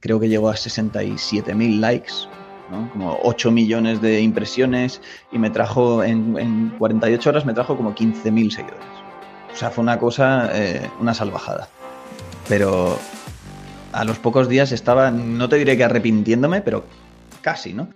creo 0.00 0.18
que 0.18 0.28
llegó 0.28 0.48
a 0.48 0.54
67.000 0.54 1.78
likes, 1.78 2.12
¿no? 2.70 2.90
como 2.90 3.18
8 3.22 3.50
millones 3.50 4.00
de 4.00 4.20
impresiones 4.20 5.00
y 5.30 5.38
me 5.38 5.50
trajo 5.50 6.02
en, 6.02 6.38
en 6.38 6.70
48 6.78 7.30
horas 7.30 7.44
me 7.44 7.54
trajo 7.54 7.76
como 7.76 7.94
15.000 7.94 8.50
seguidores. 8.50 8.90
O 9.52 9.56
sea, 9.56 9.70
fue 9.70 9.82
una 9.82 9.98
cosa, 9.98 10.50
eh, 10.54 10.88
una 11.00 11.14
salvajada. 11.14 11.68
Pero 12.48 12.98
a 13.92 14.04
los 14.04 14.18
pocos 14.18 14.48
días 14.48 14.72
estaba, 14.72 15.10
no 15.10 15.48
te 15.48 15.56
diré 15.56 15.76
que 15.76 15.84
arrepintiéndome, 15.84 16.60
pero 16.60 16.84
casi, 17.42 17.72
¿no? 17.72 17.88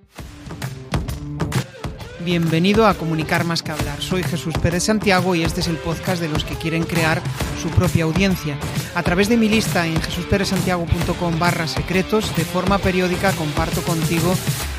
Bienvenido 2.24 2.86
a 2.86 2.94
Comunicar 2.94 3.44
más 3.44 3.62
que 3.62 3.70
hablar. 3.70 4.00
Soy 4.00 4.22
Jesús 4.22 4.54
Pérez 4.62 4.84
Santiago 4.84 5.34
y 5.34 5.42
este 5.42 5.60
es 5.60 5.68
el 5.68 5.76
podcast 5.76 6.22
de 6.22 6.28
los 6.30 6.42
que 6.42 6.54
quieren 6.54 6.84
crear 6.84 7.20
su 7.60 7.68
propia 7.68 8.04
audiencia. 8.04 8.56
A 8.94 9.02
través 9.02 9.28
de 9.28 9.36
mi 9.36 9.46
lista 9.46 9.86
en 9.86 10.00
jesusperezsantiago.com 10.00 11.38
barra 11.38 11.68
secretos, 11.68 12.34
de 12.34 12.44
forma 12.44 12.78
periódica 12.78 13.32
comparto 13.32 13.82
contigo 13.82 14.32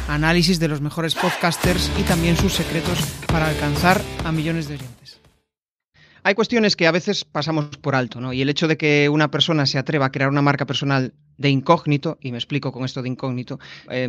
análisis 0.07 0.59
de 0.59 0.69
los 0.69 0.81
mejores 0.81 1.13
podcasters 1.13 1.91
y 1.99 2.03
también 2.03 2.35
sus 2.35 2.53
secretos 2.53 2.97
para 3.27 3.47
alcanzar 3.47 4.01
a 4.23 4.31
millones 4.31 4.67
de 4.67 4.75
oyentes. 4.75 5.19
Hay 6.23 6.33
cuestiones 6.33 6.75
que 6.75 6.87
a 6.87 6.91
veces 6.91 7.25
pasamos 7.25 7.67
por 7.77 7.95
alto, 7.95 8.19
¿no? 8.19 8.33
Y 8.33 8.41
el 8.41 8.49
hecho 8.49 8.67
de 8.67 8.77
que 8.77 9.07
una 9.07 9.29
persona 9.29 9.67
se 9.67 9.77
atreva 9.77 10.07
a 10.07 10.11
crear 10.11 10.31
una 10.31 10.41
marca 10.41 10.65
personal 10.65 11.13
de 11.37 11.49
incógnito, 11.49 12.17
y 12.21 12.31
me 12.31 12.37
explico 12.37 12.71
con 12.71 12.85
esto 12.85 13.01
de 13.01 13.09
incógnito, 13.09 13.59
eh, 13.89 14.07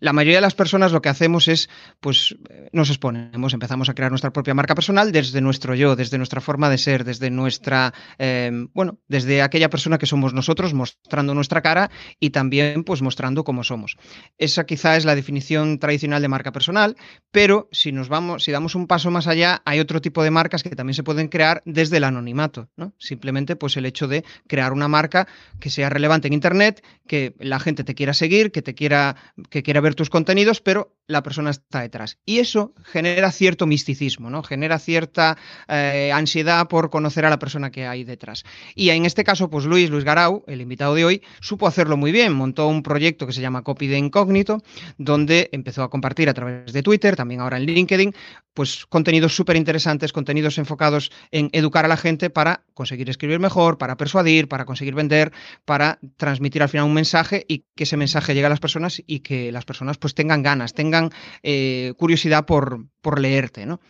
la 0.00 0.12
mayoría 0.12 0.38
de 0.38 0.42
las 0.42 0.54
personas 0.54 0.92
lo 0.92 1.02
que 1.02 1.08
hacemos 1.08 1.48
es, 1.48 1.68
pues, 2.00 2.36
nos 2.72 2.90
exponemos, 2.90 3.52
empezamos 3.52 3.88
a 3.88 3.94
crear 3.94 4.10
nuestra 4.10 4.32
propia 4.32 4.54
marca 4.54 4.74
personal 4.74 5.12
desde 5.12 5.40
nuestro 5.40 5.74
yo, 5.74 5.96
desde 5.96 6.18
nuestra 6.18 6.40
forma 6.40 6.70
de 6.70 6.78
ser, 6.78 7.04
desde 7.04 7.30
nuestra, 7.30 7.92
eh, 8.18 8.50
bueno, 8.74 8.98
desde 9.08 9.42
aquella 9.42 9.70
persona 9.70 9.98
que 9.98 10.06
somos 10.06 10.34
nosotros, 10.34 10.74
mostrando 10.74 11.34
nuestra 11.34 11.62
cara 11.62 11.90
y 12.18 12.30
también, 12.30 12.84
pues, 12.84 13.02
mostrando 13.02 13.44
cómo 13.44 13.64
somos. 13.64 13.96
Esa 14.38 14.64
quizá 14.64 14.96
es 14.96 15.04
la 15.04 15.14
definición 15.14 15.78
tradicional 15.78 16.22
de 16.22 16.28
marca 16.28 16.52
personal, 16.52 16.96
pero 17.30 17.68
si 17.72 17.92
nos 17.92 18.08
vamos, 18.08 18.44
si 18.44 18.52
damos 18.52 18.74
un 18.74 18.86
paso 18.86 19.10
más 19.10 19.26
allá, 19.26 19.62
hay 19.64 19.80
otro 19.80 20.00
tipo 20.00 20.22
de 20.22 20.30
marcas 20.30 20.62
que 20.62 20.70
también 20.70 20.94
se 20.94 21.02
pueden 21.02 21.28
crear 21.28 21.62
desde 21.64 21.96
el 21.96 22.04
anonimato, 22.04 22.68
¿no? 22.76 22.92
Simplemente, 22.98 23.56
pues, 23.56 23.76
el 23.76 23.86
hecho 23.86 24.08
de 24.08 24.24
crear 24.46 24.72
una 24.72 24.88
marca 24.88 25.26
que 25.58 25.70
sea 25.70 25.88
relevante 25.88 26.28
en 26.28 26.34
Internet, 26.34 26.59
que 27.06 27.34
la 27.38 27.58
gente 27.58 27.82
te 27.82 27.94
quiera 27.94 28.14
seguir, 28.14 28.52
que 28.52 28.62
te 28.62 28.74
quiera, 28.74 29.16
que 29.50 29.62
quiera 29.62 29.80
ver 29.80 29.96
tus 29.96 30.10
contenidos, 30.10 30.60
pero 30.60 30.94
la 31.08 31.24
persona 31.24 31.50
está 31.50 31.80
detrás. 31.80 32.18
Y 32.24 32.38
eso 32.38 32.72
genera 32.84 33.32
cierto 33.32 33.66
misticismo, 33.66 34.30
¿no? 34.30 34.44
Genera 34.44 34.78
cierta 34.78 35.36
eh, 35.68 36.12
ansiedad 36.14 36.68
por 36.68 36.88
conocer 36.90 37.24
a 37.24 37.30
la 37.30 37.40
persona 37.40 37.70
que 37.70 37.86
hay 37.86 38.04
detrás. 38.04 38.44
Y 38.76 38.90
en 38.90 39.06
este 39.06 39.24
caso, 39.24 39.50
pues 39.50 39.64
Luis, 39.64 39.90
Luis 39.90 40.04
Garau, 40.04 40.44
el 40.46 40.60
invitado 40.60 40.94
de 40.94 41.04
hoy, 41.04 41.22
supo 41.40 41.66
hacerlo 41.66 41.96
muy 41.96 42.12
bien. 42.12 42.32
Montó 42.32 42.68
un 42.68 42.84
proyecto 42.84 43.26
que 43.26 43.32
se 43.32 43.40
llama 43.40 43.62
Copy 43.62 43.88
de 43.88 43.98
Incógnito, 43.98 44.62
donde 44.96 45.48
empezó 45.50 45.82
a 45.82 45.90
compartir 45.90 46.28
a 46.28 46.34
través 46.34 46.72
de 46.72 46.82
Twitter, 46.82 47.16
también 47.16 47.40
ahora 47.40 47.56
en 47.56 47.64
LinkedIn, 47.64 48.14
pues 48.54 48.86
contenidos 48.86 49.34
súper 49.34 49.56
interesantes, 49.56 50.12
contenidos 50.12 50.58
enfocados 50.58 51.10
en 51.30 51.50
educar 51.52 51.84
a 51.84 51.88
la 51.88 51.96
gente 51.96 52.30
para 52.30 52.62
conseguir 52.74 53.08
escribir 53.10 53.38
mejor, 53.40 53.78
para 53.78 53.96
persuadir, 53.96 54.48
para 54.48 54.64
conseguir 54.64 54.94
vender, 54.94 55.32
para 55.64 55.98
transmitir 56.16 56.49
al 56.58 56.68
final 56.68 56.86
un 56.86 56.94
mensaje 56.94 57.44
y 57.48 57.64
que 57.74 57.84
ese 57.84 57.96
mensaje 57.96 58.34
llegue 58.34 58.46
a 58.46 58.50
las 58.50 58.60
personas 58.60 59.02
y 59.06 59.20
que 59.20 59.52
las 59.52 59.64
personas 59.64 59.98
pues 59.98 60.14
tengan 60.14 60.42
ganas, 60.42 60.74
tengan 60.74 61.10
eh, 61.42 61.94
curiosidad 61.96 62.46
por, 62.46 62.86
por 63.00 63.20
leerte. 63.20 63.66
¿no? 63.66 63.80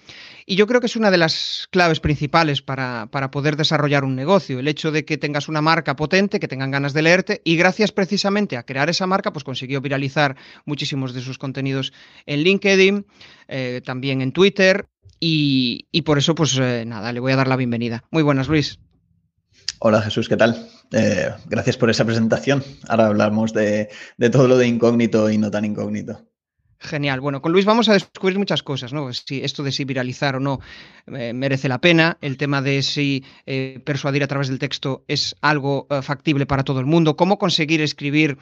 Y 0.46 0.56
yo 0.56 0.66
creo 0.66 0.80
que 0.80 0.86
es 0.86 0.96
una 0.96 1.10
de 1.10 1.18
las 1.18 1.68
claves 1.70 2.00
principales 2.00 2.62
para, 2.62 3.08
para, 3.10 3.30
poder 3.30 3.56
desarrollar 3.56 4.04
un 4.04 4.16
negocio, 4.16 4.58
el 4.58 4.68
hecho 4.68 4.90
de 4.92 5.04
que 5.04 5.18
tengas 5.18 5.48
una 5.48 5.60
marca 5.60 5.96
potente, 5.96 6.40
que 6.40 6.48
tengan 6.48 6.70
ganas 6.70 6.92
de 6.92 7.02
leerte 7.02 7.40
y 7.44 7.56
gracias 7.56 7.92
precisamente 7.92 8.56
a 8.56 8.64
crear 8.64 8.90
esa 8.90 9.06
marca, 9.06 9.32
pues 9.32 9.44
consiguió 9.44 9.80
viralizar 9.80 10.36
muchísimos 10.64 11.14
de 11.14 11.20
sus 11.20 11.38
contenidos 11.38 11.92
en 12.26 12.40
LinkedIn, 12.40 13.06
eh, 13.48 13.80
también 13.84 14.22
en 14.22 14.32
Twitter 14.32 14.86
y, 15.20 15.86
y, 15.92 16.02
por 16.02 16.18
eso 16.18 16.34
pues 16.34 16.58
eh, 16.58 16.84
nada, 16.86 17.12
le 17.12 17.20
voy 17.20 17.32
a 17.32 17.36
dar 17.36 17.48
la 17.48 17.56
bienvenida. 17.56 18.04
Muy 18.10 18.22
buenas, 18.22 18.48
Luis. 18.48 18.80
Hola 19.78 20.02
Jesús, 20.02 20.28
¿qué 20.28 20.36
tal? 20.36 20.68
Eh, 20.92 21.30
gracias 21.46 21.76
por 21.76 21.90
esa 21.90 22.04
presentación. 22.04 22.62
Ahora 22.88 23.06
hablamos 23.06 23.52
de, 23.52 23.88
todo 24.30 24.46
lo 24.46 24.58
de 24.58 24.66
incógnito 24.66 25.30
y 25.30 25.38
no 25.38 25.50
tan 25.50 25.64
incógnito. 25.64 26.26
Genial. 26.78 27.20
Bueno, 27.20 27.42
con 27.42 27.52
Luis 27.52 27.64
vamos 27.64 27.88
a 27.88 27.92
descubrir 27.92 28.38
muchas 28.38 28.62
cosas, 28.62 28.92
¿no? 28.92 29.12
Si 29.12 29.42
esto 29.42 29.62
de 29.62 29.72
si 29.72 29.84
viralizar 29.84 30.36
o 30.36 30.40
no 30.40 30.60
eh, 31.06 31.32
merece 31.32 31.68
la 31.68 31.80
pena, 31.80 32.18
el 32.20 32.36
tema 32.36 32.62
de 32.62 32.82
si 32.82 33.24
eh, 33.46 33.80
persuadir 33.84 34.22
a 34.22 34.28
través 34.28 34.48
del 34.48 34.58
texto 34.58 35.04
es 35.08 35.36
algo 35.40 35.86
factible 36.02 36.46
para 36.46 36.64
todo 36.64 36.80
el 36.80 36.86
mundo, 36.86 37.16
cómo 37.16 37.38
conseguir 37.38 37.80
escribir 37.80 38.38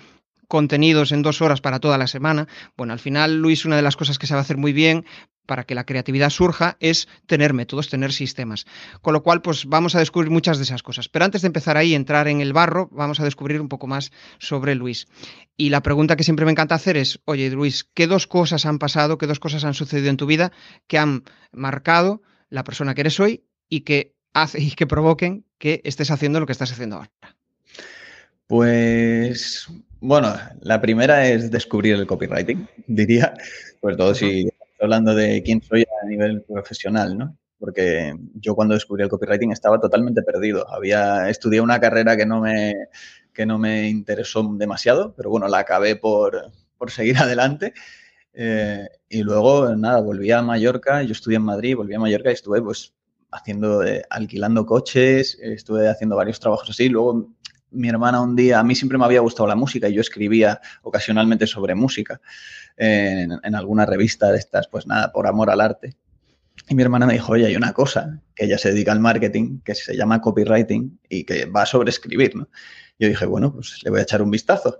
contenidos 0.48 1.12
en 1.12 1.22
dos 1.22 1.42
horas 1.42 1.60
para 1.60 1.78
toda 1.78 1.98
la 1.98 2.06
semana. 2.06 2.48
Bueno, 2.76 2.92
al 2.92 2.98
final, 2.98 3.36
Luis, 3.36 3.64
una 3.64 3.76
de 3.76 3.82
las 3.82 3.96
cosas 3.96 4.18
que 4.18 4.26
sabe 4.26 4.40
hacer 4.40 4.56
muy 4.56 4.72
bien 4.72 5.04
para 5.48 5.64
que 5.64 5.74
la 5.74 5.86
creatividad 5.86 6.28
surja 6.28 6.76
es 6.78 7.08
tener 7.26 7.54
métodos, 7.54 7.88
tener 7.88 8.12
sistemas. 8.12 8.66
Con 9.00 9.14
lo 9.14 9.22
cual, 9.22 9.40
pues 9.40 9.64
vamos 9.64 9.94
a 9.94 9.98
descubrir 9.98 10.30
muchas 10.30 10.58
de 10.58 10.64
esas 10.64 10.82
cosas. 10.82 11.08
Pero 11.08 11.24
antes 11.24 11.40
de 11.40 11.46
empezar 11.46 11.78
ahí, 11.78 11.94
entrar 11.94 12.28
en 12.28 12.42
el 12.42 12.52
barro, 12.52 12.90
vamos 12.92 13.18
a 13.18 13.24
descubrir 13.24 13.58
un 13.58 13.70
poco 13.70 13.86
más 13.86 14.12
sobre 14.38 14.74
Luis. 14.74 15.08
Y 15.56 15.70
la 15.70 15.82
pregunta 15.82 16.16
que 16.16 16.22
siempre 16.22 16.44
me 16.44 16.52
encanta 16.52 16.74
hacer 16.74 16.98
es, 16.98 17.20
oye, 17.24 17.50
Luis, 17.50 17.88
¿qué 17.94 18.06
dos 18.06 18.26
cosas 18.26 18.66
han 18.66 18.78
pasado, 18.78 19.16
qué 19.16 19.26
dos 19.26 19.40
cosas 19.40 19.64
han 19.64 19.72
sucedido 19.72 20.10
en 20.10 20.18
tu 20.18 20.26
vida 20.26 20.52
que 20.86 20.98
han 20.98 21.24
marcado 21.50 22.20
la 22.50 22.62
persona 22.62 22.94
que 22.94 23.00
eres 23.00 23.18
hoy 23.18 23.44
y 23.70 23.80
que 23.80 24.14
hace 24.34 24.60
y 24.60 24.72
que 24.72 24.86
provoquen 24.86 25.46
que 25.56 25.80
estés 25.84 26.10
haciendo 26.10 26.40
lo 26.40 26.46
que 26.46 26.52
estás 26.52 26.72
haciendo 26.72 26.96
ahora? 26.96 27.10
Pues 28.46 29.66
bueno, 30.00 30.34
la 30.60 30.80
primera 30.82 31.26
es 31.26 31.50
descubrir 31.50 31.94
el 31.94 32.06
copywriting, 32.06 32.68
diría, 32.86 33.34
sobre 33.80 33.96
todo 33.96 34.14
si 34.14 34.48
hablando 34.80 35.14
de 35.14 35.42
quién 35.42 35.62
soy 35.62 35.82
a 35.82 36.06
nivel 36.06 36.42
profesional, 36.42 37.16
¿no? 37.16 37.36
Porque 37.58 38.14
yo 38.34 38.54
cuando 38.54 38.74
descubrí 38.74 39.02
el 39.02 39.08
copywriting 39.08 39.50
estaba 39.50 39.80
totalmente 39.80 40.22
perdido. 40.22 40.68
Había 40.72 41.28
estudiado 41.28 41.64
una 41.64 41.80
carrera 41.80 42.16
que 42.16 42.24
no 42.24 42.40
me, 42.40 42.74
que 43.32 43.46
no 43.46 43.58
me 43.58 43.88
interesó 43.88 44.48
demasiado, 44.56 45.14
pero 45.16 45.30
bueno, 45.30 45.48
la 45.48 45.58
acabé 45.58 45.96
por, 45.96 46.52
por 46.76 46.90
seguir 46.90 47.16
adelante. 47.18 47.74
Eh, 48.32 48.86
y 49.08 49.22
luego, 49.22 49.74
nada, 49.74 50.00
volví 50.00 50.30
a 50.30 50.42
Mallorca, 50.42 51.02
yo 51.02 51.12
estudié 51.12 51.36
en 51.36 51.42
Madrid, 51.42 51.76
volví 51.76 51.94
a 51.94 51.98
Mallorca 51.98 52.30
y 52.30 52.34
estuve 52.34 52.62
pues 52.62 52.94
haciendo, 53.32 53.82
eh, 53.82 54.02
alquilando 54.10 54.64
coches, 54.64 55.36
estuve 55.42 55.88
haciendo 55.88 56.14
varios 56.14 56.38
trabajos 56.38 56.70
así. 56.70 56.88
Luego 56.88 57.34
mi 57.70 57.88
hermana 57.88 58.22
un 58.22 58.36
día, 58.36 58.60
a 58.60 58.64
mí 58.64 58.74
siempre 58.74 58.96
me 58.96 59.04
había 59.04 59.20
gustado 59.20 59.48
la 59.48 59.56
música 59.56 59.88
y 59.88 59.94
yo 59.94 60.00
escribía 60.00 60.60
ocasionalmente 60.82 61.46
sobre 61.46 61.74
música 61.74 62.20
en, 62.78 63.54
alguna 63.54 63.86
revista 63.86 64.30
de 64.32 64.38
estas, 64.38 64.68
pues 64.68 64.86
nada, 64.86 65.12
por 65.12 65.26
amor 65.26 65.50
al 65.50 65.60
arte. 65.60 65.96
Y 66.68 66.74
mi 66.74 66.82
hermana 66.82 67.06
me 67.06 67.14
dijo, 67.14 67.32
oye, 67.32 67.46
hay 67.46 67.56
una 67.56 67.72
cosa, 67.72 68.20
que 68.34 68.44
ella 68.44 68.58
se 68.58 68.72
dedica 68.72 68.92
al 68.92 69.00
marketing, 69.00 69.60
que 69.64 69.74
se 69.74 69.96
llama 69.96 70.20
copywriting 70.20 71.00
y 71.08 71.24
que 71.24 71.46
va 71.46 71.66
sobre 71.66 71.90
escribir, 71.90 72.36
¿no? 72.36 72.48
Yo 72.98 73.08
dije, 73.08 73.26
bueno, 73.26 73.52
pues 73.52 73.80
le 73.84 73.90
voy 73.90 74.00
a 74.00 74.02
echar 74.02 74.22
un 74.22 74.30
vistazo. 74.30 74.78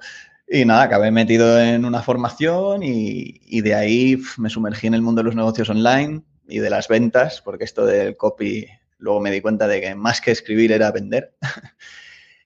Y 0.48 0.64
nada, 0.64 0.82
acabé 0.82 1.10
metido 1.10 1.60
en 1.60 1.84
una 1.84 2.02
formación 2.02 2.82
y, 2.82 3.40
y 3.44 3.60
de 3.60 3.74
ahí 3.74 4.20
me 4.38 4.50
sumergí 4.50 4.86
en 4.86 4.94
el 4.94 5.02
mundo 5.02 5.20
de 5.20 5.26
los 5.26 5.36
negocios 5.36 5.68
online 5.70 6.22
y 6.48 6.58
de 6.58 6.70
las 6.70 6.88
ventas, 6.88 7.42
porque 7.42 7.64
esto 7.64 7.86
del 7.86 8.16
copy, 8.16 8.66
luego 8.98 9.20
me 9.20 9.30
di 9.30 9.40
cuenta 9.40 9.68
de 9.68 9.80
que 9.80 9.94
más 9.94 10.20
que 10.20 10.32
escribir 10.32 10.72
era 10.72 10.92
vender. 10.92 11.34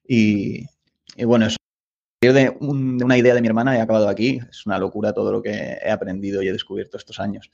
Y, 0.04 0.66
y 1.16 1.24
bueno, 1.24 1.46
eso 1.46 1.56
de, 2.30 2.56
un, 2.60 2.98
de, 2.98 3.04
una 3.04 3.18
idea 3.18 3.34
de 3.34 3.40
mi 3.40 3.48
hermana 3.48 3.76
he 3.76 3.80
acabado 3.80 4.08
aquí. 4.08 4.40
Es 4.48 4.66
una 4.66 4.78
locura 4.78 5.12
todo 5.12 5.32
lo 5.32 5.42
que 5.42 5.50
he 5.50 5.90
aprendido 5.90 6.42
y 6.42 6.48
he 6.48 6.52
descubierto 6.52 6.96
estos 6.96 7.18
años. 7.18 7.50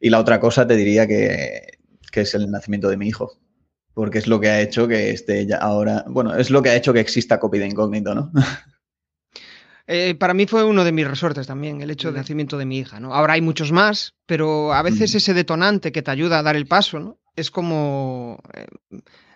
Y 0.00 0.10
la 0.10 0.18
otra 0.18 0.40
cosa 0.40 0.66
te 0.66 0.74
diría 0.74 1.06
que, 1.06 1.78
que 2.10 2.22
es 2.22 2.34
el 2.34 2.50
nacimiento 2.50 2.88
de 2.88 2.96
mi 2.96 3.08
hijo. 3.08 3.38
Porque 3.94 4.18
es 4.18 4.26
lo 4.26 4.40
que 4.40 4.48
ha 4.48 4.60
hecho 4.60 4.88
que 4.88 5.10
esté 5.10 5.46
ya 5.46 5.58
ahora. 5.58 6.04
Bueno, 6.08 6.34
es 6.34 6.50
lo 6.50 6.62
que 6.62 6.70
ha 6.70 6.76
hecho 6.76 6.92
que 6.92 7.00
exista 7.00 7.38
copy 7.38 7.58
de 7.58 7.66
incógnito, 7.66 8.14
¿no? 8.14 8.32
Eh, 9.90 10.14
para 10.14 10.34
mí 10.34 10.46
fue 10.46 10.64
uno 10.64 10.84
de 10.84 10.92
mis 10.92 11.08
resortes 11.08 11.46
también, 11.46 11.80
el 11.80 11.90
hecho 11.90 12.08
del 12.08 12.18
nacimiento 12.18 12.58
de 12.58 12.66
mi 12.66 12.76
hija, 12.76 13.00
¿no? 13.00 13.14
Ahora 13.14 13.32
hay 13.32 13.40
muchos 13.40 13.72
más, 13.72 14.12
pero 14.26 14.74
a 14.74 14.82
veces 14.82 15.14
mm. 15.14 15.16
ese 15.16 15.32
detonante 15.32 15.92
que 15.92 16.02
te 16.02 16.10
ayuda 16.10 16.38
a 16.38 16.42
dar 16.42 16.56
el 16.56 16.66
paso, 16.66 17.00
¿no? 17.00 17.18
Es 17.34 17.50
como. 17.50 18.38
Eh, 18.52 18.66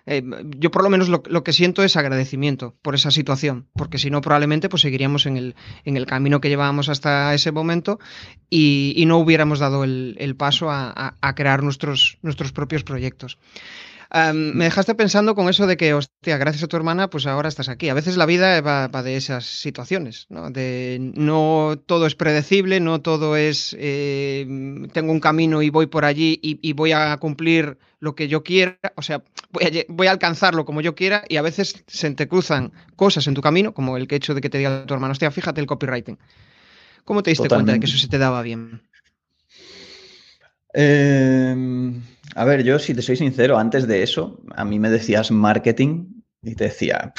eh, 0.07 0.23
yo 0.59 0.71
por 0.71 0.83
lo 0.83 0.91
menos 0.91 1.09
lo, 1.09 1.45
que 1.45 1.53
siento 1.53 1.83
es 1.85 1.97
agradecimiento 1.97 2.75
por 2.83 2.95
esa 2.95 3.11
situación, 3.11 3.69
porque 3.75 3.99
si 3.99 4.11
no 4.11 4.21
probablemente 4.21 4.69
pues 4.69 4.83
seguiríamos 4.83 5.27
en 5.27 5.37
el, 5.37 5.55
en 5.85 5.97
el 5.97 6.07
camino 6.07 6.41
que 6.41 6.49
llevábamos 6.49 6.89
hasta 6.89 7.35
ese 7.35 7.53
momento 7.53 7.99
y, 8.51 9.05
no 9.07 9.19
hubiéramos 9.19 9.59
dado 9.59 9.85
el, 9.85 10.35
paso 10.39 10.71
a, 10.71 10.91
a, 10.91 11.17
a, 11.21 11.35
crear 11.35 11.63
nuestros, 11.63 12.19
nuestros 12.23 12.53
propios 12.53 12.85
proyectos. 12.85 13.39
Me 14.35 14.65
dejaste 14.65 14.95
pensando 14.95 15.35
con 15.35 15.49
eso 15.49 15.67
de 15.67 15.77
que, 15.77 15.95
hostia, 15.95 16.37
gracias 16.37 16.65
a 16.65 16.69
tu 16.69 16.77
hermana, 16.77 17.09
pues 17.09 17.27
ahora 17.27 17.49
estás 17.49 17.69
aquí. 17.69 17.89
A 17.89 17.95
veces 17.95 18.17
la 18.17 18.27
vida 18.27 18.61
va, 18.61 19.03
de 19.03 19.17
esas 19.17 19.47
situaciones, 19.47 20.27
¿no? 20.29 20.51
De 20.51 20.99
no 21.01 21.81
todo 21.87 22.07
es 22.07 22.15
predecible, 22.15 22.81
no 22.81 23.01
todo 23.01 23.37
es 23.37 23.75
eh, 23.79 24.47
tengo 24.93 25.13
un 25.13 25.21
camino 25.21 25.63
y 25.63 25.71
voy 25.71 25.87
por 25.87 26.05
allí 26.05 26.39
y, 26.43 26.73
voy 26.75 26.93
a 26.93 27.17
cumplir 27.17 27.79
lo 28.01 28.15
que 28.15 28.29
yo 28.29 28.43
quiera, 28.43 28.79
o 28.97 29.03
sea, 29.03 29.23
voy 29.89 30.07
a, 30.07 30.11
alcanzarlo 30.11 30.65
como 30.65 30.81
yo 30.81 30.95
quiera 30.95 31.25
y 31.29 31.37
a 31.37 31.43
veces 31.43 31.85
se 31.87 32.11
te 32.11 32.29
cruzan 32.29 32.73
cosas 32.97 33.27
en 33.29 33.35
tu 33.35 33.41
camino, 33.41 33.73
como 33.73 33.97
el 33.97 34.09
que 34.09 34.17
hecho 34.17 34.35
de 34.35 34.41
que 34.41 34.51
te 34.51 34.59
diga 34.59 34.85
tu 34.85 34.93
hermano, 34.93 35.13
hostia, 35.13 35.31
fíjate 35.31 35.61
el 35.61 35.67
copywriting. 35.67 36.19
¿Cómo 37.05 37.23
te 37.23 37.31
diste 37.31 37.49
cuenta 37.49 37.73
de 37.73 37.81
que 37.81 37.87
eso 37.87 37.99
se 37.99 38.09
te 38.09 38.19
daba 38.19 38.43
bien? 38.43 38.83
Eh, 40.75 41.55
a 42.35 42.45
ver, 42.45 42.63
yo 42.63 42.79
si 42.79 42.95
te 42.95 43.03
soy 43.03 43.17
sincero, 43.17 43.59
antes 43.59 43.87
de 43.87 44.03
eso, 44.03 44.41
a 44.55 44.65
mí 44.65 44.79
me 44.79 44.91
decías 44.91 45.31
marketing 45.31 46.23
y 46.43 46.55
te 46.55 46.65
decía, 46.65 47.13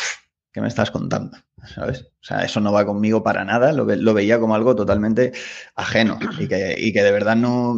¿qué 0.51 0.61
me 0.61 0.67
estás 0.67 0.91
contando? 0.91 1.37
¿Sabes? 1.65 2.01
O 2.01 2.23
sea, 2.23 2.43
eso 2.43 2.59
no 2.59 2.73
va 2.73 2.85
conmigo 2.85 3.23
para 3.23 3.45
nada, 3.45 3.71
lo, 3.71 4.13
veía 4.13 4.39
como 4.39 4.55
algo 4.55 4.75
totalmente 4.75 5.31
ajeno 5.75 6.19
y 6.39 6.47
que, 6.47 7.03
de 7.03 7.11
verdad 7.11 7.35
no, 7.35 7.75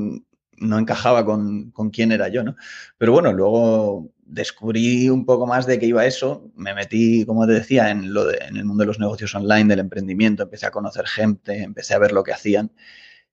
encajaba 0.60 1.26
con, 1.26 1.72
quién 1.92 2.12
era 2.12 2.30
yo, 2.30 2.44
¿no? 2.44 2.56
Pero 2.98 3.12
bueno, 3.12 3.32
luego 3.32 4.12
descubrí 4.24 5.10
un 5.10 5.26
poco 5.26 5.46
más 5.46 5.68
de 5.68 5.78
qué 5.78 5.86
iba 5.86 6.06
eso, 6.06 6.52
me 6.56 6.74
metí, 6.74 7.26
como 7.26 7.46
te 7.46 7.54
decía, 7.54 7.92
en, 7.92 8.12
lo 8.14 8.32
en 8.32 8.58
el 8.58 8.66
mundo 8.66 8.82
de 8.82 8.88
los 8.88 9.00
negocios 9.00 9.36
online, 9.36 9.66
del 9.66 9.80
emprendimiento, 9.80 10.44
empecé 10.44 10.66
a 10.66 10.72
conocer 10.72 11.06
gente, 11.06 11.62
empecé 11.62 11.94
a 11.94 12.00
ver 12.00 12.12
lo 12.12 12.24
que 12.24 12.34
hacían 12.34 12.72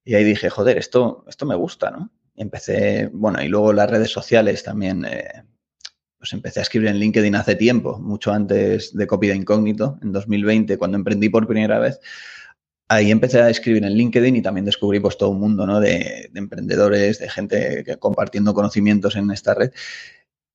y 0.04 0.14
ahí 0.14 0.24
dije, 0.24 0.50
joder, 0.50 0.76
esto, 0.78 1.24
esto 1.28 1.46
me 1.46 1.54
gusta, 1.54 1.90
¿no? 1.90 2.10
Empecé, 2.36 3.08
bueno, 3.12 3.42
y 3.42 3.48
luego 3.48 3.72
las 3.72 3.90
redes 3.90 4.10
sociales 4.10 4.62
también, 4.62 5.04
eh, 5.04 5.44
pues 6.18 6.32
empecé 6.32 6.60
a 6.60 6.62
escribir 6.62 6.88
en 6.88 6.98
LinkedIn 6.98 7.34
hace 7.34 7.56
tiempo, 7.56 7.98
mucho 7.98 8.32
antes 8.32 8.96
de 8.96 9.06
Copy 9.06 9.28
de 9.28 9.36
Incógnito, 9.36 9.98
en 10.02 10.12
2020, 10.12 10.78
cuando 10.78 10.96
emprendí 10.96 11.28
por 11.28 11.46
primera 11.46 11.78
vez. 11.78 12.00
Ahí 12.88 13.10
empecé 13.10 13.40
a 13.40 13.48
escribir 13.48 13.84
en 13.84 13.94
LinkedIn 13.94 14.36
y 14.36 14.42
también 14.42 14.66
descubrí 14.66 15.00
pues 15.00 15.16
todo 15.16 15.30
un 15.30 15.40
mundo 15.40 15.66
¿no? 15.66 15.80
de, 15.80 16.30
emprendedores, 16.34 17.18
de 17.18 17.28
gente 17.28 17.84
que, 17.84 17.96
compartiendo 17.96 18.54
conocimientos 18.54 19.16
en 19.16 19.30
esta 19.30 19.54
red. 19.54 19.72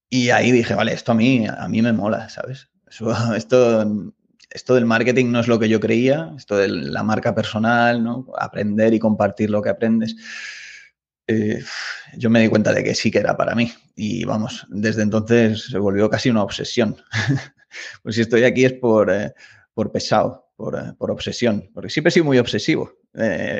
Y 0.09 0.29
ahí 0.29 0.51
dije, 0.51 0.75
vale, 0.75 0.93
esto 0.93 1.11
a 1.11 1.15
mí, 1.15 1.47
a 1.47 1.67
mí 1.67 1.81
me 1.81 1.93
mola, 1.93 2.29
¿sabes? 2.29 2.69
esto, 3.35 4.13
esto 4.49 4.75
del 4.75 4.85
marketing 4.85 5.31
no 5.31 5.39
es 5.39 5.47
lo 5.47 5.59
que 5.59 5.67
yo 5.67 5.79
creía, 5.79 6.33
esto 6.37 6.57
de 6.57 6.69
la 6.69 7.03
marca 7.03 7.35
personal, 7.35 8.03
¿no? 8.03 8.27
Aprender 8.37 8.93
y 8.93 8.99
compartir 8.99 9.49
lo 9.49 9.61
que 9.61 9.69
aprendes 9.69 10.15
eh, 11.27 11.61
yo 12.17 12.29
me 12.29 12.41
di 12.41 12.47
cuenta 12.47 12.73
de 12.73 12.83
que 12.83 12.95
sí 12.95 13.11
que 13.11 13.19
era 13.19 13.35
para 13.35 13.53
mí. 13.55 13.71
Y 13.95 14.25
vamos, 14.25 14.65
desde 14.69 15.03
entonces 15.03 15.65
se 15.65 15.77
volvió 15.77 16.09
casi 16.09 16.29
una 16.29 16.43
obsesión. 16.43 16.97
pues 18.03 18.15
si 18.15 18.21
estoy 18.21 18.43
aquí 18.43 18.65
es 18.65 18.73
por, 18.73 19.11
eh, 19.11 19.33
por 19.73 19.91
pesado, 19.91 20.49
por, 20.55 20.75
eh, 20.75 20.93
por, 20.97 21.11
obsesión, 21.11 21.69
porque 21.73 21.89
siempre 21.89 22.09
he 22.09 22.13
sido 22.13 22.25
muy 22.25 22.37
obsesivo. 22.39 22.93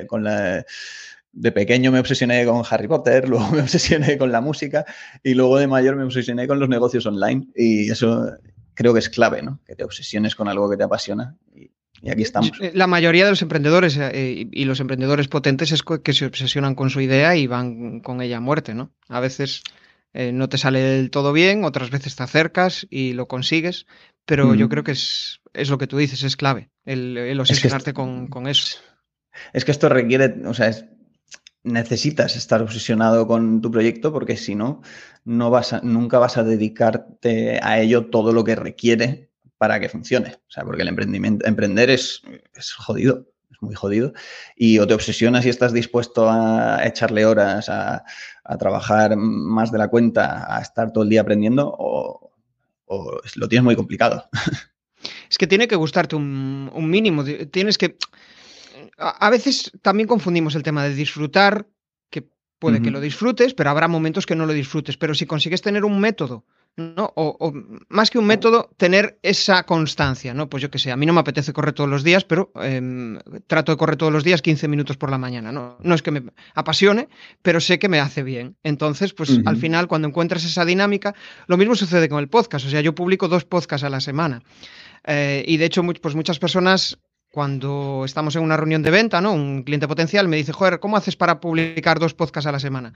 con 0.08 0.24
la, 0.24 0.66
de 1.34 1.52
pequeño 1.52 1.92
me 1.92 2.00
obsesioné 2.00 2.46
con 2.46 2.64
Harry 2.70 2.88
Potter, 2.88 3.28
luego 3.30 3.50
me 3.50 3.62
obsesioné 3.62 4.18
con 4.18 4.32
la 4.32 4.42
música 4.42 4.86
y 5.24 5.34
luego 5.34 5.58
de 5.58 5.68
mayor 5.68 5.96
me 5.96 6.04
obsesioné 6.04 6.48
con 6.48 6.60
los 6.60 6.70
negocios 6.70 7.06
online. 7.06 7.48
Y 7.56 7.92
eso 7.92 8.32
creo 8.74 8.94
que 8.94 9.00
es 9.00 9.10
clave, 9.10 9.42
¿no? 9.42 9.60
Que 9.66 9.76
te 9.76 9.84
obsesiones 9.84 10.36
con 10.36 10.48
algo 10.48 10.70
que 10.70 10.78
te 10.78 10.84
apasiona. 10.84 11.36
Y, 12.02 12.10
aquí 12.10 12.22
estamos. 12.22 12.52
Eh, 12.62 12.72
la 12.74 12.88
mayoría 12.88 13.26
de 13.26 13.32
los 13.32 13.42
emprendedores 13.42 13.98
eh, 13.98 14.48
y 14.52 14.66
los 14.66 14.80
emprendedores 14.80 15.28
potentes 15.28 15.72
es 15.72 15.84
que 15.84 16.14
se 16.14 16.26
obsesionan 16.26 16.76
con 16.76 16.90
su 16.90 17.02
idea 17.02 17.36
y 17.36 17.48
van 17.48 18.00
con 18.02 18.22
ella 18.22 18.38
a 18.38 18.42
muerte, 18.42 18.74
¿no? 18.74 18.92
A 19.10 19.20
veces 19.20 19.64
eh, 20.14 20.32
no 20.32 20.50
te 20.50 20.58
sale 20.58 20.80
del 20.80 21.12
todo 21.12 21.34
bien, 21.34 21.64
otras 21.64 21.92
veces 21.92 22.16
te 22.16 22.24
acercas 22.24 22.88
y 22.90 23.14
lo 23.14 23.28
consigues, 23.28 23.86
pero 24.26 24.56
yo 24.56 24.68
creo 24.68 24.84
que 24.84 24.92
es, 24.92 25.42
es, 25.54 25.70
lo 25.70 25.78
que 25.78 25.88
tú 25.88 25.98
dices, 25.98 26.24
es 26.24 26.36
clave, 26.36 26.70
el, 26.86 27.40
obsesionarte 27.40 27.94
con, 27.94 28.48
eso. 28.48 28.80
Es 29.54 29.64
que 29.64 29.72
esto 29.72 29.90
requiere, 29.90 30.36
o 30.46 30.54
sea, 30.54 30.72
necesitas 31.64 32.36
estar 32.36 32.62
obsesionado 32.62 33.28
con 33.28 33.62
tu 33.62 33.70
proyecto 33.72 34.12
porque 34.12 34.38
si 34.38 34.56
no, 34.56 34.82
no 35.24 35.50
vas 35.50 35.84
nunca 35.84 36.18
vas 36.18 36.38
a 36.38 36.44
dedicarte 36.44 37.60
a 37.62 37.80
ello 37.80 38.08
todo 38.08 38.34
lo 38.34 38.44
que 38.44 38.56
requiere 38.56 39.30
para 39.58 39.80
que 39.80 39.90
funcione. 39.90 40.36
O 40.48 40.52
sea, 40.52 40.64
porque 40.64 40.84
el 40.84 40.88
emprendimiento, 40.88 41.46
emprender 41.46 41.90
es, 41.90 42.22
es 42.54 42.74
jodido, 42.74 43.28
es 43.52 43.62
muy 43.62 43.76
jodido. 43.76 44.14
Y 44.56 44.80
o 44.80 44.88
te 44.88 44.94
obsesionas 44.94 45.46
y 45.46 45.50
estás 45.50 45.74
dispuesto 45.74 46.30
a 46.30 46.86
echarle 46.86 47.26
horas, 47.26 47.70
a, 47.70 48.04
trabajar 48.60 49.16
más 49.18 49.72
de 49.72 49.78
la 49.78 49.90
cuenta, 49.90 50.56
a 50.56 50.62
estar 50.62 50.92
todo 50.92 51.04
el 51.04 51.10
día 51.10 51.22
aprendiendo, 51.22 51.74
o, 51.78 52.32
lo 53.36 53.50
tienes 53.50 53.66
muy 53.66 53.76
complicado. 53.76 54.30
Es 55.30 55.38
que 55.38 55.46
tiene 55.46 55.68
que 55.68 55.76
gustarte 55.76 56.16
un, 56.16 56.72
mínimo. 56.90 57.24
Tienes 57.52 57.78
que. 57.78 57.98
A, 58.98 59.30
veces 59.30 59.72
también 59.82 60.08
confundimos 60.08 60.56
el 60.56 60.64
tema 60.64 60.84
de 60.84 60.96
disfrutar, 60.96 61.68
que 62.10 62.28
puede 62.60 62.82
que 62.82 62.92
lo 62.92 63.00
disfrutes, 63.00 63.54
pero 63.54 63.70
habrá 63.70 63.88
momentos 63.88 64.26
que 64.26 64.36
no 64.36 64.46
lo 64.46 64.54
disfrutes. 64.54 64.98
Pero 64.98 65.14
si 65.14 65.26
consigues 65.26 65.62
tener 65.62 65.86
un 65.86 66.00
método 66.00 66.46
¿no? 66.78 67.12
O, 67.16 67.52
más 67.90 68.12
que 68.12 68.20
un 68.20 68.26
método, 68.26 68.70
tener 68.78 69.18
esa 69.24 69.64
constancia, 69.64 70.34
¿no? 70.34 70.48
Pues 70.48 70.62
yo 70.62 70.70
que 70.70 70.78
sé, 70.78 70.92
a 70.92 70.96
mí 70.96 71.06
no 71.08 71.14
me 71.14 71.20
apetece 71.20 71.52
correr 71.52 71.74
todos 71.74 71.90
los 71.90 72.04
días, 72.04 72.24
pero 72.24 72.52
em, 72.62 73.20
trato 73.48 73.72
de 73.72 73.78
correr 73.78 73.98
todos 73.98 74.14
los 74.14 74.24
días 74.24 74.44
15 74.44 74.68
minutos 74.68 74.96
por 74.96 75.10
la 75.10 75.18
mañana, 75.18 75.52
¿no? 75.52 75.78
No 75.82 75.96
es 75.96 76.04
que 76.04 76.12
me 76.12 76.24
apasione, 76.54 77.10
pero 77.42 77.60
sé 77.60 77.80
que 77.80 77.90
me 77.90 78.00
hace 78.00 78.22
bien. 78.22 78.56
Entonces, 78.64 79.14
pues 79.14 79.40
al 79.46 79.58
final, 79.58 79.88
cuando 79.88 80.08
encuentras 80.08 80.46
esa 80.46 80.66
dinámica, 80.66 81.16
lo 81.48 81.58
mismo 81.58 81.76
sucede 81.76 82.08
con 82.10 82.20
el 82.20 82.30
podcast, 82.30 82.68
o 82.68 82.70
sea, 82.70 82.82
yo 82.82 82.94
publico 82.94 83.28
dos 83.28 83.44
podcasts 83.44 83.84
a 83.84 83.90
la 83.90 84.00
semana. 84.00 84.44
Eh, 85.06 85.44
y 85.48 85.58
de 85.58 85.66
hecho, 85.66 85.84
pues 85.84 86.16
muchas 86.16 86.38
personas 86.38 87.00
cuando 87.32 88.04
estamos 88.06 88.36
en 88.36 88.44
una 88.44 88.58
reunión 88.58 88.84
de 88.84 88.92
venta, 88.92 89.20
¿no? 89.20 89.34
Un 89.34 89.64
cliente 89.64 89.88
potencial 89.88 90.28
me 90.28 90.38
dice, 90.38 90.54
joder, 90.54 90.80
¿cómo 90.80 90.98
haces 90.98 91.16
para 91.16 91.40
publicar 91.40 92.00
dos 92.00 92.14
podcasts 92.14 92.48
a 92.48 92.52
la 92.52 92.60
semana? 92.60 92.94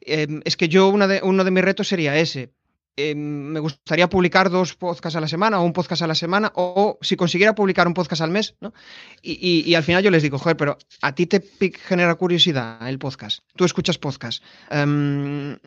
Em, 0.00 0.40
es 0.44 0.56
que 0.56 0.68
yo, 0.68 0.88
una 0.88 1.06
de, 1.06 1.20
uno 1.22 1.44
de 1.44 1.50
mis 1.50 1.64
retos 1.64 1.88
sería 1.88 2.16
ese, 2.16 2.52
Em, 2.98 3.18
me 3.52 3.60
gustaría 3.60 4.08
publicar 4.08 4.48
dos 4.48 4.74
podcasts 4.74 5.16
a 5.16 5.20
la 5.20 5.28
semana 5.28 5.60
o 5.60 5.64
un 5.64 5.74
podcast 5.74 6.00
a 6.00 6.06
la 6.06 6.14
semana 6.14 6.50
o, 6.54 6.98
si 7.02 7.14
consiguiera 7.14 7.54
publicar 7.54 7.86
un 7.86 7.92
podcast 7.92 8.22
al 8.22 8.30
mes, 8.30 8.56
¿no? 8.62 8.72
Y, 9.20 9.74
al 9.74 9.82
final 9.82 10.02
yo 10.02 10.10
les 10.10 10.22
digo, 10.22 10.38
joder, 10.38 10.56
pero 10.56 10.78
a 11.02 11.14
ti 11.14 11.26
te 11.26 11.44
genera 11.86 12.14
curiosidad 12.14 12.88
el 12.88 12.98
podcast. 12.98 13.40
Tú 13.54 13.66
escuchas 13.66 13.98
podcast. 13.98 14.42
Em, 14.70 15.58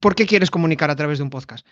¿Por 0.00 0.14
qué 0.14 0.24
quieres 0.26 0.50
comunicar 0.50 0.90
a 0.90 0.96
través 0.96 1.18
de 1.18 1.24
un 1.24 1.30
podcast? 1.30 1.66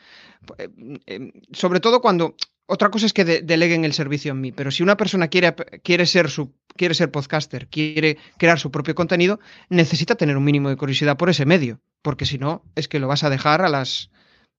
Em, 0.58 1.32
sobre 1.52 1.80
todo 1.80 2.00
cuando... 2.02 2.36
Otra 2.68 2.90
cosa 2.90 3.06
es 3.06 3.12
que 3.12 3.24
deleguen 3.24 3.84
el 3.84 3.92
servicio 3.92 4.32
en 4.32 4.40
mí, 4.40 4.50
pero 4.50 4.72
si 4.72 4.82
una 4.82 4.96
persona 4.96 5.28
quiere, 5.28 5.54
quiere, 5.84 6.04
ser 6.04 6.28
quiere 6.76 6.94
ser 6.94 7.12
podcaster, 7.12 7.68
quiere 7.68 8.18
crear 8.38 8.58
su 8.58 8.72
propio 8.72 8.96
contenido, 8.96 9.38
necesita 9.68 10.16
tener 10.16 10.36
un 10.36 10.42
mínimo 10.42 10.68
de 10.68 10.76
curiosidad 10.76 11.16
por 11.16 11.30
ese 11.30 11.46
medio, 11.46 11.78
porque 12.02 12.26
si 12.26 12.38
no, 12.38 12.64
es 12.74 12.88
que 12.88 12.98
lo 12.98 13.06
vas 13.06 13.22
a 13.22 13.30
dejar 13.30 13.62
a 13.62 13.68
las 13.68 14.10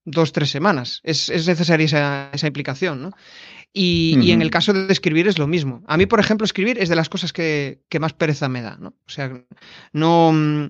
dos, 0.08 0.32
tres 0.32 0.50
semanas. 0.50 1.02
Es, 1.04 1.30
necesaria 1.30 1.86
esa, 2.34 2.48
implicación, 2.48 3.02
¿no? 3.02 3.12
Y, 3.74 4.32
en 4.32 4.42
el 4.42 4.50
caso 4.50 4.74
de 4.74 4.92
escribir 4.92 5.28
es 5.28 5.38
lo 5.38 5.46
mismo. 5.46 5.84
A 5.86 5.98
mí, 5.98 6.06
por 6.06 6.20
ejemplo, 6.20 6.46
escribir 6.46 6.80
es 6.80 6.90
de 6.90 6.96
las 6.96 7.10
cosas 7.10 7.34
que, 7.34 7.82
más 8.00 8.14
pereza 8.14 8.48
me 8.48 8.62
da, 8.62 8.78
¿no? 8.80 8.90
O 9.06 9.10
sea, 9.10 9.44
no... 9.92 10.32
Mm, 10.34 10.70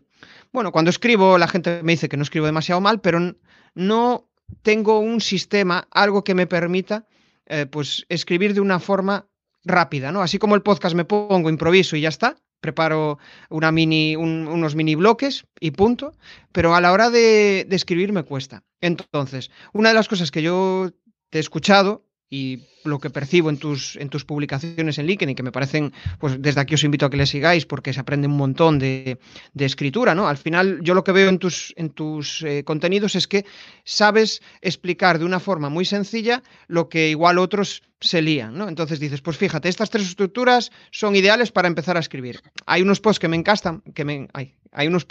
bueno, 0.51 0.71
cuando 0.71 0.89
escribo 0.89 1.37
la 1.37 1.47
gente 1.47 1.83
me 1.83 1.91
dice 1.91 2.09
que 2.09 2.17
no 2.17 2.23
escribo 2.23 2.47
demasiado 2.47 2.81
mal, 2.81 2.99
pero 2.99 3.35
no 3.75 4.27
tengo 4.63 4.99
un 4.99 5.21
sistema, 5.21 5.87
algo 5.91 6.23
que 6.23 6.33
me 6.33 6.47
permita, 6.47 7.05
eh, 7.45 7.67
pues, 7.67 8.05
escribir 8.09 8.55
de 8.55 8.61
una 8.61 8.79
forma 8.79 9.27
rápida, 9.67 10.11
¿no? 10.11 10.21
Así 10.21 10.39
como 10.39 10.55
el 10.55 10.61
podcast 10.61 10.95
me 10.95 11.05
pongo, 11.05 11.49
improviso 11.49 11.95
y 11.95 12.01
ya 12.01 12.09
está, 12.09 12.37
preparo 12.61 13.19
una 13.49 13.71
mini, 13.71 14.15
unos 14.15 14.75
mini 14.75 14.95
bloques 14.95 15.45
y 15.59 15.71
punto, 15.71 16.13
pero 16.51 16.75
a 16.75 16.81
la 16.81 16.91
hora 16.91 17.09
de, 17.09 17.65
de, 17.67 17.75
escribir 17.75 18.13
me 18.13 18.23
cuesta. 18.23 18.63
Entonces, 18.81 19.51
una 19.73 19.89
de 19.89 19.95
las 19.95 20.07
cosas 20.07 20.31
que 20.31 20.41
yo 20.41 20.91
te 21.29 21.37
he 21.37 21.41
escuchado 21.41 22.06
y 22.29 22.63
lo 22.83 22.99
que 22.99 23.09
percibo 23.09 23.49
en 23.49 23.57
tus, 23.57 23.95
en 23.97 24.09
tus 24.09 24.25
publicaciones 24.25 24.97
en 24.97 25.07
LinkedIn, 25.07 25.35
que 25.35 25.43
me 25.43 25.51
parecen, 25.51 25.93
pues 26.19 26.41
desde 26.41 26.61
aquí 26.61 26.75
os 26.75 26.83
invito 26.83 27.05
a 27.05 27.09
que 27.09 27.17
le 27.17 27.25
sigáis 27.25 27.65
porque 27.65 27.93
se 27.93 27.99
aprende 27.99 28.27
un 28.27 28.37
montón 28.37 28.79
de, 28.79 29.19
escritura, 29.57 30.15
¿no? 30.15 30.27
Al 30.27 30.37
final, 30.37 30.79
yo 30.81 30.93
lo 30.93 31.03
que 31.03 31.11
veo 31.11 31.29
en 31.29 31.39
tus, 31.39 31.73
en 31.77 31.89
tus 31.89 32.41
eh, 32.43 32.63
contenidos 32.63 33.15
es 33.15 33.27
que 33.27 33.45
sabes 33.83 34.41
explicar 34.61 35.19
de 35.19 35.25
una 35.25 35.39
forma 35.39 35.69
muy 35.69 35.85
sencilla 35.85 36.43
lo 36.67 36.89
que 36.89 37.09
igual 37.09 37.37
otros 37.37 37.83
se 37.99 38.21
lían, 38.21 38.57
¿no? 38.57 38.69
Entonces 38.69 38.99
dices, 38.99 39.21
pues 39.21 39.37
fíjate, 39.37 39.69
estas 39.69 39.89
tres 39.89 40.07
estructuras 40.07 40.71
son 40.91 41.15
ideales 41.15 41.51
para 41.51 41.67
empezar 41.67 41.97
a 41.97 41.99
escribir. 41.99 42.41
Hay 42.65 42.81
unos 42.81 42.99
posts 42.99 43.19
que 43.19 43.27
me 43.27 43.37
encantan, 43.37 43.81
que 43.93 44.05
me, 44.05 44.27
hay 44.71 44.87
unos 44.87 45.05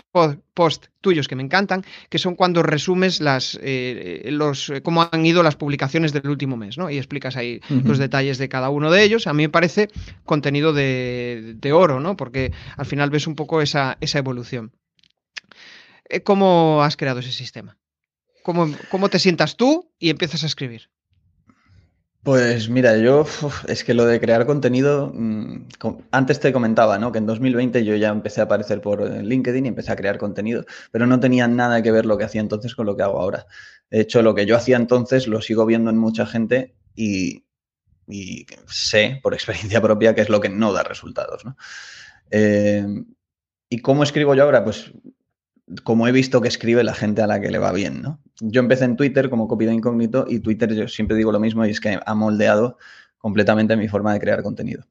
posts 0.54 0.90
tuyos 1.00 1.28
que 1.28 1.36
me 1.36 1.42
encantan, 1.42 1.84
que 2.08 2.18
son 2.18 2.34
cuando 2.34 2.62
resumes 2.62 3.20
las, 3.20 3.58
eh, 3.62 4.28
los, 4.32 4.72
cómo 4.82 5.08
han 5.10 5.24
ido 5.24 5.42
las 5.42 5.56
publicaciones 5.56 6.12
del 6.12 6.28
último 6.28 6.56
mes, 6.56 6.78
¿no? 6.78 6.90
Y 6.90 6.98
explicas 6.98 7.36
ahí 7.36 7.60
los 7.84 7.98
detalles 7.98 8.38
de 8.38 8.48
cada 8.48 8.70
uno 8.70 8.90
de 8.90 9.02
ellos. 9.02 9.26
A 9.26 9.32
mí 9.32 9.44
me 9.44 9.48
parece 9.48 9.88
contenido 10.24 10.72
de, 10.72 11.72
oro, 11.72 12.00
¿no? 12.00 12.16
Porque 12.16 12.52
al 12.76 12.86
final 12.86 13.10
ves 13.10 13.26
un 13.26 13.34
poco 13.34 13.60
esa, 13.62 13.98
esa 14.00 14.18
evolución. 14.18 14.72
Eh, 16.08 16.20
¿Cómo 16.20 16.82
has 16.82 16.96
creado 16.96 17.20
ese 17.20 17.32
sistema? 17.32 17.76
cómo 18.42 19.08
te 19.08 19.18
sientas 19.18 19.56
tú 19.56 19.90
y 19.98 20.08
empiezas 20.08 20.44
a 20.44 20.46
escribir. 20.46 20.88
Pues 22.26 22.68
mira, 22.68 22.96
yo 22.96 23.24
es 23.68 23.84
que 23.84 23.94
lo 23.94 24.04
de 24.04 24.18
crear 24.18 24.46
contenido, 24.46 25.12
mm, 25.14 25.68
antes 26.10 26.40
te 26.40 26.52
comentaba, 26.52 26.98
¿no? 26.98 27.12
Que 27.12 27.18
en 27.18 27.26
2020 27.26 27.84
yo 27.84 27.94
ya 27.94 28.08
empecé 28.08 28.40
a 28.40 28.44
aparecer 28.44 28.80
por 28.80 29.08
LinkedIn 29.08 29.64
y 29.64 29.68
empecé 29.68 29.92
a 29.92 29.96
crear 29.96 30.18
contenido, 30.18 30.64
pero 30.90 31.06
no 31.06 31.20
tenía 31.20 31.46
nada 31.46 31.82
que 31.82 31.92
ver 31.92 32.04
lo 32.04 32.18
que 32.18 32.24
hacía 32.24 32.40
entonces 32.40 32.74
con 32.74 32.84
lo 32.84 32.96
que 32.96 33.04
hago 33.04 33.20
ahora. 33.20 33.46
De 33.90 34.00
hecho, 34.00 34.22
lo 34.22 34.34
que 34.34 34.44
yo 34.44 34.56
hacía 34.56 34.76
entonces 34.76 35.28
lo 35.28 35.40
sigo 35.40 35.66
viendo 35.66 35.88
en 35.88 35.98
mucha 35.98 36.26
gente 36.26 36.74
y, 36.96 37.44
sé 38.66 39.20
por 39.22 39.32
experiencia 39.34 39.80
propia 39.80 40.16
que 40.16 40.22
es 40.22 40.28
lo 40.28 40.40
que 40.40 40.48
no 40.48 40.72
da 40.72 40.82
resultados, 40.82 41.44
¿no? 41.44 41.56
Eh, 42.32 43.04
¿Y 43.68 43.78
cómo 43.78 44.02
escribo 44.02 44.34
yo 44.34 44.42
ahora? 44.42 44.64
Pues 44.64 44.92
como 45.82 46.06
he 46.06 46.12
visto 46.12 46.40
que 46.40 46.48
escribe 46.48 46.84
la 46.84 46.94
gente 46.94 47.22
a 47.22 47.26
la 47.26 47.40
que 47.40 47.50
le 47.50 47.58
va 47.58 47.72
bien, 47.72 48.02
¿no? 48.02 48.20
Yo 48.40 48.60
empecé 48.60 48.84
en 48.84 48.96
Twitter 48.96 49.28
como 49.28 49.48
copia 49.48 49.72
incógnito 49.72 50.26
y 50.28 50.40
Twitter 50.40 50.72
yo 50.74 50.88
siempre 50.88 51.16
digo 51.16 51.32
lo 51.32 51.40
mismo 51.40 51.66
y 51.66 51.70
es 51.70 51.80
que 51.80 51.98
ha 52.04 52.14
moldeado 52.14 52.78
completamente 53.18 53.76
mi 53.76 53.88
forma 53.88 54.12
de 54.12 54.20
crear 54.20 54.42
contenido. 54.42 54.86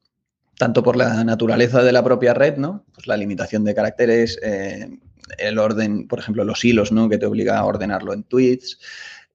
Tanto 0.58 0.82
por 0.82 0.96
la 0.96 1.24
naturaleza 1.24 1.82
de 1.82 1.92
la 1.92 2.04
propia 2.04 2.34
red, 2.34 2.56
¿no? 2.56 2.84
Pues 2.94 3.06
la 3.06 3.16
limitación 3.16 3.64
de 3.64 3.74
caracteres, 3.74 4.38
eh, 4.42 4.98
el 5.38 5.58
orden, 5.58 6.08
por 6.08 6.18
ejemplo, 6.18 6.44
los 6.44 6.64
hilos, 6.64 6.92
¿no? 6.92 7.08
Que 7.08 7.18
te 7.18 7.26
obliga 7.26 7.58
a 7.58 7.64
ordenarlo 7.64 8.12
en 8.12 8.24
tweets, 8.24 8.78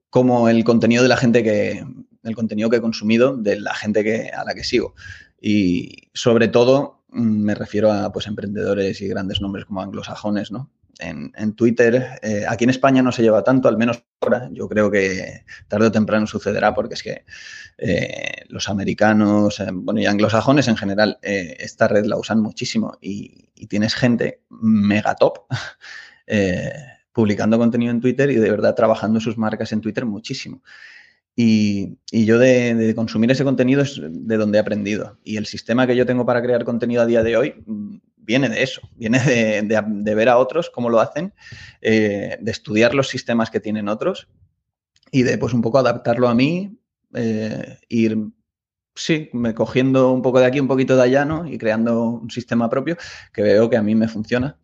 como 0.10 0.50
el 0.50 0.64
contenido 0.64 1.04
de 1.04 1.10
la 1.10 1.18
gente 1.18 1.44
que, 1.44 1.84
el 2.24 2.36
contenido 2.36 2.70
que 2.70 2.78
he 2.78 2.82
consumido 2.82 3.36
de 3.38 3.60
la 3.60 3.74
gente 3.74 4.04
que, 4.04 4.30
a 4.30 4.44
la 4.44 4.54
que 4.54 4.64
sigo. 4.64 4.94
Y 5.40 6.10
sobre 6.14 6.48
todo 6.48 7.04
mm, 7.10 7.44
me 7.44 7.56
refiero 7.56 7.92
a 7.92 8.12
pues 8.12 8.28
emprendedores 8.28 9.02
y 9.02 9.08
grandes 9.08 9.42
nombres 9.42 9.66
como 9.66 9.82
anglosajones, 9.82 10.52
¿no? 10.52 10.70
En, 11.02 11.54
Twitter. 11.56 12.20
Eh, 12.22 12.46
aquí 12.48 12.64
en 12.64 12.70
España 12.70 13.02
no 13.02 13.12
se 13.12 13.22
lleva 13.22 13.44
tanto, 13.44 13.68
al 13.68 13.78
menos 13.78 14.04
ahora. 14.22 14.50
Yo 14.52 14.68
creo 14.68 14.90
que 14.92 15.44
tarde 15.68 15.88
o 15.88 15.92
temprano 15.92 16.28
sucederá 16.28 16.74
porque 16.74 16.94
es 16.94 17.04
que 17.04 17.26
eh, 17.78 18.46
los 18.50 18.70
americanos, 18.70 19.60
eh, 19.60 19.70
bueno, 19.72 20.00
y 20.00 20.06
anglosajones 20.06 20.68
en 20.68 20.78
general, 20.78 21.18
esta 21.22 21.88
red 21.88 22.06
la 22.06 22.18
usan 22.18 22.42
muchísimo 22.42 22.98
y, 23.02 23.50
tienes 23.68 23.94
gente 23.94 24.42
mega 24.50 25.14
top 25.14 25.46
publicando 27.14 27.60
contenido 27.60 27.92
en 27.92 28.02
Twitter 28.02 28.32
y 28.32 28.36
de 28.36 28.50
verdad 28.50 28.74
trabajando 28.74 29.20
sus 29.20 29.38
marcas 29.38 29.72
en 29.72 29.82
Twitter 29.82 30.06
muchísimo. 30.06 30.64
Y, 31.36 32.00
yo 32.12 32.40
de, 32.40 32.74
de, 32.74 32.96
consumir 32.96 33.32
ese 33.32 33.44
contenido 33.44 33.84
es 33.84 34.02
de 34.02 34.38
donde 34.38 34.58
he 34.58 34.62
aprendido. 34.62 35.20
Y 35.24 35.38
el 35.38 35.46
sistema 35.46 35.86
que 35.86 35.96
yo 35.96 36.06
tengo 36.06 36.26
para 36.26 36.42
crear 36.42 36.66
contenido 36.66 37.04
a 37.04 37.06
día 37.06 37.24
de 37.24 37.38
hoy 37.38 37.64
viene 38.32 38.48
de 38.48 38.64
eso, 38.64 38.82
viene 38.96 39.20
de, 39.20 40.16
ver 40.16 40.30
a 40.30 40.38
otros 40.38 40.70
cómo 40.70 40.90
lo 40.90 41.02
hacen, 41.02 41.34
eh, 41.82 42.38
de 42.40 42.52
estudiar 42.52 42.96
los 42.96 43.10
sistemas 43.10 43.50
que 43.50 43.60
tienen 43.60 43.90
otros 43.90 44.30
y 45.12 45.24
de 45.24 45.38
pues 45.38 45.54
un 45.54 45.62
poco 45.62 45.80
adaptarlo 45.80 46.30
a 46.30 46.34
mí, 46.34 46.80
eh, 47.14 47.78
ir, 47.90 48.18
sí, 48.96 49.30
me 49.34 49.54
cogiendo 49.54 50.14
un 50.14 50.22
poco 50.22 50.40
de 50.40 50.46
aquí, 50.46 50.62
un 50.62 50.70
poquito 50.70 50.96
de 50.96 51.04
allá, 51.04 51.26
¿no? 51.26 51.46
Y 51.46 51.58
creando 51.58 52.04
un 52.04 52.30
sistema 52.30 52.70
propio 52.70 52.96
que 53.34 53.42
veo 53.42 53.70
que 53.70 53.76
a 53.76 53.84
mí 53.84 53.96
me 53.96 54.08
funciona 54.08 54.58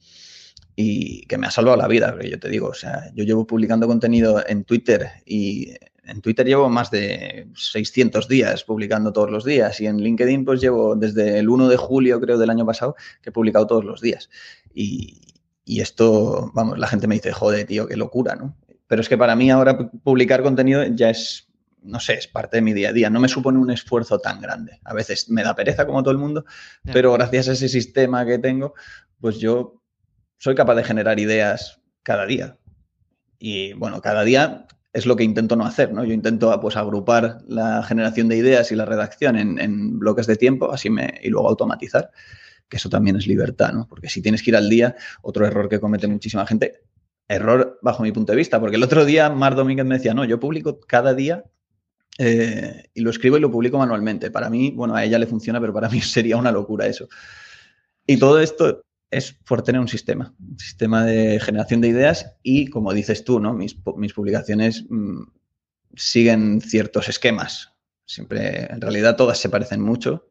y 0.73 1.25
que 1.25 1.37
me 1.37 1.47
ha 1.47 1.51
salvado 1.51 1.75
la 1.75 1.89
vida, 1.89 2.13
porque 2.13 2.29
yo 2.29 2.39
te 2.39 2.47
digo, 2.47 2.69
o 2.69 2.73
sea, 2.73 3.11
yo 3.15 3.25
llevo 3.25 3.45
publicando 3.45 3.85
contenido 3.85 4.41
en 4.47 4.63
Twitter 4.63 5.09
y 5.25 5.73
en 6.07 6.21
Twitter 6.21 6.45
llevo 6.45 6.69
más 6.69 6.89
de 6.89 7.47
600 7.55 8.27
días 8.27 8.63
publicando 8.63 9.11
todos 9.11 9.29
los 9.29 9.43
días 9.43 9.79
y 9.81 9.87
en 9.87 9.97
LinkedIn 9.97 10.45
pues 10.45 10.61
llevo 10.61 10.95
desde 10.95 11.39
el 11.39 11.49
1 11.49 11.67
de 11.67 11.77
julio 11.77 12.19
creo 12.21 12.37
del 12.37 12.49
año 12.49 12.65
pasado 12.65 12.95
que 13.21 13.29
he 13.29 13.33
publicado 13.33 13.67
todos 13.67 13.83
los 13.83 14.01
días. 14.01 14.29
Y, 14.73 15.21
esto, 15.65 16.49
vamos, 16.53 16.79
la 16.79 16.87
gente 16.87 17.07
me 17.07 17.15
dice, 17.15 17.33
joder, 17.33 17.67
tío, 17.67 17.87
qué 17.87 17.97
locura, 17.97 18.35
¿no? 18.35 18.55
Pero 18.87 19.01
es 19.01 19.09
que 19.09 19.17
para 19.17 19.35
mí 19.35 19.51
ahora 19.51 19.77
publicar 20.01 20.41
contenido 20.41 20.85
ya 20.85 21.09
es, 21.09 21.49
no 21.81 21.99
sé, 21.99 22.13
es 22.13 22.27
parte 22.27 22.57
de 22.57 22.61
mi 22.61 22.71
día 22.71 22.89
a 22.89 22.93
día. 22.93 23.09
No 23.09 23.19
me 23.19 23.27
supone 23.27 23.59
un 23.59 23.69
esfuerzo 23.69 24.19
tan 24.19 24.39
grande. 24.39 24.79
A 24.85 24.93
veces 24.93 25.29
me 25.29 25.43
da 25.43 25.55
pereza 25.55 25.85
como 25.85 26.03
todo 26.03 26.13
el 26.13 26.19
mundo, 26.19 26.45
pero 26.93 27.11
gracias 27.11 27.49
a 27.49 27.51
ese 27.51 27.67
sistema 27.67 28.25
que 28.25 28.39
tengo, 28.39 28.75
pues 29.19 29.39
yo 29.39 29.81
soy 30.37 30.55
capaz 30.55 30.75
de 30.75 30.85
generar 30.85 31.19
ideas 31.19 31.81
cada 32.01 32.25
día. 32.25 32.57
Y 33.37 33.73
bueno, 33.73 34.01
cada 34.01 34.23
día 34.23 34.67
es 34.97 35.05
lo 35.05 35.15
que 35.15 35.23
intento 35.23 35.55
no 35.55 35.63
hacer, 35.63 35.93
¿no? 35.93 36.03
Yo 36.03 36.11
intento 36.11 36.59
pues 36.59 36.75
agrupar 36.75 37.43
la 37.47 37.83
generación 37.83 38.27
de 38.29 38.37
ideas 38.37 38.71
y 38.71 38.75
la 38.75 38.83
redacción 38.83 39.37
en, 39.37 39.99
bloques 39.99 40.25
de 40.25 40.37
tiempo, 40.37 40.73
así 40.73 40.89
me, 40.89 41.19
y 41.21 41.29
luego 41.29 41.47
automatizar, 41.49 42.09
que 42.67 42.77
eso 42.77 42.89
también 42.89 43.15
es 43.15 43.27
libertad, 43.27 43.73
¿no? 43.73 43.87
Porque 43.87 44.09
si 44.09 44.23
tienes 44.23 44.41
que 44.41 44.49
ir 44.49 44.55
al 44.55 44.69
día, 44.69 44.95
otro 45.21 45.45
error 45.45 45.69
que 45.69 45.79
comete 45.79 46.07
muchísima 46.07 46.47
gente, 46.47 46.81
error 47.27 47.77
bajo 47.83 48.01
mi 48.01 48.11
punto 48.11 48.31
de 48.31 48.37
vista, 48.37 48.59
porque 48.59 48.77
el 48.77 48.83
otro 48.83 49.05
día 49.05 49.29
Mar 49.29 49.53
Domínguez 49.53 49.85
me 49.85 49.97
decía, 49.97 50.15
no, 50.15 50.25
yo 50.25 50.39
publico 50.39 50.79
cada 50.79 51.13
día 51.13 51.43
eh, 52.17 52.89
y 52.95 53.01
lo 53.01 53.11
escribo 53.11 53.37
y 53.37 53.39
lo 53.39 53.51
publico 53.51 53.77
manualmente. 53.77 54.31
Para 54.31 54.49
mí, 54.49 54.71
bueno, 54.75 54.95
a 54.95 55.03
ella 55.03 55.19
le 55.19 55.27
funciona, 55.27 55.61
pero 55.61 55.73
para 55.73 55.89
mí 55.89 56.01
sería 56.01 56.37
una 56.37 56.51
locura 56.51 56.87
eso. 56.87 57.07
Y 58.07 58.17
todo 58.17 58.39
esto 58.39 58.83
es 59.09 59.33
por 59.33 59.61
tener 59.63 59.79
un 59.79 59.87
sistema, 59.87 60.33
un 60.39 60.59
sistema 60.59 61.05
de 61.05 61.39
generación 61.39 61.81
de 61.81 61.87
ideas 61.87 62.35
y, 62.43 62.67
como 62.67 62.93
dices 62.93 63.23
tú, 63.23 63.39
¿no? 63.39 63.53
mis, 63.53 63.73
publicaciones 63.73 64.85
mm, 64.89 65.23
siguen 65.95 66.61
ciertos 66.61 67.09
esquemas. 67.09 67.73
Siempre, 68.05 68.71
en 68.71 68.81
realidad, 68.81 69.15
todas 69.15 69.37
se 69.37 69.49
parecen 69.49 69.81
mucho 69.81 70.27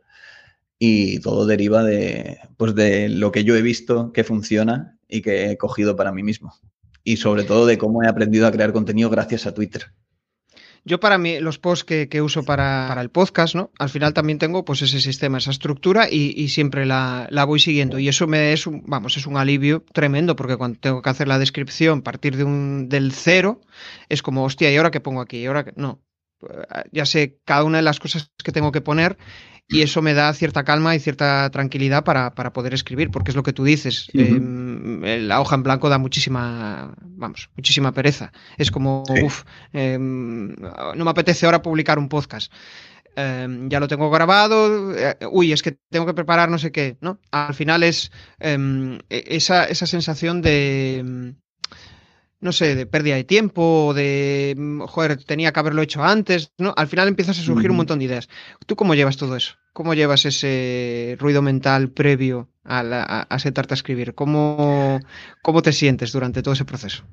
y 0.78 1.20
todo 1.20 1.46
deriva 1.46 1.82
de, 1.82 2.38
pues, 2.56 2.74
de 2.74 3.08
lo 3.08 3.32
que 3.32 3.44
yo 3.44 3.56
he 3.56 3.62
visto 3.62 4.12
que 4.12 4.24
funciona 4.24 4.98
y 5.08 5.22
que 5.22 5.50
he 5.50 5.56
cogido 5.56 5.96
para 5.96 6.12
mí 6.12 6.22
mismo. 6.22 6.54
Y 7.02 7.18
sobre 7.18 7.44
todo 7.44 7.66
de 7.66 7.78
cómo 7.78 8.02
he 8.02 8.08
aprendido 8.08 8.46
a 8.46 8.52
crear 8.52 8.72
contenido 8.72 9.08
gracias 9.10 9.46
a 9.46 9.54
Twitter. 9.54 9.92
Yo 10.88 11.00
para 11.00 11.18
mí, 11.18 11.40
los 11.40 11.58
posts 11.58 11.84
que, 11.84 12.22
uso 12.22 12.44
para, 12.44 12.96
el 13.00 13.10
podcast, 13.10 13.56
¿no? 13.56 13.72
Al 13.76 13.88
final 13.88 14.14
también 14.14 14.38
tengo 14.38 14.64
pues 14.64 14.82
ese 14.82 15.00
sistema, 15.00 15.38
esa 15.38 15.50
estructura 15.50 16.08
y, 16.08 16.48
siempre 16.48 16.86
la, 16.86 17.44
voy 17.44 17.58
siguiendo. 17.58 17.98
Y 17.98 18.06
eso 18.06 18.28
me 18.28 18.52
es 18.52 18.68
un, 18.68 18.84
vamos, 18.86 19.16
es 19.16 19.26
un 19.26 19.36
alivio 19.36 19.84
tremendo 19.92 20.36
porque 20.36 20.56
cuando 20.56 20.78
tengo 20.78 21.02
que 21.02 21.10
hacer 21.10 21.26
la 21.26 21.40
descripción 21.40 21.98
a 21.98 22.02
partir 22.04 22.36
de 22.36 22.44
un, 22.44 22.88
del 22.88 23.10
cero, 23.10 23.60
es 24.08 24.22
como, 24.22 24.44
hostia, 24.44 24.70
¿y 24.70 24.76
ahora 24.76 24.92
qué 24.92 25.00
pongo 25.00 25.20
aquí? 25.20 25.38
¿Y 25.38 25.46
ahora 25.46 25.64
qué? 25.64 25.72
No. 25.74 26.04
Ya 26.92 27.04
sé 27.04 27.40
cada 27.44 27.64
una 27.64 27.78
de 27.78 27.82
las 27.82 27.98
cosas 27.98 28.30
que 28.44 28.52
tengo 28.52 28.70
que 28.70 28.80
poner 28.80 29.18
y 29.68 29.82
eso 29.82 30.00
me 30.00 30.14
da 30.14 30.32
cierta 30.32 30.64
calma 30.64 30.94
y 30.94 31.00
cierta 31.00 31.50
tranquilidad 31.50 32.04
para, 32.04 32.32
poder 32.52 32.74
escribir, 32.74 33.10
porque 33.10 33.30
es 33.30 33.36
lo 33.36 33.42
que 33.42 33.52
tú 33.52 33.64
dices. 33.64 34.08
Em, 34.12 35.02
la 35.26 35.40
hoja 35.40 35.56
en 35.56 35.62
blanco 35.64 35.88
da 35.88 35.98
muchísima, 35.98 36.94
vamos, 37.02 37.50
muchísima 37.56 37.92
pereza. 37.92 38.32
Es 38.58 38.70
como, 38.70 39.02
uff, 39.22 39.42
em, 39.72 40.54
no 40.54 41.04
me 41.04 41.10
apetece 41.10 41.46
ahora 41.46 41.62
publicar 41.62 41.98
un 41.98 42.08
podcast. 42.08 42.52
Em, 43.16 43.68
ya 43.68 43.80
lo 43.80 43.88
tengo 43.88 44.10
grabado, 44.10 44.94
eh, 44.94 45.16
uy, 45.30 45.52
es 45.52 45.62
que 45.62 45.78
tengo 45.90 46.06
que 46.06 46.14
preparar 46.14 46.50
no 46.50 46.58
sé 46.58 46.70
qué, 46.70 46.98
¿no? 47.00 47.18
Al 47.30 47.54
final 47.54 47.82
es 47.82 48.12
e, 48.38 48.98
esa, 49.08 49.64
esa 49.64 49.86
sensación 49.86 50.42
de 50.42 51.34
no 52.46 52.52
sé, 52.52 52.74
de 52.76 52.86
pérdida 52.86 53.16
de 53.16 53.24
tiempo, 53.24 53.92
de, 53.92 54.54
mm, 54.56 54.82
joder, 54.82 55.22
tenía 55.22 55.52
que 55.52 55.60
haberlo 55.60 55.82
hecho 55.82 56.02
antes, 56.02 56.52
¿no? 56.56 56.72
Al 56.76 56.86
final 56.86 57.08
empiezas 57.08 57.38
a 57.38 57.42
surgir 57.42 57.70
un 57.70 57.76
montón 57.76 57.98
de 57.98 58.06
ideas. 58.06 58.28
¿Tú 58.64 58.76
cómo 58.76 58.94
llevas 58.94 59.16
todo 59.18 59.36
eso? 59.36 59.56
¿Cómo 59.72 59.92
llevas 59.92 60.24
ese 60.24 61.16
ruido 61.18 61.42
mental 61.42 61.90
previo 61.90 62.48
a, 62.64 63.36
sentarte 63.38 63.74
a 63.74 63.76
escribir? 63.76 64.14
¿Cómo, 64.14 65.00
¿Cómo, 65.42 65.60
te 65.60 65.72
sientes 65.72 66.12
durante 66.12 66.40
todo 66.42 66.54
ese 66.54 66.64
proceso? 66.64 67.04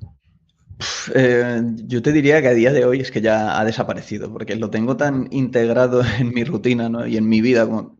Eh, 1.14 1.62
yo 1.86 2.00
te 2.00 2.12
diría 2.12 2.40
que 2.40 2.48
a 2.48 2.54
día 2.54 2.72
de 2.72 2.84
hoy 2.84 3.00
es 3.00 3.10
que 3.10 3.20
ya 3.20 3.58
ha 3.58 3.64
desaparecido, 3.64 4.32
porque 4.32 4.56
lo 4.56 4.70
tengo 4.70 4.96
tan 4.96 5.28
integrado 5.30 6.02
en 6.18 6.32
mi 6.32 6.44
rutina 6.44 6.90
y 7.08 7.16
en 7.16 7.28
mi 7.28 7.40
vida 7.40 7.66
como 7.66 7.98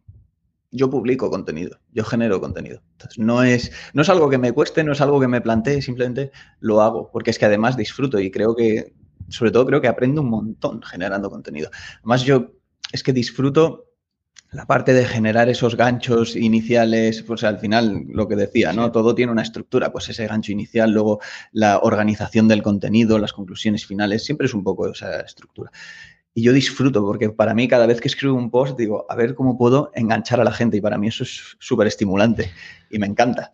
yo 0.75 0.91
publico 0.91 1.31
contenido, 1.31 1.79
yo 1.93 2.05
genero 2.05 2.41
contenido. 2.41 2.83
Entonces, 2.93 3.19
no 3.19 3.43
es, 3.45 3.71
no 3.93 4.03
es 4.03 4.09
algo 4.09 4.29
que 4.29 4.39
me 4.39 4.53
cueste, 4.53 4.83
no 4.83 4.93
es 4.93 5.01
algo 5.01 5.21
que 5.21 5.29
me 5.29 5.41
plantee, 5.41 5.81
simplemente 5.81 6.33
lo 6.59 6.83
hago, 6.83 7.11
porque 7.13 7.31
es 7.31 7.39
que 7.39 7.47
además 7.47 7.77
disfruto 7.77 8.19
y 8.19 8.31
creo 8.31 8.57
que, 8.57 8.93
sobre 9.29 9.53
todo 9.53 9.67
creo 9.67 9.81
que 9.81 9.89
aprendo 9.89 10.21
un 10.21 10.31
montón 10.31 10.83
generando 10.83 11.31
contenido. 11.31 11.71
Además, 11.99 12.25
yo 12.25 12.53
es 12.93 13.03
que 13.05 13.13
disfruto 13.13 13.93
la 14.51 14.67
parte 14.67 14.93
de 14.93 15.05
generar 15.05 15.49
esos 15.49 15.77
ganchos 15.77 16.37
iniciales, 16.37 17.23
pues 17.23 17.45
al 17.45 17.59
final 17.59 18.05
lo 18.09 18.27
que 18.29 18.37
decía, 18.37 18.73
¿no? 18.73 18.91
Todo 18.93 19.15
tiene 19.15 19.33
una 19.33 19.43
estructura, 19.43 19.93
pues 19.93 20.09
ese 20.09 20.27
gancho 20.27 20.53
inicial, 20.53 20.91
luego 20.91 21.21
la 21.53 21.79
organización 21.79 22.47
del 22.49 22.63
contenido, 22.63 23.19
las 23.19 23.33
conclusiones 23.33 23.87
finales, 23.87 24.25
siempre 24.25 24.47
es 24.47 24.55
un 24.55 24.65
poco 24.65 24.89
esa 24.89 25.21
estructura 25.21 25.71
y 26.35 26.43
yo 26.43 26.53
disfruto 26.53 27.03
porque 27.03 27.31
para 27.31 27.55
mí 27.55 27.69
cada 27.69 27.87
vez 27.87 28.01
que 28.01 28.09
escribo 28.09 28.35
un 28.35 28.51
post 28.51 28.77
digo, 28.77 29.07
a 29.09 29.15
ver 29.15 29.35
cómo 29.35 29.57
puedo 29.57 29.93
enganchar 29.95 30.41
a 30.41 30.45
la 30.45 30.53
gente 30.53 30.77
y 30.77 30.81
para 30.81 30.99
mí 30.99 31.07
eso 31.07 31.23
es 31.23 31.57
súper 31.61 31.87
estimulante 31.87 32.51
y 32.91 32.99
me 32.99 33.07
encanta. 33.07 33.53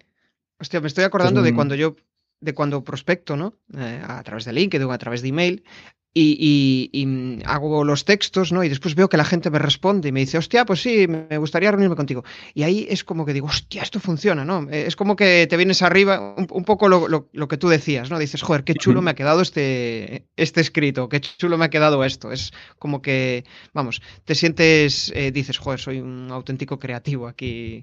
Hostia, 0.59 0.81
me 0.81 0.89
estoy 0.89 1.05
acordando 1.05 1.43
de 1.43 1.55
cuando 1.55 1.75
yo, 1.75 1.97
de 2.41 2.55
cuando 2.55 2.83
prospecto, 2.83 3.37
¿no? 3.37 3.55
Eh, 3.77 4.03
a 4.07 4.23
través 4.23 4.45
de 4.45 4.53
LinkedIn 4.53 4.87
o 4.87 4.93
a 4.93 4.99
través 4.99 5.23
de 5.23 5.29
email, 5.29 5.65
y, 6.13 7.41
hago 7.45 7.85
los 7.85 8.05
textos, 8.05 8.53
¿no? 8.53 8.65
Y 8.65 8.69
después 8.69 8.95
veo 8.95 9.09
que 9.09 9.17
la 9.17 9.25
gente 9.25 9.51
me 9.51 9.59
responde 9.59 10.09
y 10.09 10.13
me 10.13 10.21
dice, 10.21 10.39
hostia, 10.39 10.65
pues 10.65 10.83
sí, 10.83 11.07
me 11.07 11.39
gustaría 11.39 11.71
reunirme 11.71 11.97
contigo. 11.97 12.25
Y 12.55 12.65
ahí 12.65 12.87
es 12.89 13.05
como 13.05 13.25
que 13.25 13.33
digo, 13.33 13.47
hostia, 13.47 13.83
esto 13.83 14.01
funciona, 14.01 14.45
¿no? 14.45 14.69
Eh, 14.71 14.85
es 14.87 14.97
como 14.97 15.15
que 15.15 15.47
te 15.49 15.57
vienes 15.57 15.83
arriba, 15.83 16.35
un, 16.37 16.65
poco 16.65 16.89
lo, 16.89 17.49
que 17.49 17.57
tú 17.57 17.69
decías, 17.69 18.11
¿no? 18.11 18.19
Dices, 18.19 18.43
joder, 18.43 18.65
qué 18.65 18.75
chulo 18.75 19.03
me 19.03 19.13
ha 19.13 19.15
quedado 19.15 19.41
este, 19.41 20.27
este 20.37 20.61
escrito, 20.61 21.09
qué 21.09 21.21
chulo 21.21 21.57
me 21.59 21.67
ha 21.67 21.71
quedado 21.71 22.03
esto. 22.05 22.33
Es 22.33 22.53
como 22.79 23.03
que, 23.03 23.45
vamos, 23.73 24.03
te 24.25 24.35
sientes, 24.35 25.13
eh, 25.15 25.31
dices, 25.31 25.59
joder, 25.59 25.79
soy 25.79 26.01
un 26.01 26.31
auténtico 26.31 26.79
creativo 26.79 27.29
aquí 27.29 27.83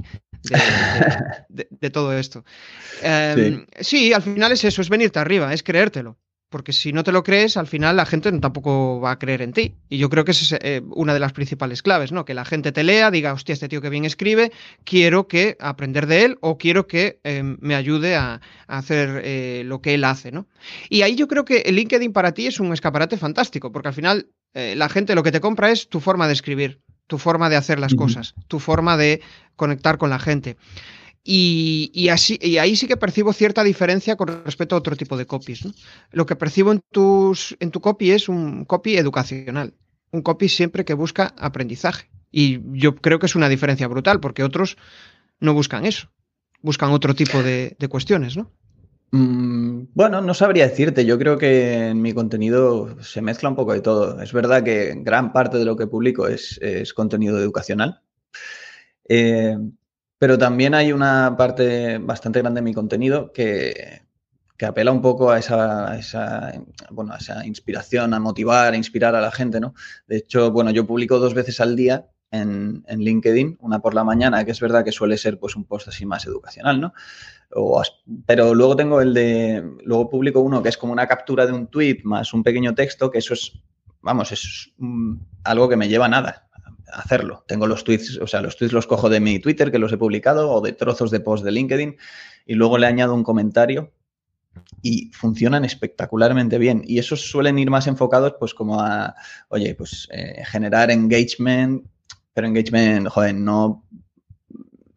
de, 1.49 1.89
todo 1.91 2.17
esto. 2.17 2.43
Em, 3.01 3.65
sí, 3.79 4.11
al 4.11 4.21
final 4.21 4.51
es 4.51 4.65
eso, 4.65 4.81
es 4.81 4.89
venirte 4.89 5.19
arriba, 5.19 5.53
es 5.53 5.63
creértelo 5.63 6.17
porque 6.49 6.71
si 6.71 6.93
no 6.93 7.03
te 7.03 7.11
lo 7.11 7.23
crees, 7.23 7.57
al 7.57 7.67
final 7.67 7.97
la 7.97 8.05
gente 8.05 8.31
tampoco 8.39 9.01
va 9.01 9.11
a 9.11 9.19
creer 9.19 9.41
en 9.41 9.53
ti. 9.53 9.75
Y 9.89 9.97
yo 9.97 10.09
creo 10.09 10.23
que 10.23 10.31
esa 10.31 10.55
es 10.55 10.61
eh, 10.63 10.81
una 10.95 11.13
de 11.13 11.19
las 11.19 11.33
principales 11.33 11.81
claves, 11.81 12.11
¿no? 12.11 12.25
Que 12.25 12.33
la 12.33 12.45
gente 12.45 12.71
te 12.71 12.83
lea, 12.83 13.11
diga, 13.11 13.33
hostia, 13.33 13.53
este 13.53 13.67
tío 13.67 13.81
que 13.81 13.89
bien 13.89 14.05
escribe, 14.05 14.51
quiero 14.83 15.27
que 15.27 15.57
aprender 15.59 16.07
de 16.07 16.23
él 16.23 16.37
o 16.41 16.57
quiero 16.57 16.87
que 16.87 17.19
em, 17.23 17.57
me 17.59 17.75
ayude 17.75 18.15
a, 18.15 18.41
hacer 18.67 19.21
eh, 19.23 19.63
lo 19.65 19.81
que 19.81 19.93
él 19.93 20.03
hace, 20.03 20.31
¿no? 20.31 20.47
Y 20.89 21.01
ahí 21.01 21.15
yo 21.15 21.27
creo 21.27 21.45
que 21.45 21.59
el 21.59 21.75
LinkedIn 21.75 22.11
para 22.11 22.33
ti 22.33 22.47
es 22.47 22.59
un 22.59 22.73
escaparate 22.73 23.17
fantástico, 23.17 23.71
porque 23.71 23.89
al 23.89 23.93
final 23.93 24.29
eh, 24.53 24.75
la 24.75 24.89
gente 24.89 25.15
lo 25.15 25.23
que 25.23 25.31
te 25.31 25.39
compra 25.39 25.71
es 25.71 25.89
tu 25.89 25.99
forma 25.99 26.27
de 26.27 26.33
escribir, 26.33 26.81
tu 27.07 27.17
forma 27.17 27.49
de 27.49 27.55
hacer 27.55 27.79
las 27.79 27.93
cosas, 27.93 28.35
tu 28.47 28.59
forma 28.59 28.97
de 28.97 29.21
conectar 29.55 29.97
con 29.97 30.09
la 30.09 30.19
gente. 30.19 30.57
Y, 31.29 32.07
así, 32.07 32.39
y 32.41 32.57
ahí 32.57 32.77
sí 32.77 32.87
que 32.87 32.95
percibo 32.95 33.33
cierta 33.33 33.61
diferencia 33.61 34.15
con 34.15 34.29
respecto 34.45 34.75
a 34.75 34.77
otro 34.77 34.95
tipo 34.95 35.17
de 35.17 35.25
copies. 35.25 35.67
Lo 36.13 36.25
que 36.25 36.37
percibo 36.37 36.71
en, 36.71 36.81
tu 36.89 37.81
copy 37.81 38.11
es 38.11 38.29
un 38.29 38.63
copy 38.63 38.95
educacional, 38.95 39.73
un 40.11 40.21
copy 40.21 40.47
siempre 40.47 40.85
que 40.85 40.93
busca 40.93 41.33
aprendizaje. 41.37 42.09
Y 42.31 42.61
yo 42.79 42.95
creo 42.95 43.19
que 43.19 43.25
es 43.25 43.35
una 43.35 43.49
diferencia 43.49 43.89
brutal, 43.89 44.21
porque 44.21 44.41
otros 44.41 44.77
no 45.41 45.53
buscan 45.53 45.85
eso, 45.85 46.07
buscan 46.61 46.91
otro 46.91 47.13
tipo 47.13 47.43
de, 47.43 47.75
cuestiones, 47.89 48.37
¿no? 48.37 48.49
Mm, 49.11 49.87
bueno, 49.93 50.21
no 50.21 50.33
sabría 50.33 50.69
decirte. 50.69 51.03
Yo 51.03 51.19
creo 51.19 51.37
que 51.37 51.89
en 51.89 52.01
mi 52.01 52.13
contenido 52.13 53.03
se 53.03 53.21
mezcla 53.21 53.49
un 53.49 53.57
poco 53.57 53.73
de 53.73 53.81
todo. 53.81 54.21
Es 54.21 54.31
verdad 54.31 54.63
que 54.63 54.93
gran 54.99 55.33
parte 55.33 55.57
de 55.57 55.65
lo 55.65 55.75
que 55.75 55.87
publico 55.87 56.29
es, 56.29 56.57
es 56.61 56.93
contenido 56.93 57.37
educacional. 57.37 57.99
Eh, 59.09 59.57
pero 60.19 60.37
también 60.37 60.73
hay 60.73 60.91
una 60.91 61.35
parte 61.37 61.99
bastante 61.99 62.39
grande 62.39 62.59
de 62.59 62.65
mi 62.65 62.73
contenido 62.73 63.31
que, 63.31 64.01
apela 64.65 64.91
un 64.91 65.01
poco 65.01 65.29
a 65.29 65.37
esa, 65.37 65.99
bueno, 66.89 67.15
esa 67.15 67.45
inspiración, 67.45 68.13
a 68.13 68.19
motivar, 68.19 68.73
a 68.73 68.77
inspirar 68.77 69.15
a 69.15 69.21
la 69.21 69.31
gente, 69.31 69.59
¿no? 69.59 69.75
De 70.07 70.17
hecho, 70.17 70.51
bueno, 70.51 70.71
yo 70.71 70.87
publico 70.87 71.19
dos 71.19 71.35
veces 71.35 71.61
al 71.61 71.75
día 71.75 72.07
en, 72.31 72.83
LinkedIn, 72.87 73.57
una 73.61 73.79
por 73.79 73.93
la 73.93 74.03
mañana, 74.03 74.43
que 74.43 74.51
es 74.51 74.59
verdad 74.59 74.83
que 74.83 74.91
suele 74.91 75.17
ser 75.17 75.39
pues 75.39 75.55
un 75.55 75.65
post 75.65 75.89
así 75.89 76.05
más 76.05 76.25
educacional, 76.25 76.81
¿no? 76.81 76.93
pero 78.25 78.53
luego 78.53 78.75
tengo 78.75 78.99
el 78.99 79.13
de, 79.13 79.63
luego 79.85 80.09
publico 80.09 80.41
uno 80.41 80.61
que 80.61 80.67
es 80.67 80.77
como 80.77 80.91
una 80.91 81.07
captura 81.07 81.45
de 81.45 81.53
un 81.53 81.67
tweet 81.67 81.99
más 82.03 82.33
un 82.33 82.43
pequeño 82.43 82.75
texto, 82.75 83.09
que 83.09 83.19
eso 83.19 83.33
es, 83.33 83.53
vamos, 84.01 84.33
es 84.33 84.73
algo 85.45 85.69
que 85.69 85.77
me 85.77 85.87
lleva 85.87 86.09
nada 86.09 86.46
hacerlo. 86.91 87.43
Tengo 87.47 87.67
los 87.67 87.83
tweets, 87.83 88.17
o 88.17 88.27
sea, 88.27 88.41
los 88.41 88.57
tweets 88.57 88.73
los 88.73 88.87
cojo 88.87 89.09
de 89.09 89.19
mi 89.19 89.39
Twitter, 89.39 89.71
que 89.71 89.79
los 89.79 89.91
he 89.91 89.97
publicado, 89.97 90.51
o 90.51 90.61
de 90.61 90.73
trozos 90.73 91.11
de 91.11 91.19
post 91.19 91.43
de 91.43 91.51
LinkedIn, 91.51 91.97
y 92.45 92.53
luego 92.55 92.77
le 92.77 92.87
añado 92.87 93.13
un 93.13 93.23
comentario 93.23 93.91
y 94.81 95.11
funcionan 95.13 95.65
espectacularmente 95.65 96.57
bien. 96.57 96.83
Y 96.85 96.99
esos 96.99 97.21
suelen 97.29 97.59
ir 97.59 97.69
más 97.69 97.87
enfocados, 97.87 98.35
pues, 98.39 98.53
como 98.53 98.81
a, 98.81 99.15
oye, 99.49 99.75
pues, 99.75 100.07
eh, 100.11 100.43
generar 100.45 100.91
engagement, 100.91 101.85
pero 102.33 102.47
engagement, 102.47 103.07
joder, 103.07 103.35
no 103.35 103.83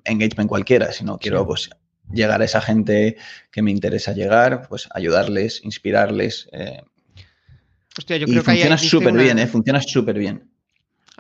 engagement 0.05 0.49
cualquiera, 0.49 0.93
sino 0.93 1.19
quiero, 1.19 1.47
pues, 1.47 1.71
llegar 2.13 2.41
a 2.43 2.45
esa 2.45 2.61
gente 2.61 3.17
que 3.51 3.63
me 3.63 3.71
interesa 3.71 4.13
llegar, 4.13 4.67
pues, 4.69 4.89
ayudarles, 4.93 5.65
inspirarles. 5.65 6.49
Eh, 6.53 6.83
Hostia, 7.97 8.17
yo 8.17 8.27
creo 8.27 8.43
que 8.43 8.51
funciona 8.51 8.79
súper 8.79 9.15
bien, 9.15 9.39
eh, 9.39 9.47
funciona 9.47 9.81
súper 9.81 10.19
bien. 10.19 10.51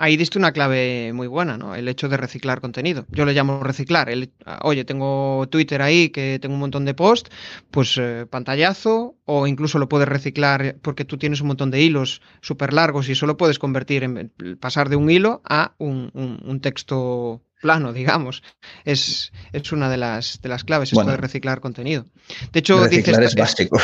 Ahí 0.02 0.16
diste 0.16 0.38
una 0.38 0.52
clave 0.52 1.12
muy 1.12 1.26
buena, 1.26 1.58
¿no? 1.58 1.74
El 1.74 1.86
hecho 1.86 2.08
de 2.08 2.16
reciclar 2.16 2.62
contenido. 2.62 3.04
Yo 3.10 3.26
le 3.26 3.34
llamo 3.34 3.62
reciclar. 3.62 4.08
El, 4.08 4.32
oye, 4.62 4.86
tengo 4.86 5.46
Twitter 5.50 5.82
ahí 5.82 6.08
que 6.08 6.38
tengo 6.40 6.54
un 6.54 6.60
montón 6.60 6.86
de 6.86 6.94
posts, 6.94 7.28
pues 7.70 7.98
eh, 7.98 8.24
pantallazo, 8.24 9.16
o 9.26 9.46
incluso 9.46 9.78
lo 9.78 9.90
puedes 9.90 10.08
reciclar 10.08 10.76
porque 10.80 11.04
tú 11.04 11.18
tienes 11.18 11.42
un 11.42 11.48
montón 11.48 11.70
de 11.70 11.82
hilos 11.82 12.22
súper 12.40 12.72
largos 12.72 13.10
y 13.10 13.14
solo 13.14 13.36
puedes 13.36 13.58
convertir 13.58 14.02
en 14.02 14.32
pasar 14.58 14.88
de 14.88 14.96
un 14.96 15.10
hilo 15.10 15.42
a 15.44 15.74
un, 15.76 16.60
texto 16.62 17.42
plano, 17.60 17.92
digamos. 17.92 18.42
Es, 18.86 19.32
es, 19.52 19.70
una 19.70 19.90
de 19.90 19.98
las, 19.98 20.40
de 20.40 20.48
las 20.48 20.64
claves, 20.64 20.94
esto 20.94 21.04
de 21.04 21.18
reciclar 21.18 21.60
contenido. 21.60 22.06
De 22.52 22.60
hecho, 22.60 22.82
reciclar 22.82 23.22
es 23.22 23.34
básico. 23.34 23.78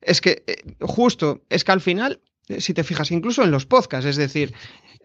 Es 0.00 0.20
que, 0.20 0.42
eh, 0.48 0.74
justo, 0.80 1.42
es 1.48 1.62
que 1.62 1.72
al 1.72 1.80
final, 1.80 2.20
si 2.58 2.74
te 2.74 2.84
fijas, 2.84 3.10
incluso 3.10 3.42
en 3.42 3.50
los 3.50 3.66
podcasts, 3.66 4.06
es 4.06 4.16
decir, 4.16 4.54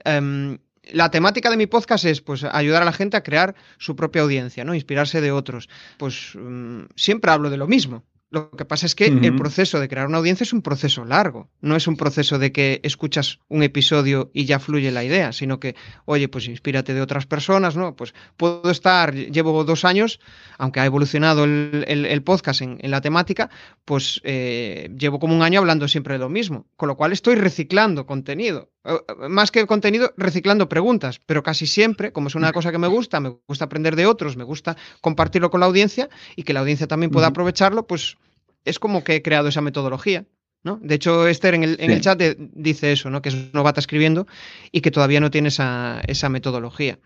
Em, 0.06 0.58
la 0.92 1.12
temática 1.12 1.50
de 1.50 1.58
mi 1.58 1.68
podcast 1.68 2.06
es 2.06 2.22
pues 2.22 2.44
ayudar 2.44 2.82
a 2.82 2.86
la 2.86 2.94
gente 2.94 3.18
a 3.18 3.24
crear 3.24 3.56
su 3.78 3.96
propia 3.96 4.22
audiencia, 4.22 4.64
¿no? 4.64 4.74
Inspirarse 4.74 5.22
de 5.22 5.32
otros. 5.32 5.70
Pues 5.98 6.34
mm, 6.36 6.84
siempre 6.96 7.32
hablo 7.32 7.50
de 7.50 7.58
lo 7.58 7.68
mismo. 7.68 8.04
Lo 8.32 8.52
que 8.52 8.64
pasa 8.64 8.86
es 8.86 8.94
que 8.94 9.08
el 9.08 9.36
proceso 9.36 9.80
de 9.80 9.88
crear 9.88 10.06
una 10.06 10.20
audiencia 10.20 10.44
es 10.44 10.54
un 10.54 10.62
proceso 10.62 11.04
largo. 11.04 11.50
No 11.62 11.76
es 11.76 11.88
un 11.88 11.98
proceso 11.98 12.38
de 12.38 12.52
que 12.52 12.80
escuchas 12.84 13.40
un 13.48 13.64
episodio 13.64 14.30
y 14.34 14.46
ya 14.46 14.60
fluye 14.60 14.92
la 14.92 15.04
idea, 15.04 15.32
sino 15.34 15.60
que, 15.60 15.76
oye, 16.06 16.30
pues 16.30 16.48
inspírate 16.48 16.94
de 16.94 17.02
otras 17.02 17.26
personas, 17.26 17.76
¿no? 17.76 17.96
Pues 17.96 18.14
puedo 18.38 18.70
estar, 18.70 19.16
llevo 19.16 19.64
dos 19.64 19.84
años, 19.84 20.20
aunque 20.60 20.80
ha 20.80 20.86
evolucionado 20.86 21.46
el, 21.46 22.22
podcast 22.24 22.62
en, 22.62 22.78
la 22.84 23.02
temática, 23.02 23.50
pues 23.84 24.22
eh, 24.24 24.92
llevo 24.96 25.20
como 25.20 25.36
un 25.36 25.42
año 25.42 25.60
hablando 25.60 25.88
siempre 25.88 26.14
de 26.14 26.20
lo 26.20 26.30
mismo. 26.30 26.68
Con 26.76 26.88
lo 26.88 26.98
cual 26.98 27.14
estoy 27.14 27.34
reciclando 27.34 28.06
contenido. 28.06 28.70
Eh, 28.86 28.98
más 29.28 29.52
que 29.52 29.66
contenido, 29.66 30.14
reciclando 30.18 30.70
preguntas, 30.70 31.20
pero 31.26 31.44
casi 31.44 31.68
siempre, 31.68 32.12
como 32.12 32.28
es 32.28 32.36
una 32.36 32.52
cosa 32.54 32.72
que 32.72 32.78
me 32.78 32.88
gusta, 32.88 33.20
me 33.20 33.36
gusta 33.48 33.66
aprender 33.66 33.96
de 33.96 34.06
otros, 34.06 34.38
me 34.38 34.44
gusta 34.44 34.78
compartirlo 35.02 35.50
con 35.50 35.60
la 35.60 35.66
audiencia 35.66 36.10
y 36.36 36.44
que 36.44 36.54
la 36.54 36.62
audiencia 36.62 36.88
también 36.88 37.12
pueda 37.12 37.28
aprovecharlo, 37.28 37.86
pues 37.88 38.18
es 38.66 38.80
como 38.80 39.04
que 39.04 39.16
he 39.16 39.22
creado 39.22 39.50
esa 39.50 39.62
metodología. 39.62 40.26
¿no? 40.62 40.78
De 40.82 40.96
hecho, 40.96 41.28
Esther 41.28 41.54
en 41.56 41.64
el, 41.64 41.78
en 41.80 41.92
el 41.92 42.02
chat 42.02 42.22
dice 42.38 42.92
eso, 42.92 43.10
¿no? 43.10 43.22
que 43.22 43.30
es 43.30 43.54
novata 43.54 43.80
escribiendo 43.80 44.28
y 44.72 44.82
que 44.82 44.92
todavía 44.92 45.22
no 45.22 45.32
tiene 45.32 45.48
esa, 45.48 46.02
esa 46.06 46.28
metodología. 46.30 47.00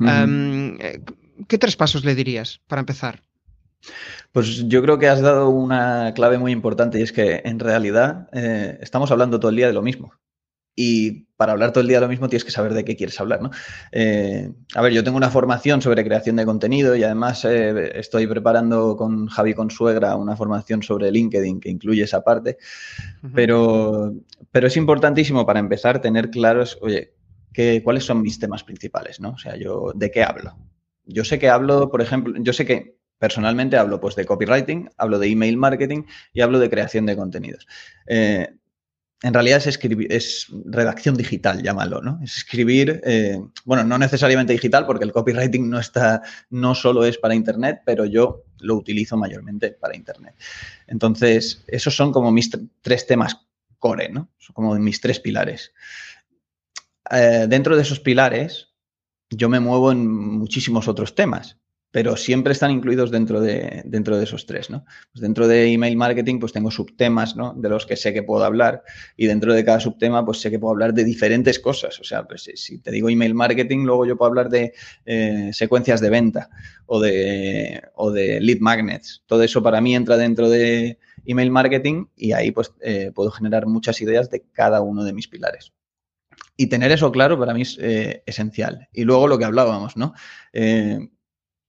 Eh, 0.00 1.00
¿Qué 1.46 1.58
tres 1.58 1.76
pasos 1.76 2.04
le 2.04 2.16
dirías 2.16 2.60
para 2.66 2.80
empezar? 2.80 3.22
Pues 4.32 4.68
yo 4.68 4.82
creo 4.82 4.98
que 4.98 5.08
has 5.08 5.20
dado 5.20 5.48
una 5.48 6.12
clave 6.14 6.38
muy 6.38 6.50
importante 6.50 6.98
y 6.98 7.02
es 7.02 7.12
que 7.12 7.42
en 7.44 7.60
realidad 7.60 8.28
eh, 8.32 8.78
estamos 8.80 9.12
hablando 9.12 9.38
todo 9.38 9.50
el 9.50 9.56
día 9.56 9.68
de 9.68 9.72
lo 9.72 9.82
mismo 9.82 10.12
y 10.80 11.24
para 11.36 11.50
hablar 11.50 11.72
todo 11.72 11.82
el 11.82 11.88
día 11.88 11.98
lo 11.98 12.06
mismo 12.06 12.28
tienes 12.28 12.44
que 12.44 12.52
saber 12.52 12.72
de 12.72 12.84
qué 12.84 12.94
quieres 12.94 13.20
hablar, 13.20 13.42
¿no? 13.42 13.50
Eh, 13.90 14.52
a 14.76 14.80
ver, 14.80 14.92
yo 14.92 15.02
tengo 15.02 15.16
una 15.16 15.28
formación 15.28 15.82
sobre 15.82 16.04
creación 16.04 16.36
de 16.36 16.44
contenido 16.44 16.94
y 16.94 17.02
además 17.02 17.44
eh, 17.44 17.98
estoy 17.98 18.28
preparando 18.28 18.96
con 18.96 19.26
Javi 19.26 19.54
Consuegra 19.54 20.14
una 20.14 20.36
formación 20.36 20.84
sobre 20.84 21.10
LinkedIn 21.10 21.58
que 21.58 21.68
incluye 21.68 22.04
esa 22.04 22.22
parte, 22.22 22.58
pero, 23.34 24.14
pero 24.52 24.68
es 24.68 24.76
importantísimo 24.76 25.44
para 25.44 25.58
empezar 25.58 26.00
tener 26.00 26.30
claros, 26.30 26.78
oye, 26.80 27.12
¿qué, 27.52 27.82
cuáles 27.82 28.04
son 28.04 28.22
mis 28.22 28.38
temas 28.38 28.62
principales, 28.62 29.18
¿no? 29.18 29.30
O 29.30 29.38
sea, 29.38 29.56
yo, 29.56 29.90
¿de 29.96 30.12
qué 30.12 30.22
hablo? 30.22 30.56
Yo 31.06 31.24
sé 31.24 31.40
que 31.40 31.48
hablo, 31.48 31.90
por 31.90 32.02
ejemplo, 32.02 32.34
yo 32.38 32.52
sé 32.52 32.64
que 32.64 32.94
personalmente 33.18 33.76
hablo 33.76 33.98
pues 33.98 34.14
de 34.14 34.24
copywriting, 34.24 34.90
hablo 34.96 35.18
de 35.18 35.26
email 35.26 35.56
marketing 35.56 36.04
y 36.32 36.40
hablo 36.40 36.60
de 36.60 36.70
creación 36.70 37.04
de 37.04 37.16
contenidos. 37.16 37.66
Eh, 38.06 38.48
en 39.22 39.34
realidad 39.34 39.66
es, 39.66 39.78
es 40.10 40.46
redacción 40.66 41.16
digital, 41.16 41.62
llámalo, 41.62 42.00
¿no? 42.00 42.20
Es 42.22 42.36
escribir, 42.36 43.00
eh, 43.04 43.40
bueno, 43.64 43.82
no 43.82 43.98
necesariamente 43.98 44.52
digital, 44.52 44.86
porque 44.86 45.04
el 45.04 45.12
copywriting 45.12 45.68
no 45.68 45.80
está, 45.80 46.22
no 46.50 46.74
solo 46.74 47.04
es 47.04 47.18
para 47.18 47.34
Internet, 47.34 47.82
pero 47.84 48.04
yo 48.04 48.44
lo 48.60 48.76
utilizo 48.76 49.16
mayormente 49.16 49.72
para 49.72 49.96
Internet. 49.96 50.34
Entonces, 50.86 51.64
esos 51.66 51.96
son 51.96 52.12
como 52.12 52.30
mis 52.30 52.50
tres 52.80 53.06
temas 53.06 53.48
core, 53.78 54.08
¿no? 54.08 54.28
Son 54.38 54.54
como 54.54 54.74
mis 54.76 55.00
tres 55.00 55.18
pilares. 55.18 55.72
Eh, 57.10 57.46
dentro 57.48 57.74
de 57.74 57.82
esos 57.82 57.98
pilares, 57.98 58.68
yo 59.30 59.48
me 59.48 59.58
muevo 59.58 59.90
en 59.90 60.06
muchísimos 60.06 60.86
otros 60.86 61.14
temas 61.14 61.56
pero 61.90 62.16
siempre 62.16 62.52
están 62.52 62.70
incluidos 62.70 63.10
dentro 63.10 63.40
de, 63.40 63.82
dentro 63.86 64.18
de 64.18 64.24
esos 64.24 64.44
tres, 64.44 64.68
¿no? 64.68 64.84
Pues 65.12 65.22
dentro 65.22 65.48
de 65.48 65.72
email 65.72 65.96
marketing, 65.96 66.38
pues 66.38 66.52
tengo 66.52 66.70
subtemas, 66.70 67.34
¿no? 67.34 67.54
De 67.54 67.68
los 67.68 67.86
que 67.86 67.96
sé 67.96 68.12
que 68.12 68.22
puedo 68.22 68.44
hablar 68.44 68.82
y 69.16 69.26
dentro 69.26 69.54
de 69.54 69.64
cada 69.64 69.80
subtema, 69.80 70.24
pues 70.24 70.40
sé 70.40 70.50
que 70.50 70.58
puedo 70.58 70.72
hablar 70.72 70.92
de 70.92 71.04
diferentes 71.04 71.58
cosas. 71.58 71.98
O 72.00 72.04
sea, 72.04 72.24
pues 72.24 72.50
si 72.54 72.78
te 72.80 72.90
digo 72.90 73.08
email 73.08 73.34
marketing, 73.34 73.84
luego 73.84 74.04
yo 74.04 74.16
puedo 74.16 74.28
hablar 74.28 74.50
de 74.50 74.74
eh, 75.06 75.50
secuencias 75.52 76.00
de 76.00 76.10
venta 76.10 76.50
o 76.86 77.00
de, 77.00 77.82
o 77.94 78.10
de 78.10 78.40
lead 78.40 78.58
magnets. 78.60 79.22
Todo 79.26 79.42
eso 79.42 79.62
para 79.62 79.80
mí 79.80 79.94
entra 79.94 80.18
dentro 80.18 80.50
de 80.50 80.98
email 81.24 81.50
marketing 81.50 82.06
y 82.16 82.32
ahí 82.32 82.50
pues 82.50 82.72
eh, 82.80 83.12
puedo 83.14 83.30
generar 83.30 83.66
muchas 83.66 84.00
ideas 84.02 84.28
de 84.28 84.44
cada 84.52 84.82
uno 84.82 85.04
de 85.04 85.14
mis 85.14 85.28
pilares. 85.28 85.72
Y 86.60 86.66
tener 86.66 86.90
eso 86.90 87.12
claro 87.12 87.38
para 87.38 87.54
mí 87.54 87.62
es 87.62 87.78
eh, 87.80 88.22
esencial. 88.26 88.88
Y 88.92 89.04
luego 89.04 89.26
lo 89.28 89.38
que 89.38 89.44
hablábamos, 89.44 89.96
¿no? 89.96 90.12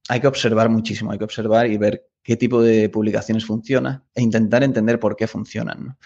Hay 0.10 0.20
que 0.20 0.28
observar 0.28 0.70
muchísimo, 0.70 1.12
hay 1.12 1.20
que 1.20 1.24
observar 1.24 1.70
y 1.70 1.78
ver 1.78 2.10
qué 2.24 2.36
tipo 2.36 2.64
de 2.64 2.90
publicaciones 2.90 3.46
funciona 3.46 4.04
e 4.16 4.24
intentar 4.24 4.64
entender 4.64 5.00
por 5.00 5.16
qué 5.16 5.28
funcionan. 5.28 5.98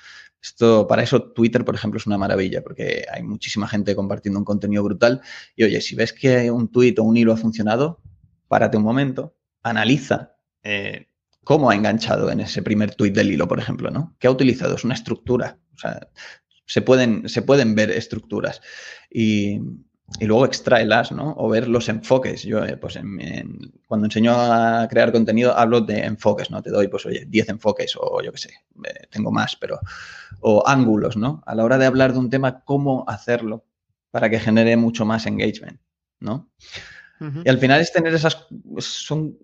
Esto, 0.41 0.85
para 0.87 1.03
eso 1.03 1.31
Twitter, 1.31 1.63
por 1.63 1.75
ejemplo, 1.75 1.97
es 1.97 2.05
una 2.05 2.17
maravilla, 2.17 2.61
porque 2.61 3.05
hay 3.09 3.23
muchísima 3.23 3.65
gente 3.65 3.95
compartiendo 3.95 4.39
un 4.39 4.45
contenido 4.45 4.83
brutal. 4.83 5.21
Y 5.55 5.63
oye, 5.63 5.79
si 5.79 5.95
ves 5.95 6.11
que 6.11 6.51
un 6.51 6.67
tweet 6.67 6.95
o 6.97 7.03
un 7.03 7.15
hilo 7.15 7.31
ha 7.31 7.37
funcionado, 7.37 8.01
párate 8.49 8.75
un 8.75 8.83
momento, 8.83 9.37
analiza 9.63 10.35
eh, 10.63 11.07
cómo 11.45 11.69
ha 11.69 11.75
enganchado 11.75 12.29
en 12.29 12.41
ese 12.41 12.61
primer 12.61 12.95
tweet 12.95 13.11
del 13.11 13.31
hilo, 13.31 13.47
por 13.47 13.59
ejemplo, 13.59 13.89
¿no? 13.89 14.17
¿Qué 14.19 14.27
ha 14.27 14.31
utilizado? 14.31 14.75
Es 14.75 14.83
una 14.83 14.95
estructura. 14.95 15.59
O 15.75 15.77
sea, 15.77 16.09
se 16.65 16.81
pueden, 16.81 17.29
se 17.29 17.41
pueden 17.41 17.73
ver 17.73 17.89
estructuras. 17.89 18.59
Y, 19.09 19.61
y 20.19 20.25
luego 20.25 20.45
extraelas, 20.45 21.11
¿no? 21.11 21.33
O 21.37 21.49
ver 21.49 21.67
los 21.67 21.89
enfoques. 21.89 22.43
Yo, 22.43 22.63
eh, 22.63 22.77
pues, 22.77 22.99
cuando 23.87 24.05
enseño 24.05 24.33
a 24.35 24.87
crear 24.89 25.11
contenido, 25.11 25.57
hablo 25.57 25.81
de 25.81 25.99
enfoques, 25.99 26.51
¿no? 26.51 26.61
Te 26.61 26.69
doy, 26.69 26.87
pues, 26.87 27.05
oye, 27.05 27.25
10 27.27 27.49
enfoques 27.49 27.95
o 27.99 28.21
yo 28.21 28.31
qué 28.31 28.37
sé, 28.37 28.49
eh, 28.85 29.07
tengo 29.09 29.31
más, 29.31 29.55
pero... 29.55 29.79
O 30.45 30.63
ángulos, 30.67 31.15
¿no? 31.15 31.41
A 31.45 31.55
la 31.55 31.63
hora 31.63 31.77
de 31.77 31.85
hablar 31.85 32.11
de 32.13 32.19
un 32.19 32.29
tema, 32.29 32.63
cómo 32.65 33.05
hacerlo 33.07 33.65
para 34.11 34.29
que 34.29 34.39
genere 34.39 34.75
mucho 34.77 35.05
más 35.05 35.25
engagement, 35.25 35.79
¿no? 36.19 36.49
Y 37.45 37.47
al 37.47 37.57
final 37.57 37.79
es 37.79 37.93
tener 37.93 38.13
esas... 38.13 38.47
Son 38.79 39.37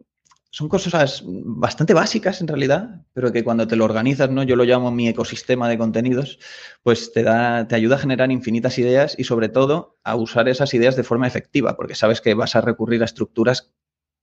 son 0.51 0.67
cosas 0.67 1.23
bastante 1.25 1.93
básicas 1.93 2.41
en 2.41 2.47
realidad, 2.47 3.05
pero 3.13 3.31
que 3.31 3.43
cuando 3.43 3.67
te 3.67 3.75
lo 3.75 3.85
organizas, 3.85 4.29
¿no? 4.29 4.43
Yo 4.43 4.55
lo 4.55 4.63
llamo 4.63 4.91
mi 4.91 5.07
ecosistema 5.07 5.69
de 5.69 5.77
contenidos, 5.77 6.39
pues 6.81 7.13
te 7.13 7.23
da, 7.23 7.67
te 7.67 7.75
ayuda 7.75 7.97
a 7.97 7.99
generar 7.99 8.31
infinitas 8.31 8.79
ideas 8.79 9.15
y 9.17 9.25
sobre 9.25 9.49
todo 9.49 9.99
a 10.03 10.15
usar 10.15 10.49
esas 10.49 10.73
ideas 10.73 10.95
de 10.95 11.03
forma 11.03 11.27
efectiva, 11.27 11.75
porque 11.75 11.95
sabes 11.95 12.21
que 12.21 12.33
vas 12.33 12.55
a 12.55 12.61
recurrir 12.61 13.01
a 13.03 13.05
estructuras 13.05 13.71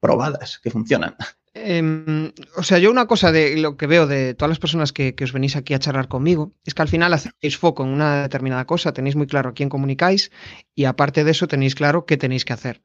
probadas, 0.01 0.59
que 0.59 0.71
funcionan. 0.71 1.17
Em, 1.59 2.33
o 2.57 2.63
sea, 2.63 2.79
yo 2.79 2.91
una 2.91 3.07
cosa 3.07 3.33
de 3.33 3.57
lo 3.57 3.79
que 3.79 3.87
veo 3.87 4.07
de 4.07 4.35
todas 4.35 4.51
las 4.51 4.59
personas 4.59 4.93
que, 4.93 5.15
os 5.23 5.33
venís 5.33 5.57
aquí 5.57 5.73
a 5.73 5.79
charlar 5.79 6.07
conmigo 6.07 6.53
es 6.67 6.75
que 6.75 6.83
al 6.83 6.89
final 6.89 7.15
hacéis 7.15 7.57
foco 7.57 7.83
en 7.83 7.89
una 7.89 8.23
determinada 8.23 8.67
cosa, 8.67 8.93
tenéis 8.93 9.17
muy 9.17 9.27
claro 9.27 9.51
a 9.51 9.55
quién 9.55 9.71
comunicáis 9.71 10.31
y 10.75 10.85
aparte 10.85 11.25
de 11.25 11.31
eso 11.31 11.49
tenéis 11.49 11.75
claro 11.75 12.05
qué 12.05 12.19
tenéis 12.19 12.45
que 12.45 12.53
hacer. 12.53 12.83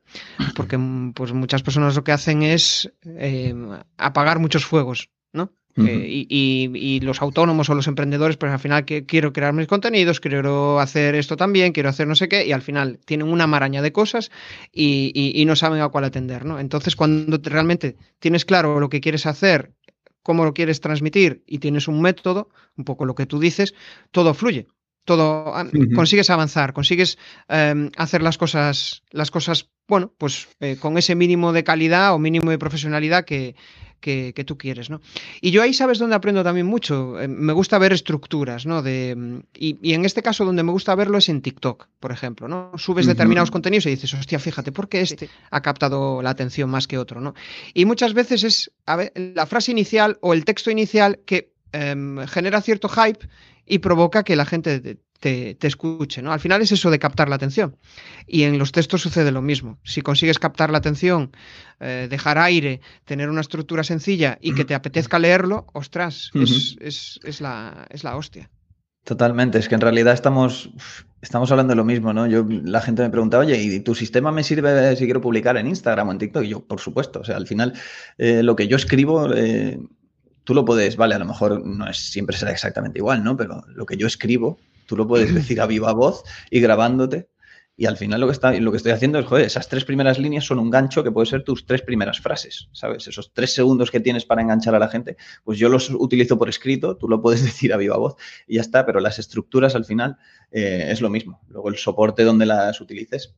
Porque 0.55 0.79
pues, 1.13 1.34
muchas 1.34 1.63
personas 1.63 1.95
lo 1.97 2.05
que 2.05 2.13
hacen 2.13 2.43
es 2.43 2.93
em, 3.03 3.77
apagar 3.97 4.39
muchos 4.39 4.65
fuegos, 4.65 5.10
¿no? 5.34 5.51
Eh, 5.77 6.25
y, 6.29 6.99
los 7.01 7.21
autónomos 7.21 7.69
o 7.69 7.75
los 7.75 7.88
emprendedores, 7.88 8.38
pues 8.38 8.51
al 8.51 8.60
final 8.60 8.86
que 8.86 9.05
quiero 9.05 9.34
crear 9.34 9.53
mis 9.53 9.67
contenidos, 9.67 10.19
quiero 10.19 10.79
hacer 10.79 11.15
esto 11.15 11.38
también, 11.38 11.71
quiero 11.71 11.89
hacer 11.89 12.07
no 12.07 12.15
sé 12.15 12.27
qué, 12.27 12.45
y 12.45 12.51
al 12.51 12.62
final 12.62 12.99
tienen 13.05 13.27
una 13.27 13.47
maraña 13.47 13.81
de 13.81 13.91
cosas 13.91 14.31
y, 14.71 15.43
no 15.47 15.55
saben 15.55 15.81
a 15.81 15.89
cuál 15.89 16.03
atender, 16.05 16.45
¿no? 16.45 16.60
Entonces, 16.60 16.95
cuando 16.95 17.39
realmente 17.43 17.95
tienes 18.19 18.45
claro 18.45 18.79
lo 18.79 18.89
que 18.89 19.01
quieres 19.01 19.25
hacer, 19.25 19.71
cómo 20.23 20.45
lo 20.45 20.53
quieres 20.53 20.81
transmitir 20.81 21.43
y 21.47 21.57
tienes 21.57 21.88
un 21.88 22.01
método, 22.01 22.49
un 22.77 22.86
poco 22.86 23.05
lo 23.05 23.15
que 23.15 23.25
tú 23.25 23.39
dices, 23.39 23.73
todo 24.12 24.34
fluye. 24.34 24.67
Todo 25.06 25.54
consigues 25.96 26.30
avanzar, 26.30 26.74
consigues 26.74 27.18
em, 27.50 27.90
hacer 27.98 28.22
las 28.22 28.38
cosas, 28.38 29.04
las 29.10 29.32
cosas, 29.32 29.70
bueno, 29.88 30.14
pues 30.18 30.48
eh, 30.60 30.78
con 30.80 30.98
ese 30.98 31.16
mínimo 31.16 31.54
de 31.54 31.64
calidad 31.64 32.14
o 32.14 32.20
mínimo 32.20 32.52
de 32.52 32.60
profesionalidad 32.60 33.26
que, 33.26 33.56
que, 34.02 34.44
tú 34.46 34.58
quieres, 34.58 34.90
¿no? 34.90 35.00
Y 35.40 35.52
yo 35.52 35.62
ahí 35.62 35.74
sabes 35.74 36.00
dónde 36.00 36.16
aprendo 36.16 36.44
también 36.44 36.66
mucho. 36.66 37.20
Eh, 37.22 37.28
me 37.28 37.54
gusta 37.54 37.78
ver 37.78 37.94
estructuras, 37.94 38.66
¿no? 38.66 38.82
De, 38.82 39.44
y, 39.54 39.94
en 39.94 40.06
este 40.06 40.22
caso 40.24 40.44
donde 40.44 40.64
me 40.64 40.72
gusta 40.72 40.96
verlo 40.96 41.18
es 41.20 41.30
en 41.30 41.42
TikTok, 41.42 41.88
por 42.00 42.12
ejemplo, 42.12 42.48
¿no? 42.48 42.72
Subes 42.78 43.06
determinados 43.06 43.52
contenidos 43.52 43.86
y 43.86 43.92
dices, 43.92 44.14
hostia, 44.14 44.40
fíjate, 44.40 44.72
¿por 44.72 44.90
qué 44.90 45.02
este 45.02 45.30
ha 45.52 45.62
captado 45.62 46.22
la 46.22 46.32
atención 46.32 46.70
más 46.70 46.88
que 46.88 46.98
otro, 46.98 47.22
¿no? 47.22 47.36
Y 47.74 47.86
muchas 47.86 48.14
veces 48.14 48.44
es 48.44 48.72
la 49.16 49.46
frase 49.46 49.72
inicial 49.72 50.18
o 50.22 50.34
el 50.34 50.44
texto 50.44 50.72
inicial 50.72 51.20
que 51.26 51.51
em, 51.71 52.25
genera 52.27 52.62
cierto 52.62 52.89
hype 52.89 53.27
y 53.65 53.79
provoca 53.79 54.23
que 54.23 54.36
la 54.36 54.45
gente 54.45 54.99
te, 55.21 55.67
escuche. 55.67 56.21
¿no? 56.21 56.34
Al 56.34 56.39
final 56.39 56.62
es 56.62 56.71
eso 56.71 56.89
de 56.89 56.99
captar 56.99 57.29
la 57.29 57.36
atención. 57.36 57.77
Y 58.27 58.43
en 58.43 58.57
los 58.57 58.71
textos 58.71 59.01
sucede 59.01 59.31
lo 59.31 59.41
mismo. 59.41 59.77
Si 59.84 60.01
consigues 60.01 60.39
captar 60.39 60.71
la 60.71 60.79
atención, 60.79 61.31
eh, 61.79 62.07
dejar 62.10 62.38
aire, 62.38 62.81
tener 63.05 63.29
una 63.29 63.41
estructura 63.41 63.84
sencilla 63.84 64.38
y 64.41 64.53
que 64.53 64.65
te 64.65 64.75
apetezca 64.75 65.19
leerlo, 65.19 65.67
ostras, 65.73 66.31
es, 66.34 67.41
la, 67.41 67.88
es 67.89 68.03
la 68.03 68.17
hostia. 68.17 68.49
Totalmente, 69.03 69.57
es 69.57 69.67
que 69.67 69.75
en 69.75 69.81
realidad 69.81 70.13
estamos, 70.13 70.69
estamos 71.21 71.49
hablando 71.49 71.71
de 71.71 71.77
lo 71.77 71.86
mismo, 71.86 72.13
¿no? 72.13 72.27
Yo, 72.27 72.45
la 72.47 72.81
gente 72.81 73.01
me 73.01 73.10
pregunta, 73.10 73.39
oye, 73.39 73.60
¿y 73.60 73.79
tu 73.79 73.95
sistema 73.95 74.31
me 74.31 74.43
sirve 74.43 74.95
si 74.95 75.05
quiero 75.05 75.21
publicar 75.21 75.57
en 75.57 75.67
Instagram 75.67 76.10
o 76.10 76.12
en 76.12 76.17
TikTok? 76.19 76.43
Y 76.43 76.49
yo, 76.49 76.60
por 76.60 76.79
supuesto, 76.79 77.21
o 77.21 77.23
sea, 77.23 77.38
al 77.38 77.47
final 77.47 77.73
eh, 78.19 78.43
lo 78.43 78.55
que 78.55 78.67
yo 78.67 78.75
escribo, 78.75 79.34
eh, 79.34 79.79
tú 80.43 80.54
lo 80.54 80.65
puedes, 80.65 80.95
vale, 80.95 81.15
a 81.15 81.19
lo 81.19 81.25
mejor 81.25 81.65
no 81.65 81.88
es, 81.88 81.97
siempre 81.97 82.36
será 82.36 82.51
exactamente 82.51 82.99
igual, 82.99 83.23
¿no? 83.23 83.38
Pero 83.38 83.63
lo 83.67 83.86
que 83.86 83.97
yo 83.97 84.08
escribo, 84.08 84.58
Tú 84.91 84.97
lo 84.97 85.08
puedes 85.08 85.34
decir 85.34 85.62
a 85.62 85.67
viva 85.67 85.93
voz 85.93 86.21
y 86.49 86.60
grabándote. 86.60 87.30
Y 87.77 87.86
al 87.86 87.95
final 87.95 88.19
lo 88.19 88.27
que, 88.27 88.34
está, 88.34 88.51
lo 88.51 88.71
que 88.71 88.77
estoy 88.77 88.91
haciendo 88.91 89.17
es, 89.19 89.25
joder, 89.25 89.45
esas 89.45 89.69
tres 89.69 89.86
primeras 89.86 90.19
líneas 90.19 90.43
son 90.43 90.60
un 90.60 90.69
gancho 90.69 91.01
que 91.01 91.12
puede 91.13 91.27
ser 91.27 91.45
tus 91.45 91.65
tres 91.65 91.82
primeras 91.82 92.19
frases, 92.19 92.67
¿sabes? 92.73 93.08
Esos 93.08 93.32
tres 93.32 93.54
segundos 93.54 93.89
que 93.89 94.01
tienes 94.01 94.25
para 94.25 94.41
enganchar 94.41 94.75
a 94.75 94.80
la 94.80 94.89
gente, 94.89 95.15
pues 95.45 95.58
yo 95.58 95.69
los 95.69 95.89
utilizo 95.91 96.38
por 96.38 96.49
escrito, 96.49 96.97
tú 96.97 97.08
lo 97.08 97.21
puedes 97.21 97.41
decir 97.45 97.71
a 97.71 97.77
viva 97.77 97.95
voz 97.95 98.17
y 98.47 98.56
ya 98.56 98.62
está, 98.62 98.86
pero 98.86 98.99
las 98.99 99.17
estructuras 99.17 99.75
al 99.75 99.86
final 99.86 100.17
eh, 100.51 100.89
es 100.89 100.99
lo 100.99 101.10
mismo. 101.10 101.39
Luego 101.47 101.69
el 101.69 101.77
soporte 101.77 102.25
donde 102.25 102.45
las 102.45 102.82
utilices 102.82 103.34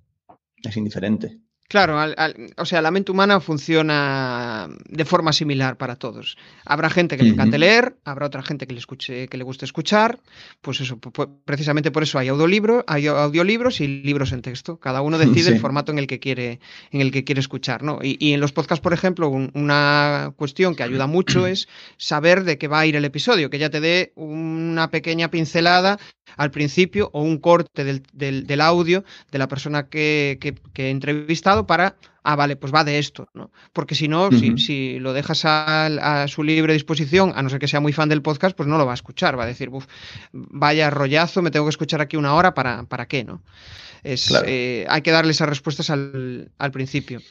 es 0.63 0.75
indiferente. 0.75 1.39
Claro, 1.69 1.97
o 2.57 2.65
sea, 2.65 2.81
la 2.81 2.91
mente 2.91 3.11
humana 3.11 3.39
funciona 3.39 4.69
de 4.87 5.05
forma 5.05 5.33
similar 5.33 5.75
para 5.77 5.95
todos. 5.95 6.37
Habrá 6.65 6.89
gente 6.89 7.17
que 7.17 7.23
le 7.23 7.29
encante 7.29 7.57
leer, 7.57 7.95
habrá 8.03 8.27
otra 8.27 8.43
gente 8.43 8.67
que 8.67 8.73
le 8.73 8.79
escuche, 8.79 9.27
que 9.27 9.37
le 9.37 9.43
guste 9.43 9.65
escuchar. 9.65 10.19
Pues 10.61 10.81
eso, 10.81 10.99
precisamente 11.45 11.89
por 11.89 12.03
eso 12.03 12.19
hay 12.19 12.27
audiolibro, 12.27 12.83
hay 12.85 13.07
audiolibros 13.07 13.81
y 13.81 13.87
libros 13.87 14.33
en 14.33 14.43
texto. 14.43 14.77
Cada 14.77 15.01
uno 15.01 15.17
decide 15.17 15.49
el 15.49 15.59
formato 15.59 15.91
en 15.91 15.97
el 15.97 16.05
que 16.05 16.19
quiere, 16.19 16.59
en 16.91 17.01
el 17.01 17.11
que 17.11 17.23
quiere 17.23 17.41
escuchar, 17.41 17.81
¿no? 17.81 17.99
Y, 18.03 18.33
en 18.33 18.39
los 18.39 18.51
podcasts, 18.51 18.83
por 18.83 18.93
ejemplo, 18.93 19.29
una 19.29 20.33
cuestión 20.35 20.75
que 20.75 20.83
ayuda 20.83 21.07
mucho 21.07 21.47
es 21.47 21.67
saber 21.97 22.43
de 22.43 22.59
qué 22.59 22.67
va 22.67 22.81
a 22.81 22.85
ir 22.85 22.95
el 22.95 23.05
episodio, 23.05 23.49
que 23.49 23.57
ya 23.57 23.71
te 23.71 23.79
dé 23.79 24.11
una 24.15 24.91
pequeña 24.91 25.31
pincelada 25.31 25.97
al 26.37 26.51
principio 26.51 27.09
o 27.13 27.21
un 27.21 27.37
corte 27.37 27.83
del, 27.83 28.61
audio 28.61 29.03
de 29.31 29.39
la 29.39 29.47
persona 29.47 29.87
que, 29.87 30.37
que, 30.39 30.55
que 30.73 30.87
he 30.87 30.91
para, 31.67 31.95
ah, 32.23 32.35
vale, 32.35 32.55
pues 32.55 32.73
va 32.73 32.83
de 32.83 32.99
esto, 32.99 33.29
¿no? 33.33 33.51
Porque 33.71 33.95
si 33.95 34.07
no, 34.07 34.29
si, 34.31 34.99
lo 34.99 35.13
dejas 35.13 35.43
a, 35.45 36.25
su 36.27 36.43
libre 36.43 36.73
disposición, 36.73 37.31
a 37.35 37.43
no 37.43 37.49
ser 37.49 37.59
que 37.59 37.67
sea 37.67 37.79
muy 37.79 37.93
fan 37.93 38.09
del 38.09 38.21
podcast, 38.21 38.55
pues 38.55 38.67
no 38.67 38.77
lo 38.77 38.85
va 38.85 38.91
a 38.91 38.95
escuchar, 38.95 39.37
va 39.37 39.43
a 39.43 39.47
decir, 39.47 39.69
vaya 40.31 40.89
rollazo, 40.89 41.41
me 41.41 41.51
tengo 41.51 41.65
que 41.65 41.71
escuchar 41.71 42.01
aquí 42.01 42.17
una 42.17 42.33
hora, 42.33 42.53
¿para, 42.53 42.83
para 42.83 43.07
qué, 43.07 43.23
no? 43.23 43.43
Es, 44.03 44.33
eh, 44.45 44.85
hay 44.89 45.01
que 45.01 45.11
darle 45.11 45.31
esas 45.31 45.47
respuestas 45.47 45.89
al, 45.89 46.51
principio. 46.73 47.21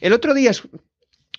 El 0.00 0.12
otro 0.12 0.34
día, 0.34 0.50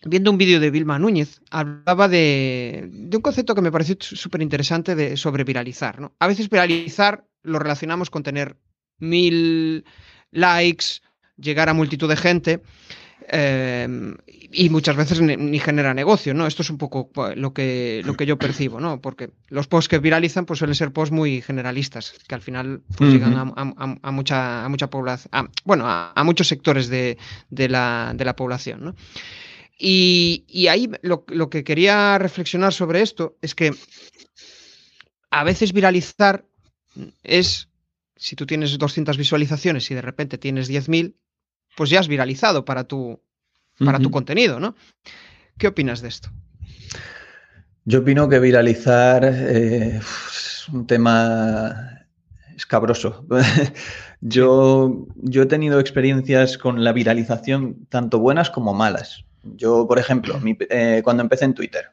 viendo 0.06 0.32
un 0.32 0.38
vídeo 0.38 0.60
de 0.60 0.72
Vilma 0.72 0.98
Núñez, 0.98 1.42
hablaba 1.50 2.08
de, 2.08 2.88
de 2.90 3.18
un 3.18 3.22
concepto 3.22 3.54
que 3.54 3.62
me 3.62 3.72
pareció 3.72 3.98
súper 4.00 4.42
interesante 4.42 4.96
de, 4.96 5.18
sobre 5.18 5.44
viralizar. 5.44 6.00
¿no? 6.00 6.14
A 6.20 6.28
veces 6.28 6.50
viralizar 6.50 7.26
lo 7.44 7.60
relacionamos 7.60 8.10
con 8.10 8.24
tener 8.24 8.56
mil 9.02 9.84
likes, 10.32 11.02
llegar 11.42 11.70
a 11.70 11.74
multitud 11.74 12.10
de 12.10 12.18
gente. 12.18 12.62
Eh, 13.34 13.88
y 14.54 14.70
muchas 14.70 14.96
veces 14.96 15.22
ni, 15.22 15.60
genera 15.60 15.94
negocio, 15.94 16.34
¿no? 16.34 16.46
Esto 16.46 16.62
es 16.62 16.70
un 16.70 16.78
poco 16.78 17.10
pues, 17.10 17.38
lo 17.38 17.54
que, 17.54 18.02
lo 18.04 18.16
que 18.16 18.26
yo 18.26 18.38
percibo, 18.38 18.80
¿no? 18.80 19.00
Porque 19.00 19.32
los 19.48 19.68
posts 19.68 19.88
que 19.88 20.00
viralizan 20.00 20.46
pues 20.46 20.60
suelen 20.60 20.76
ser 20.76 20.92
posts 20.92 21.14
muy 21.14 21.42
generalistas, 21.42 22.14
que 22.28 22.36
al 22.36 22.42
final 22.42 22.82
pues, 22.98 23.14
llegan 23.14 23.36
a, 23.38 24.12
mucha, 24.12 24.66
a 24.66 24.70
mucha 24.70 24.90
población, 24.90 25.50
bueno, 25.64 25.86
a, 25.88 26.24
muchos 26.26 26.48
sectores 26.48 26.90
de, 26.90 27.18
la, 27.50 28.14
de 28.16 28.26
la 28.26 28.36
población, 28.36 28.84
¿no? 28.84 28.96
Y, 29.78 30.44
y 30.48 30.68
ahí 30.68 30.90
lo, 31.02 31.24
lo, 31.28 31.50
que 31.50 31.64
quería 31.64 32.18
reflexionar 32.20 32.72
sobre 32.72 33.02
esto 33.02 33.38
es 33.42 33.56
que 33.56 33.72
a 35.32 35.44
veces 35.44 35.74
viralizar 35.74 36.46
es, 37.24 37.70
si 38.16 38.36
tú 38.36 38.46
tienes 38.46 38.78
200 38.78 39.18
visualizaciones 39.18 39.90
y 39.90 39.96
de 39.96 40.02
repente 40.02 40.38
tienes 40.38 40.70
10.000, 40.70 41.16
pues 41.76 41.90
ya 41.90 42.00
has 42.00 42.08
viralizado 42.08 42.66
para 42.66 42.84
tu, 42.84 43.22
para 43.78 44.00
tu 44.00 44.12
contenido, 44.12 44.60
¿no? 44.60 44.76
¿Qué 45.58 45.68
opinas 45.68 46.02
de 46.02 46.10
esto? 46.10 46.30
Yo 47.86 48.00
opino 48.00 48.30
que 48.30 48.40
viralizar 48.40 49.26
eh, 49.26 49.98
es 49.98 50.70
un 50.70 50.86
tema 50.86 52.06
escabroso. 52.56 53.26
yo, 54.22 55.08
yo 55.16 55.44
he 55.44 55.46
tenido 55.48 55.80
experiencias 55.80 56.58
con 56.58 56.84
la 56.84 56.94
viralización 56.94 57.88
tanto 57.90 58.20
buenas 58.20 58.50
como 58.50 58.74
malas. 58.74 59.26
Yo, 59.44 59.88
por 59.88 59.98
ejemplo, 59.98 60.40
eh, 60.70 61.02
cuando 61.04 61.24
empecé 61.24 61.46
en 61.46 61.56
Twitter, 61.56 61.86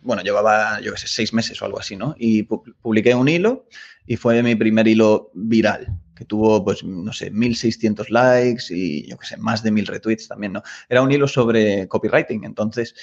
bueno, 0.00 0.22
llevaba, 0.22 0.80
yo 0.80 0.92
qué 0.92 0.98
sé, 0.98 1.08
seis 1.08 1.32
meses 1.32 1.60
o 1.62 1.64
algo 1.64 1.78
así, 1.78 1.96
¿no? 1.96 2.14
Y 2.18 2.44
publiqué 2.44 3.14
un 3.14 3.28
hilo 3.28 3.66
y 4.06 4.16
fue 4.16 4.42
mi 4.42 4.54
primer 4.54 4.86
hilo 4.88 5.30
viral, 5.34 5.98
que 6.16 6.24
tuvo, 6.24 6.64
pues, 6.64 6.82
no 6.82 7.12
sé, 7.12 7.30
1.600 7.32 8.08
likes 8.08 8.64
y, 8.70 9.08
yo 9.08 9.16
qué 9.18 9.26
sé, 9.26 9.36
más 9.36 9.62
de 9.62 9.70
1.000 9.70 9.86
retweets 9.86 10.28
también, 10.28 10.54
¿no? 10.54 10.62
Era 10.88 11.02
un 11.02 11.12
hilo 11.12 11.28
sobre 11.28 11.86
copywriting, 11.88 12.44
entonces, 12.44 12.94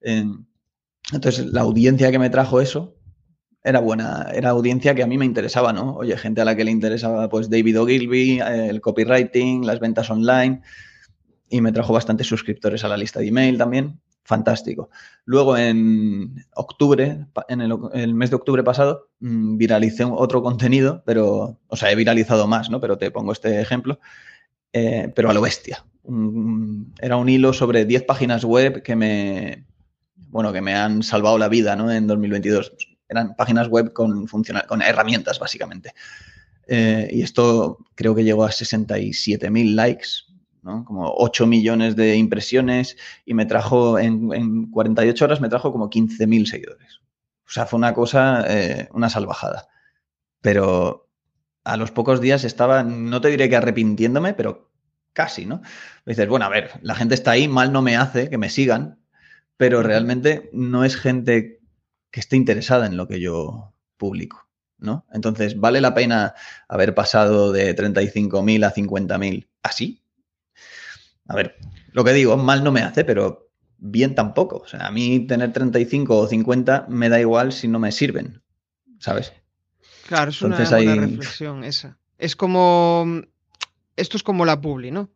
entonces 0.00 1.46
la 1.46 1.62
audiencia 1.62 2.10
que 2.10 2.18
me 2.18 2.30
trajo 2.30 2.60
eso 2.60 2.96
era 3.64 3.80
buena, 3.80 4.30
era 4.32 4.50
audiencia 4.50 4.94
que 4.94 5.02
a 5.02 5.06
mí 5.06 5.18
me 5.18 5.26
interesaba, 5.26 5.72
¿no? 5.72 5.96
Oye, 5.96 6.16
gente 6.16 6.40
a 6.40 6.44
la 6.44 6.54
que 6.54 6.64
le 6.64 6.70
interesaba, 6.70 7.28
pues, 7.28 7.50
David 7.50 7.80
Ogilvy, 7.80 8.40
el 8.40 8.80
copywriting, 8.80 9.66
las 9.66 9.80
ventas 9.80 10.10
online, 10.10 10.62
y 11.48 11.60
me 11.60 11.72
trajo 11.72 11.92
bastantes 11.92 12.26
suscriptores 12.26 12.84
a 12.84 12.88
la 12.88 12.96
lista 12.96 13.20
de 13.20 13.28
email 13.28 13.58
también 13.58 14.00
fantástico. 14.30 14.90
Luego 15.24 15.56
en 15.56 16.46
octubre, 16.54 17.26
en 17.48 17.60
el, 17.60 18.14
mes 18.14 18.30
de 18.30 18.36
octubre 18.36 18.62
pasado, 18.62 19.09
mm, 19.20 19.56
viralicé 19.56 20.04
otro 20.04 20.42
contenido, 20.42 21.02
pero, 21.06 21.58
o 21.68 21.76
sea, 21.76 21.90
he 21.90 21.96
viralizado 21.96 22.46
más, 22.46 22.70
¿no? 22.70 22.80
Pero 22.80 22.98
te 22.98 23.10
pongo 23.10 23.32
este 23.32 23.60
ejemplo, 23.60 24.00
eh, 24.72 25.12
pero 25.14 25.30
a 25.30 25.34
lo 25.34 25.40
bestia. 25.40 25.84
era 27.00 27.16
un 27.16 27.28
hilo 27.28 27.52
sobre 27.52 27.84
10 27.84 28.04
páginas 28.04 28.44
web 28.44 28.82
que 28.82 28.96
me, 28.96 29.66
bueno, 30.16 30.52
que 30.52 30.60
me 30.60 30.74
han 30.74 31.02
salvado 31.02 31.38
la 31.38 31.48
vida, 31.48 31.76
¿no? 31.76 31.90
En 31.90 32.06
2022. 32.06 32.72
Eran 33.08 33.34
páginas 33.36 33.68
web 33.68 33.92
con, 33.92 34.26
con 34.26 34.82
herramientas, 34.82 35.38
básicamente. 35.38 35.94
Eh, 36.72 37.08
y 37.10 37.22
esto 37.22 37.78
creo 37.96 38.14
que 38.14 38.22
llegó 38.22 38.44
a 38.44 38.50
67.000 38.50 39.74
likes, 39.74 40.08
como 40.62 41.12
8 41.16 41.46
millones 41.48 41.96
de 41.96 42.14
impresiones 42.16 42.96
y 43.24 43.34
me 43.34 43.44
trajo, 43.44 43.98
en, 43.98 44.70
48 44.70 45.24
horas 45.24 45.40
me 45.40 45.48
trajo 45.48 45.72
como 45.72 45.90
15.000 45.90 46.46
seguidores. 46.46 46.99
O 47.50 47.52
sea, 47.52 47.66
fue 47.66 47.78
una 47.78 47.94
cosa, 47.94 48.44
eh, 48.46 48.88
una 48.92 49.10
salvajada. 49.10 49.66
Pero 50.40 51.10
a 51.64 51.76
los 51.76 51.90
pocos 51.90 52.20
días 52.20 52.44
estaba, 52.44 52.84
no 52.84 53.20
te 53.20 53.28
diré 53.28 53.48
que 53.48 53.56
arrepintiéndome, 53.56 54.34
pero 54.34 54.70
casi, 55.12 55.46
¿no? 55.46 55.60
dices, 56.06 56.28
bueno, 56.28 56.46
a 56.46 56.48
ver, 56.48 56.70
la 56.82 56.94
gente 56.94 57.16
está 57.16 57.32
ahí, 57.32 57.48
mal 57.48 57.72
no 57.72 57.82
me 57.82 57.96
hace 57.96 58.30
que 58.30 58.38
me 58.38 58.50
sigan, 58.50 59.00
pero 59.56 59.82
realmente 59.82 60.48
no 60.52 60.84
es 60.84 60.96
gente 60.96 61.60
que 62.12 62.20
esté 62.20 62.36
interesada 62.36 62.86
en 62.86 62.96
lo 62.96 63.08
que 63.08 63.20
yo 63.20 63.74
publico, 63.96 64.48
¿no? 64.78 65.04
Entonces, 65.12 65.58
¿vale 65.58 65.80
la 65.80 65.92
pena 65.92 66.34
haber 66.68 66.94
pasado 66.94 67.50
de 67.50 67.74
35.000 67.74 68.64
a 68.64 68.72
50.000 68.72 69.48
así? 69.64 70.04
A 71.26 71.34
ver, 71.34 71.56
lo 71.90 72.04
que 72.04 72.12
digo, 72.12 72.36
mal 72.36 72.62
no 72.62 72.70
me 72.70 72.82
hace, 72.82 73.04
pero 73.04 73.49
bien 73.80 74.14
tampoco. 74.14 74.58
O 74.58 74.66
sea, 74.66 74.86
a 74.86 74.90
mí 74.90 75.20
tener 75.26 75.52
35 75.52 76.18
o 76.18 76.26
50 76.26 76.86
me 76.88 77.08
da 77.08 77.20
igual 77.20 77.52
si 77.52 77.66
no 77.66 77.78
me 77.78 77.92
sirven, 77.92 78.42
¿sabes? 78.98 79.32
Claro, 80.06 80.30
es 80.30 80.42
una 80.42 80.56
buena 80.56 80.94
reflexión 80.96 81.64
esa. 81.64 81.98
Es 82.18 82.36
como, 82.36 83.22
esto 83.96 84.16
es 84.16 84.22
como 84.22 84.44
la 84.44 84.60
publi, 84.60 84.90
¿no? 84.90 85.10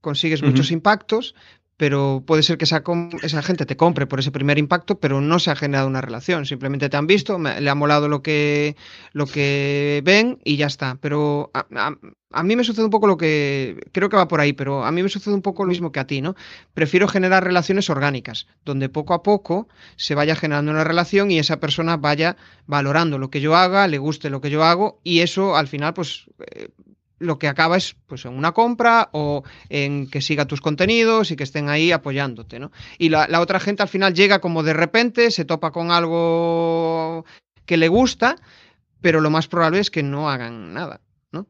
Consigues 0.00 0.42
muchos 0.42 0.70
impactos, 0.72 1.34
pero 1.82 2.22
puede 2.24 2.44
ser 2.44 2.58
que 2.58 2.64
esa, 2.64 2.84
esa, 3.24 3.42
gente 3.42 3.66
te 3.66 3.76
compre 3.76 4.06
por 4.06 4.20
ese 4.20 4.30
primer 4.30 4.56
impacto, 4.56 5.00
pero 5.00 5.20
no 5.20 5.40
se 5.40 5.50
ha 5.50 5.56
generado 5.56 5.88
una 5.88 6.00
relación. 6.00 6.46
Simplemente 6.46 6.88
te 6.88 6.96
han 6.96 7.08
visto, 7.08 7.40
le 7.40 7.68
ha 7.68 7.74
molado 7.74 8.06
lo 8.06 8.22
que, 8.22 8.76
lo 9.12 9.26
que 9.26 10.00
ven 10.04 10.38
y 10.44 10.56
ya 10.58 10.68
está. 10.68 10.96
Pero 11.00 11.50
a, 11.52 12.42
mí 12.44 12.54
me 12.54 12.62
sucede 12.62 12.84
un 12.84 12.92
poco 12.92 13.08
lo 13.08 13.16
que. 13.16 13.80
Creo 13.90 14.08
que 14.08 14.16
va 14.16 14.28
por 14.28 14.38
ahí, 14.38 14.52
pero 14.52 14.84
a 14.84 14.92
mí 14.92 15.02
me 15.02 15.08
sucede 15.08 15.34
un 15.34 15.42
poco 15.42 15.64
lo 15.64 15.70
mismo 15.70 15.90
que 15.90 15.98
a 15.98 16.06
ti, 16.06 16.20
¿no? 16.22 16.36
Prefiero 16.72 17.08
generar 17.08 17.42
relaciones 17.42 17.90
orgánicas, 17.90 18.46
donde 18.64 18.88
poco 18.88 19.12
a 19.12 19.24
poco 19.24 19.66
se 19.96 20.14
vaya 20.14 20.36
generando 20.36 20.70
una 20.70 20.84
relación 20.84 21.32
y 21.32 21.40
esa 21.40 21.58
persona 21.58 21.96
vaya 21.96 22.36
valorando 22.64 23.18
lo 23.18 23.28
que 23.28 23.40
yo 23.40 23.56
haga, 23.56 23.88
le 23.88 23.98
guste 23.98 24.30
lo 24.30 24.40
que 24.40 24.50
yo 24.50 24.62
hago 24.62 25.00
y 25.02 25.18
eso 25.18 25.56
al 25.56 25.66
final, 25.66 25.94
pues. 25.94 26.26
Eh, 26.46 26.68
lo 27.22 27.38
que 27.38 27.48
acaba 27.48 27.76
es 27.76 27.96
pues 28.06 28.24
en 28.24 28.32
una 28.32 28.52
compra 28.52 29.08
o 29.12 29.44
en 29.68 30.10
que 30.10 30.20
siga 30.20 30.46
tus 30.46 30.60
contenidos 30.60 31.30
y 31.30 31.36
que 31.36 31.44
estén 31.44 31.68
ahí 31.68 31.92
apoyándote, 31.92 32.58
¿no? 32.58 32.72
Y 32.98 33.08
la, 33.08 33.40
otra 33.40 33.60
gente 33.60 33.82
al 33.82 33.88
final 33.88 34.14
llega 34.14 34.40
como 34.40 34.62
de 34.62 34.72
repente, 34.72 35.30
se 35.30 35.44
topa 35.44 35.70
con 35.70 35.90
algo 35.90 37.24
que 37.64 37.76
le 37.76 37.88
gusta, 37.88 38.36
pero 39.00 39.20
lo 39.20 39.30
más 39.30 39.48
probable 39.48 39.80
es 39.80 39.90
que 39.90 40.02
no 40.02 40.28
hagan 40.28 40.74
nada, 40.74 41.00
¿no? 41.30 41.46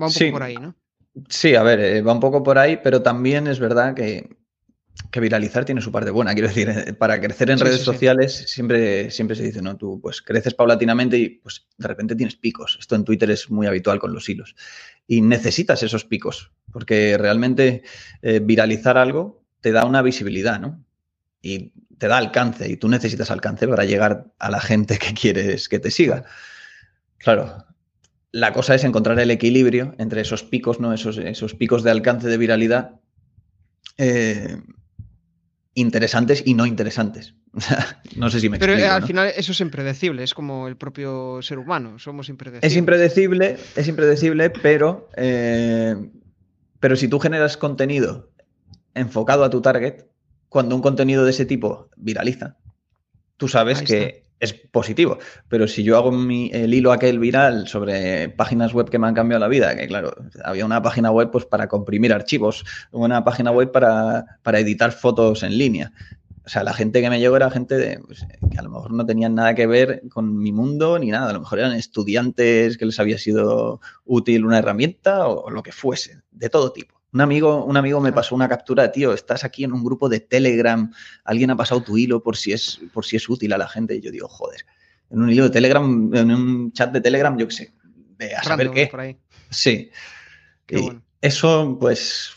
Va 0.00 0.06
un 0.06 0.12
poco 0.12 0.30
por 0.30 0.42
ahí, 0.42 0.56
¿no? 0.56 0.74
Sí, 1.28 1.54
a 1.54 1.62
ver, 1.62 1.80
eh, 1.80 2.00
va 2.00 2.12
un 2.12 2.20
poco 2.20 2.42
por 2.42 2.58
ahí, 2.58 2.78
pero 2.82 3.02
también 3.02 3.46
es 3.46 3.58
verdad 3.58 3.94
que 3.94 4.30
que 5.10 5.20
viralizar 5.20 5.64
tiene 5.64 5.80
su 5.80 5.92
parte 5.92 6.10
buena. 6.10 6.32
Quiero 6.32 6.48
decir, 6.48 6.68
eh, 6.68 6.92
para 6.92 7.20
crecer 7.20 7.50
en 7.50 7.58
redes 7.58 7.82
sociales 7.82 8.44
Siempre, 8.46 9.10
siempre 9.10 9.36
se 9.36 9.44
dice, 9.44 9.62
¿no? 9.62 9.76
Tú 9.76 10.00
pues 10.00 10.22
creces 10.22 10.54
paulatinamente 10.54 11.18
y 11.18 11.28
pues 11.28 11.66
de 11.76 11.88
repente 11.88 12.14
tienes 12.14 12.36
picos. 12.36 12.76
Esto 12.80 12.94
en 12.94 13.04
Twitter 13.04 13.30
es 13.30 13.50
muy 13.50 13.66
habitual 13.66 13.98
con 13.98 14.12
los 14.12 14.28
hilos. 14.28 14.54
Y 15.06 15.20
necesitas 15.20 15.82
esos 15.82 16.04
picos, 16.04 16.52
porque 16.72 17.18
realmente 17.18 17.82
eh, 18.22 18.40
viralizar 18.42 18.96
algo 18.96 19.44
te 19.60 19.72
da 19.72 19.84
una 19.84 20.02
visibilidad, 20.02 20.60
¿no? 20.60 20.84
Y 21.42 21.72
te 21.98 22.08
da 22.08 22.18
alcance, 22.18 22.70
y 22.70 22.76
tú 22.76 22.88
necesitas 22.88 23.30
alcance 23.30 23.68
para 23.68 23.84
llegar 23.84 24.32
a 24.38 24.50
la 24.50 24.60
gente 24.60 24.98
que 24.98 25.14
quieres 25.14 25.68
que 25.68 25.78
te 25.78 25.90
siga. 25.90 26.24
Claro, 27.18 27.64
la 28.32 28.52
cosa 28.52 28.74
es 28.74 28.84
encontrar 28.84 29.18
el 29.20 29.30
equilibrio 29.30 29.94
entre 29.98 30.22
esos 30.22 30.42
picos, 30.42 30.80
¿no? 30.80 30.92
Esos, 30.92 31.18
esos 31.18 31.54
picos 31.54 31.82
de 31.82 31.90
alcance 31.90 32.28
de 32.28 32.38
viralidad. 32.38 33.00
Eh, 33.98 34.56
interesantes 35.74 36.42
y 36.44 36.54
no 36.54 36.66
interesantes. 36.66 37.34
no 38.16 38.30
sé 38.30 38.40
si 38.40 38.48
me 38.48 38.58
Pero 38.58 38.74
al 38.92 39.04
final 39.04 39.32
eso 39.36 39.52
es 39.52 39.60
impredecible, 39.60 40.22
es 40.22 40.34
como 40.34 40.68
el 40.68 40.76
propio 40.76 41.40
ser 41.42 41.58
humano, 41.58 41.98
somos 41.98 42.28
impredecibles. 42.28 42.72
Es 42.72 42.76
impredecible, 42.76 43.58
es 43.76 43.88
impredecible, 43.88 44.50
pero, 44.50 45.08
eh, 45.16 45.96
pero 46.80 46.96
si 46.96 47.08
tú 47.08 47.18
generas 47.18 47.56
contenido 47.56 48.30
enfocado 48.94 49.44
a 49.44 49.50
tu 49.50 49.60
target, 49.60 50.04
cuando 50.48 50.74
un 50.74 50.82
contenido 50.82 51.24
de 51.24 51.30
ese 51.30 51.46
tipo 51.46 51.90
viraliza, 51.96 52.56
tú 53.36 53.48
sabes 53.48 53.82
que 53.82 54.22
es 54.42 54.52
positivo. 54.52 55.18
Pero 55.48 55.68
si 55.68 55.84
yo 55.84 55.96
hago 55.96 56.10
el 56.10 56.74
hilo 56.74 56.90
aquel 56.90 57.20
viral 57.20 57.68
sobre 57.68 58.28
páginas 58.28 58.74
web 58.74 58.90
que 58.90 58.98
me 58.98 59.06
han 59.06 59.14
cambiado 59.14 59.40
la 59.40 59.48
vida, 59.48 59.74
que 59.76 59.86
claro, 59.86 60.16
había 60.44 60.66
una 60.66 60.82
página 60.82 61.12
web 61.12 61.30
pues 61.30 61.46
para 61.46 61.68
comprimir 61.68 62.12
archivos, 62.12 62.64
una 62.90 63.22
página 63.22 63.52
web 63.52 63.70
para, 63.70 64.26
editar 64.58 64.90
fotos 64.90 65.44
en 65.44 65.56
línea. 65.56 65.92
O 66.44 66.48
sea, 66.48 66.64
la 66.64 66.74
gente 66.74 67.00
que 67.00 67.08
me 67.08 67.20
llegó 67.20 67.36
era 67.36 67.50
gente 67.50 67.76
de, 67.76 68.00
pues, 68.00 68.26
que 68.50 68.58
a 68.58 68.62
lo 68.62 68.70
mejor 68.70 68.92
no 68.92 69.06
tenían 69.06 69.34
nada 69.34 69.54
que 69.54 69.66
ver 69.66 70.02
con 70.10 70.36
mi 70.38 70.50
mundo 70.50 70.98
ni 70.98 71.10
nada. 71.10 71.30
A 71.30 71.32
lo 71.32 71.40
mejor 71.40 71.60
eran 71.60 71.72
estudiantes 71.72 72.76
que 72.76 72.86
les 72.86 72.98
había 72.98 73.18
sido 73.18 73.80
útil 74.04 74.44
una 74.44 74.58
herramienta 74.58 75.28
o 75.28 75.50
lo 75.50 75.62
que 75.62 75.72
fuese, 75.72 76.20
de 76.32 76.48
todo 76.48 76.72
tipo. 76.72 77.00
Un 77.12 77.20
amigo, 77.20 77.64
un 77.64 77.76
amigo 77.76 78.00
me 78.00 78.12
pasó 78.12 78.34
una 78.34 78.48
captura, 78.48 78.90
tío, 78.90 79.12
estás 79.12 79.44
aquí 79.44 79.64
en 79.64 79.72
un 79.72 79.84
grupo 79.84 80.08
de 80.08 80.20
Telegram, 80.20 80.90
alguien 81.24 81.50
ha 81.50 81.56
pasado 81.56 81.82
tu 81.82 81.98
hilo 81.98 82.22
por 82.22 82.36
si 82.36 82.52
es, 82.52 82.80
por 82.92 83.04
si 83.04 83.16
es 83.16 83.28
útil 83.28 83.52
a 83.52 83.58
la 83.58 83.68
gente. 83.68 83.94
Y 83.94 84.00
yo 84.00 84.10
digo, 84.10 84.28
joder, 84.28 84.64
en 85.10 85.20
un 85.22 85.30
hilo 85.30 85.44
de 85.44 85.50
Telegram, 85.50 86.10
en 86.14 86.30
un 86.32 86.72
chat 86.72 86.90
de 86.90 87.00
Telegram, 87.02 87.36
yo 87.38 87.46
qué 87.46 87.54
sé, 87.54 87.72
de 88.18 88.34
a 88.34 88.42
saber 88.42 88.70
qué. 88.70 89.18
Sí. 89.50 89.90
Eso, 91.20 91.76
pues, 91.78 92.30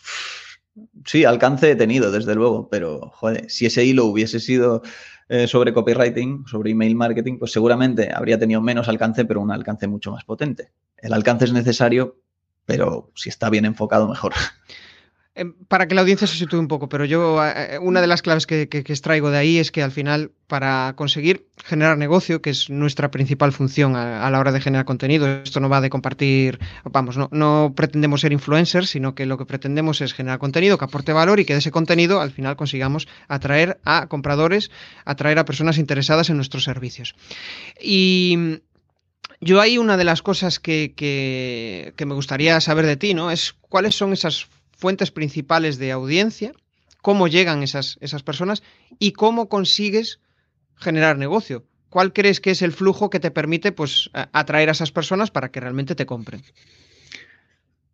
sí, 1.06 1.26
alcance 1.26 1.72
he 1.72 1.76
tenido, 1.76 2.12
desde 2.12 2.36
luego, 2.36 2.70
pero, 2.70 3.12
joder, 3.14 3.50
si 3.50 3.66
ese 3.66 3.86
hilo 3.86 4.06
hubiese 4.06 4.40
sido 4.40 4.82
eh, 5.30 5.48
sobre 5.48 5.74
copywriting, 5.74 6.46
sobre 6.48 6.72
email 6.72 6.96
marketing, 6.96 7.40
pues 7.40 7.52
seguramente 7.52 8.12
habría 8.14 8.38
tenido 8.38 8.62
menos 8.62 8.90
alcance, 8.90 9.26
pero 9.26 9.42
un 9.42 9.52
alcance 9.52 9.88
mucho 9.88 10.12
más 10.12 10.24
potente. 10.26 10.72
El 10.98 11.14
alcance 11.14 11.46
es 11.46 11.54
necesario 11.54 12.18
pero 12.66 13.12
si 13.16 13.30
está 13.30 13.50
bien 13.50 13.66
enfocado, 13.66 14.08
mejor. 14.08 14.34
Em, 15.38 15.54
para 15.68 15.86
que 15.88 15.96
la 15.96 16.02
audiencia 16.02 16.28
se 16.28 16.38
sitúe 16.38 16.60
un 16.60 16.70
poco, 16.70 16.88
pero 16.88 17.04
yo 17.04 17.44
eh, 17.44 17.76
eh, 17.76 17.80
una 17.80 18.00
de 18.00 18.08
las 18.08 18.22
claves 18.22 18.48
que, 18.48 18.70
extraigo 18.72 19.32
de 19.32 19.38
ahí 19.38 19.58
es 19.58 19.70
que 19.70 19.84
al 19.84 19.92
final 19.92 20.32
para 20.48 20.94
conseguir 20.96 21.46
generar 21.62 21.98
negocio, 21.98 22.42
que 22.42 22.52
es 22.52 22.70
nuestra 22.70 23.12
principal 23.12 23.52
función 23.52 23.98
a, 23.98 24.30
la 24.30 24.40
hora 24.40 24.54
de 24.54 24.62
generar 24.62 24.86
contenido, 24.86 25.28
esto 25.28 25.60
no 25.60 25.68
va 25.68 25.82
de 25.82 25.90
compartir, 25.90 26.60
vamos, 26.86 27.18
no, 27.18 27.28
no, 27.34 27.74
pretendemos 27.76 28.22
ser 28.22 28.32
influencers, 28.32 28.90
sino 28.90 29.14
que 29.14 29.26
lo 29.26 29.38
que 29.38 29.46
pretendemos 29.46 30.00
es 30.00 30.14
generar 30.14 30.40
contenido 30.40 30.78
que 30.78 30.86
aporte 30.86 31.12
valor 31.12 31.42
y 31.42 31.46
que 31.46 31.52
de 31.52 31.60
ese 31.60 31.72
contenido 31.72 32.22
al 32.22 32.32
final 32.32 32.56
consigamos 32.56 33.06
atraer 33.28 33.82
a 33.84 34.08
compradores, 34.08 34.72
atraer 35.04 35.38
a 35.40 35.44
personas 35.44 35.78
interesadas 35.78 36.30
en 36.30 36.38
nuestros 36.38 36.64
servicios. 36.64 37.14
Y 37.82 38.62
yo 39.42 39.60
hay 39.60 39.78
una 39.78 39.98
de 39.98 40.06
las 40.06 40.22
cosas 40.22 40.60
que, 40.60 41.94
me 41.98 42.14
gustaría 42.14 42.62
saber 42.62 42.86
de 42.86 42.96
ti, 42.96 43.14
¿no? 43.14 43.32
Es 43.32 43.54
cuáles 43.68 43.96
son 43.96 44.14
esas 44.14 44.48
fuentes 44.86 45.10
principales 45.10 45.80
de 45.80 45.92
audiencia, 45.92 46.52
cómo 47.02 47.28
llegan 47.28 47.64
esas, 47.64 47.98
esas 48.02 48.22
personas 48.22 48.62
y 49.00 49.14
cómo 49.14 49.50
consigues 49.50 50.20
generar 50.76 51.18
negocio. 51.18 51.66
¿Cuál 51.90 52.14
crees 52.14 52.40
que 52.40 52.52
es 52.52 52.62
el 52.62 52.72
flujo 52.72 53.10
que 53.10 53.20
te 53.20 53.32
permite 53.32 53.72
pues, 53.72 54.12
atraer 54.14 54.70
a 54.70 54.74
esas 54.74 54.92
personas 54.92 55.32
para 55.32 55.50
que 55.50 55.60
realmente 55.60 55.96
te 55.96 56.06
compren? 56.06 56.44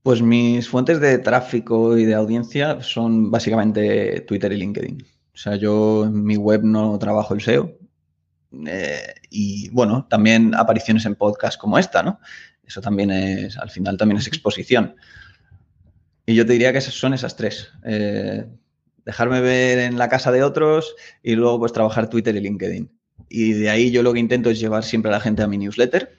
Pues 0.04 0.22
mis 0.22 0.68
fuentes 0.68 1.00
de 1.00 1.18
tráfico 1.20 1.98
y 1.98 2.04
de 2.04 2.14
audiencia 2.14 2.82
son 2.82 3.32
básicamente 3.32 4.20
Twitter 4.28 4.52
y 4.52 4.58
LinkedIn. 4.58 5.02
O 5.34 5.38
sea, 5.38 5.56
yo 5.56 6.04
en 6.04 6.26
mi 6.26 6.36
web 6.36 6.62
no 6.66 7.00
trabajo 7.00 7.34
el 7.34 7.40
SEO, 7.40 7.72
eh, 8.68 9.14
y 9.30 9.70
bueno, 9.70 10.08
también 10.10 10.54
apariciones 10.56 11.06
en 11.06 11.16
podcast 11.16 11.58
como 11.58 11.80
esta, 11.80 12.04
¿no? 12.04 12.20
Eso 12.66 12.82
también 12.82 13.12
es, 13.12 13.58
al 13.58 13.70
final 13.70 13.96
también 13.96 14.18
es 14.18 14.28
exposición. 14.28 14.98
Y 16.32 16.36
yo 16.36 16.46
te 16.46 16.54
diría 16.54 16.72
que 16.72 16.80
son 16.80 17.14
esas 17.14 17.36
tres. 17.36 17.74
Eh, 17.84 18.46
dejarme 19.04 19.42
ver 19.42 19.80
en 19.80 19.98
la 19.98 20.08
casa 20.08 20.32
de 20.32 20.44
otros 20.44 20.96
y 21.22 21.36
luego 21.36 21.60
pues 21.60 21.74
trabajar 21.74 22.10
Twitter 22.10 22.34
y 22.38 22.40
LinkedIn. 22.40 22.90
Y 23.28 23.52
de 23.52 23.70
ahí 23.70 23.92
yo 23.92 24.02
lo 24.02 24.14
que 24.14 24.20
intento 24.20 24.50
es 24.50 24.58
llevar 24.58 24.86
siempre 24.86 25.12
a 25.12 25.16
la 25.16 25.20
gente 25.20 25.42
a 25.44 25.48
mi 25.48 25.58
newsletter, 25.58 26.16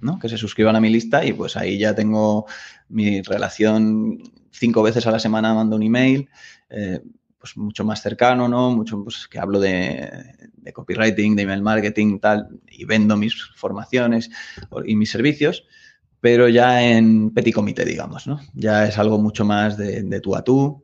¿no? 0.00 0.18
Que 0.18 0.28
se 0.28 0.36
suscriban 0.36 0.76
a 0.76 0.80
mi 0.80 0.90
lista 0.90 1.24
y 1.24 1.32
pues 1.32 1.56
ahí 1.56 1.78
ya 1.78 1.94
tengo 1.94 2.44
mi 2.90 3.22
relación 3.22 4.18
cinco 4.50 4.82
veces 4.82 5.06
a 5.06 5.10
la 5.10 5.18
semana 5.18 5.54
mando 5.54 5.76
un 5.76 5.84
email, 5.84 6.28
eh, 6.68 7.00
pues 7.38 7.56
mucho 7.56 7.82
más 7.82 8.02
cercano, 8.02 8.46
¿no? 8.46 8.72
Mucho, 8.72 9.02
pues 9.04 9.26
que 9.26 9.38
hablo 9.38 9.58
de, 9.58 10.36
de, 10.52 10.72
copywriting, 10.74 11.34
de 11.34 11.42
email 11.44 11.62
marketing, 11.62 12.18
tal, 12.18 12.60
y 12.70 12.84
vendo 12.84 13.16
mis 13.16 13.42
formaciones 13.56 14.28
y 14.84 14.96
mis 14.96 15.10
servicios, 15.10 15.64
pero 16.24 16.48
ya 16.48 16.82
en 16.82 17.34
petit 17.34 17.54
comité, 17.54 17.84
digamos, 17.84 18.26
¿no? 18.26 18.40
Ya 18.54 18.86
es 18.88 18.96
algo 18.96 19.18
mucho 19.18 19.44
más 19.44 19.76
de, 19.76 20.02
de 20.02 20.20
tú 20.20 20.34
a 20.34 20.42
tú. 20.42 20.82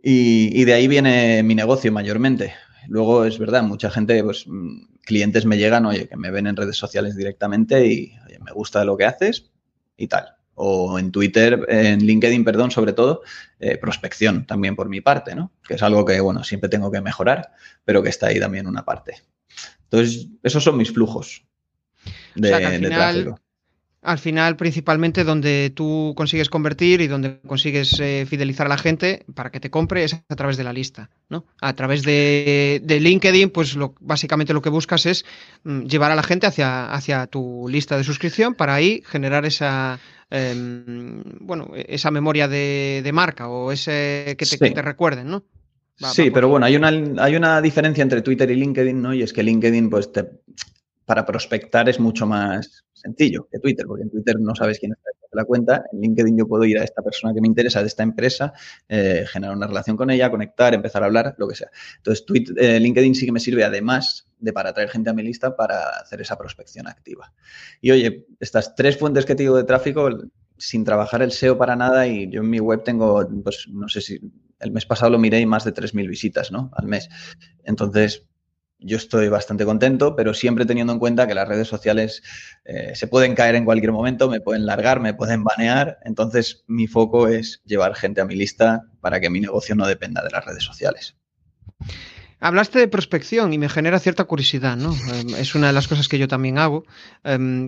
Y, 0.00 0.60
y, 0.60 0.64
de 0.64 0.72
ahí 0.72 0.86
viene 0.86 1.42
mi 1.42 1.56
negocio 1.56 1.90
mayormente. 1.90 2.54
Luego 2.86 3.24
es 3.24 3.40
verdad, 3.40 3.64
mucha 3.64 3.90
gente, 3.90 4.22
pues 4.22 4.46
clientes 5.02 5.46
me 5.46 5.58
llegan, 5.58 5.84
oye, 5.84 6.06
que 6.06 6.16
me 6.16 6.30
ven 6.30 6.46
en 6.46 6.54
redes 6.54 6.76
sociales 6.76 7.16
directamente 7.16 7.88
y 7.88 8.12
oye, 8.24 8.38
me 8.38 8.52
gusta 8.52 8.84
lo 8.84 8.96
que 8.96 9.06
haces 9.06 9.50
y 9.96 10.06
tal 10.06 10.28
o 10.54 10.96
en 11.00 11.10
Twitter, 11.10 11.66
en 11.68 12.06
LinkedIn, 12.06 12.44
perdón, 12.44 12.70
sobre 12.70 12.92
todo, 12.92 13.22
eh, 13.58 13.76
prospección 13.78 14.46
también 14.46 14.76
por 14.76 14.88
mi 14.88 15.00
parte, 15.00 15.34
¿no? 15.34 15.52
Que 15.66 15.74
es 15.74 15.82
algo 15.82 16.04
que, 16.04 16.20
bueno, 16.20 16.44
siempre 16.44 16.70
tengo 16.70 16.90
que 16.92 17.00
mejorar, 17.00 17.52
pero 17.84 18.00
que 18.00 18.10
está 18.10 18.28
ahí 18.28 18.38
también 18.38 18.68
una 18.68 18.84
parte. 18.84 19.16
Entonces, 19.82 20.28
esos 20.42 20.62
son 20.62 20.78
mis 20.78 20.92
flujos 20.92 21.44
de, 22.36 22.54
o 22.54 22.58
sea, 22.58 22.70
final, 22.70 22.80
de 22.80 22.88
tráfico. 22.88 23.40
Al 24.06 24.20
final, 24.20 24.54
principalmente 24.54 25.24
donde 25.24 25.72
tú 25.74 26.14
consigues 26.16 26.48
convertir 26.48 27.00
y 27.00 27.08
donde 27.08 27.40
consigues 27.40 27.98
eh, 27.98 28.24
fidelizar 28.24 28.66
a 28.66 28.68
la 28.68 28.78
gente 28.78 29.26
para 29.34 29.50
que 29.50 29.58
te 29.58 29.68
compre 29.68 30.04
es 30.04 30.14
a 30.14 30.36
través 30.36 30.56
de 30.56 30.62
la 30.62 30.72
lista, 30.72 31.10
¿no? 31.28 31.44
A 31.60 31.72
través 31.72 32.04
de, 32.04 32.80
de 32.84 33.00
LinkedIn, 33.00 33.50
pues 33.50 33.74
lo, 33.74 33.96
básicamente 33.98 34.52
lo 34.52 34.62
que 34.62 34.70
buscas 34.70 35.06
es 35.06 35.24
mm, 35.64 35.86
llevar 35.86 36.12
a 36.12 36.14
la 36.14 36.22
gente 36.22 36.46
hacia, 36.46 36.92
hacia 36.92 37.26
tu 37.26 37.66
lista 37.68 37.96
de 37.96 38.04
suscripción 38.04 38.54
para 38.54 38.74
ahí 38.76 39.02
generar 39.04 39.44
esa, 39.44 39.98
eh, 40.30 40.54
bueno, 41.40 41.72
esa 41.74 42.12
memoria 42.12 42.46
de, 42.46 43.00
de, 43.02 43.12
marca 43.12 43.48
o 43.48 43.72
ese 43.72 44.36
que 44.38 44.46
te, 44.46 44.56
sí. 44.56 44.58
que 44.60 44.70
te 44.70 44.82
recuerden, 44.82 45.26
¿no? 45.26 45.42
Va, 46.00 46.10
sí, 46.10 46.28
va 46.28 46.34
pero 46.34 46.48
bueno, 46.48 46.64
hay 46.66 46.76
una, 46.76 46.92
hay 47.24 47.34
una 47.34 47.60
diferencia 47.60 48.02
entre 48.02 48.22
Twitter 48.22 48.48
y 48.52 48.54
LinkedIn, 48.54 49.02
¿no? 49.02 49.12
Y 49.12 49.22
es 49.22 49.32
que 49.32 49.42
LinkedIn, 49.42 49.90
pues, 49.90 50.12
te, 50.12 50.30
para 51.04 51.26
prospectar 51.26 51.88
es 51.88 51.98
mucho 51.98 52.24
más 52.24 52.85
sencillo 53.06 53.48
que 53.50 53.58
Twitter, 53.58 53.86
porque 53.86 54.02
en 54.02 54.10
Twitter 54.10 54.36
no 54.40 54.54
sabes 54.54 54.78
quién 54.78 54.92
está 54.92 55.10
la 55.36 55.44
cuenta. 55.44 55.84
En 55.92 56.00
LinkedIn 56.00 56.36
yo 56.36 56.48
puedo 56.48 56.64
ir 56.64 56.78
a 56.78 56.84
esta 56.84 57.02
persona 57.02 57.32
que 57.32 57.40
me 57.40 57.46
interesa 57.46 57.80
de 57.80 57.86
esta 57.86 58.02
empresa, 58.02 58.52
eh, 58.88 59.24
generar 59.28 59.56
una 59.56 59.66
relación 59.66 59.96
con 59.96 60.10
ella, 60.10 60.30
conectar, 60.30 60.74
empezar 60.74 61.02
a 61.02 61.06
hablar, 61.06 61.34
lo 61.38 61.46
que 61.46 61.54
sea. 61.54 61.70
Entonces, 61.98 62.24
Twitter, 62.26 62.56
eh, 62.58 62.80
LinkedIn 62.80 63.14
sí 63.14 63.26
que 63.26 63.32
me 63.32 63.40
sirve 63.40 63.62
además 63.62 64.26
de 64.38 64.52
para 64.52 64.70
atraer 64.70 64.88
gente 64.88 65.10
a 65.10 65.12
mi 65.12 65.22
lista 65.22 65.56
para 65.56 65.90
hacer 65.90 66.20
esa 66.20 66.36
prospección 66.36 66.88
activa. 66.88 67.32
Y 67.80 67.90
oye, 67.92 68.26
estas 68.40 68.74
tres 68.74 68.98
fuentes 68.98 69.24
que 69.24 69.34
te 69.34 69.44
digo 69.44 69.56
de 69.56 69.64
tráfico, 69.64 70.08
sin 70.58 70.84
trabajar 70.84 71.22
el 71.22 71.32
SEO 71.32 71.56
para 71.56 71.76
nada, 71.76 72.06
y 72.06 72.30
yo 72.30 72.40
en 72.40 72.50
mi 72.50 72.60
web 72.60 72.82
tengo, 72.82 73.26
pues 73.44 73.66
no 73.70 73.88
sé 73.88 74.00
si 74.00 74.20
el 74.58 74.70
mes 74.72 74.86
pasado 74.86 75.10
lo 75.10 75.18
miré 75.18 75.40
y 75.40 75.46
más 75.46 75.64
de 75.64 75.74
3.000 75.74 76.08
visitas, 76.08 76.50
¿no? 76.50 76.70
Al 76.74 76.86
mes. 76.86 77.10
Entonces, 77.62 78.26
yo 78.78 78.96
estoy 78.96 79.28
bastante 79.28 79.64
contento, 79.64 80.16
pero 80.16 80.34
siempre 80.34 80.66
teniendo 80.66 80.92
en 80.92 80.98
cuenta 80.98 81.26
que 81.26 81.34
las 81.34 81.48
redes 81.48 81.68
sociales 81.68 82.22
eh, 82.64 82.92
se 82.94 83.06
pueden 83.06 83.34
caer 83.34 83.54
en 83.54 83.64
cualquier 83.64 83.92
momento, 83.92 84.28
me 84.28 84.40
pueden 84.40 84.66
largar, 84.66 85.00
me 85.00 85.14
pueden 85.14 85.44
banear. 85.44 85.98
Entonces, 86.04 86.64
mi 86.66 86.86
foco 86.86 87.28
es 87.28 87.62
llevar 87.64 87.94
gente 87.94 88.20
a 88.20 88.24
mi 88.24 88.34
lista 88.34 88.84
para 89.00 89.20
que 89.20 89.30
mi 89.30 89.40
negocio 89.40 89.74
no 89.74 89.86
dependa 89.86 90.22
de 90.22 90.30
las 90.30 90.44
redes 90.44 90.64
sociales. 90.64 91.16
Hablaste 92.38 92.78
de 92.78 92.88
prospección 92.88 93.54
y 93.54 93.58
me 93.58 93.70
genera 93.70 93.98
cierta 93.98 94.24
curiosidad, 94.24 94.76
¿no? 94.76 94.94
Es 95.38 95.54
una 95.54 95.68
de 95.68 95.72
las 95.72 95.88
cosas 95.88 96.06
que 96.06 96.18
yo 96.18 96.28
también 96.28 96.58
hago. 96.58 96.84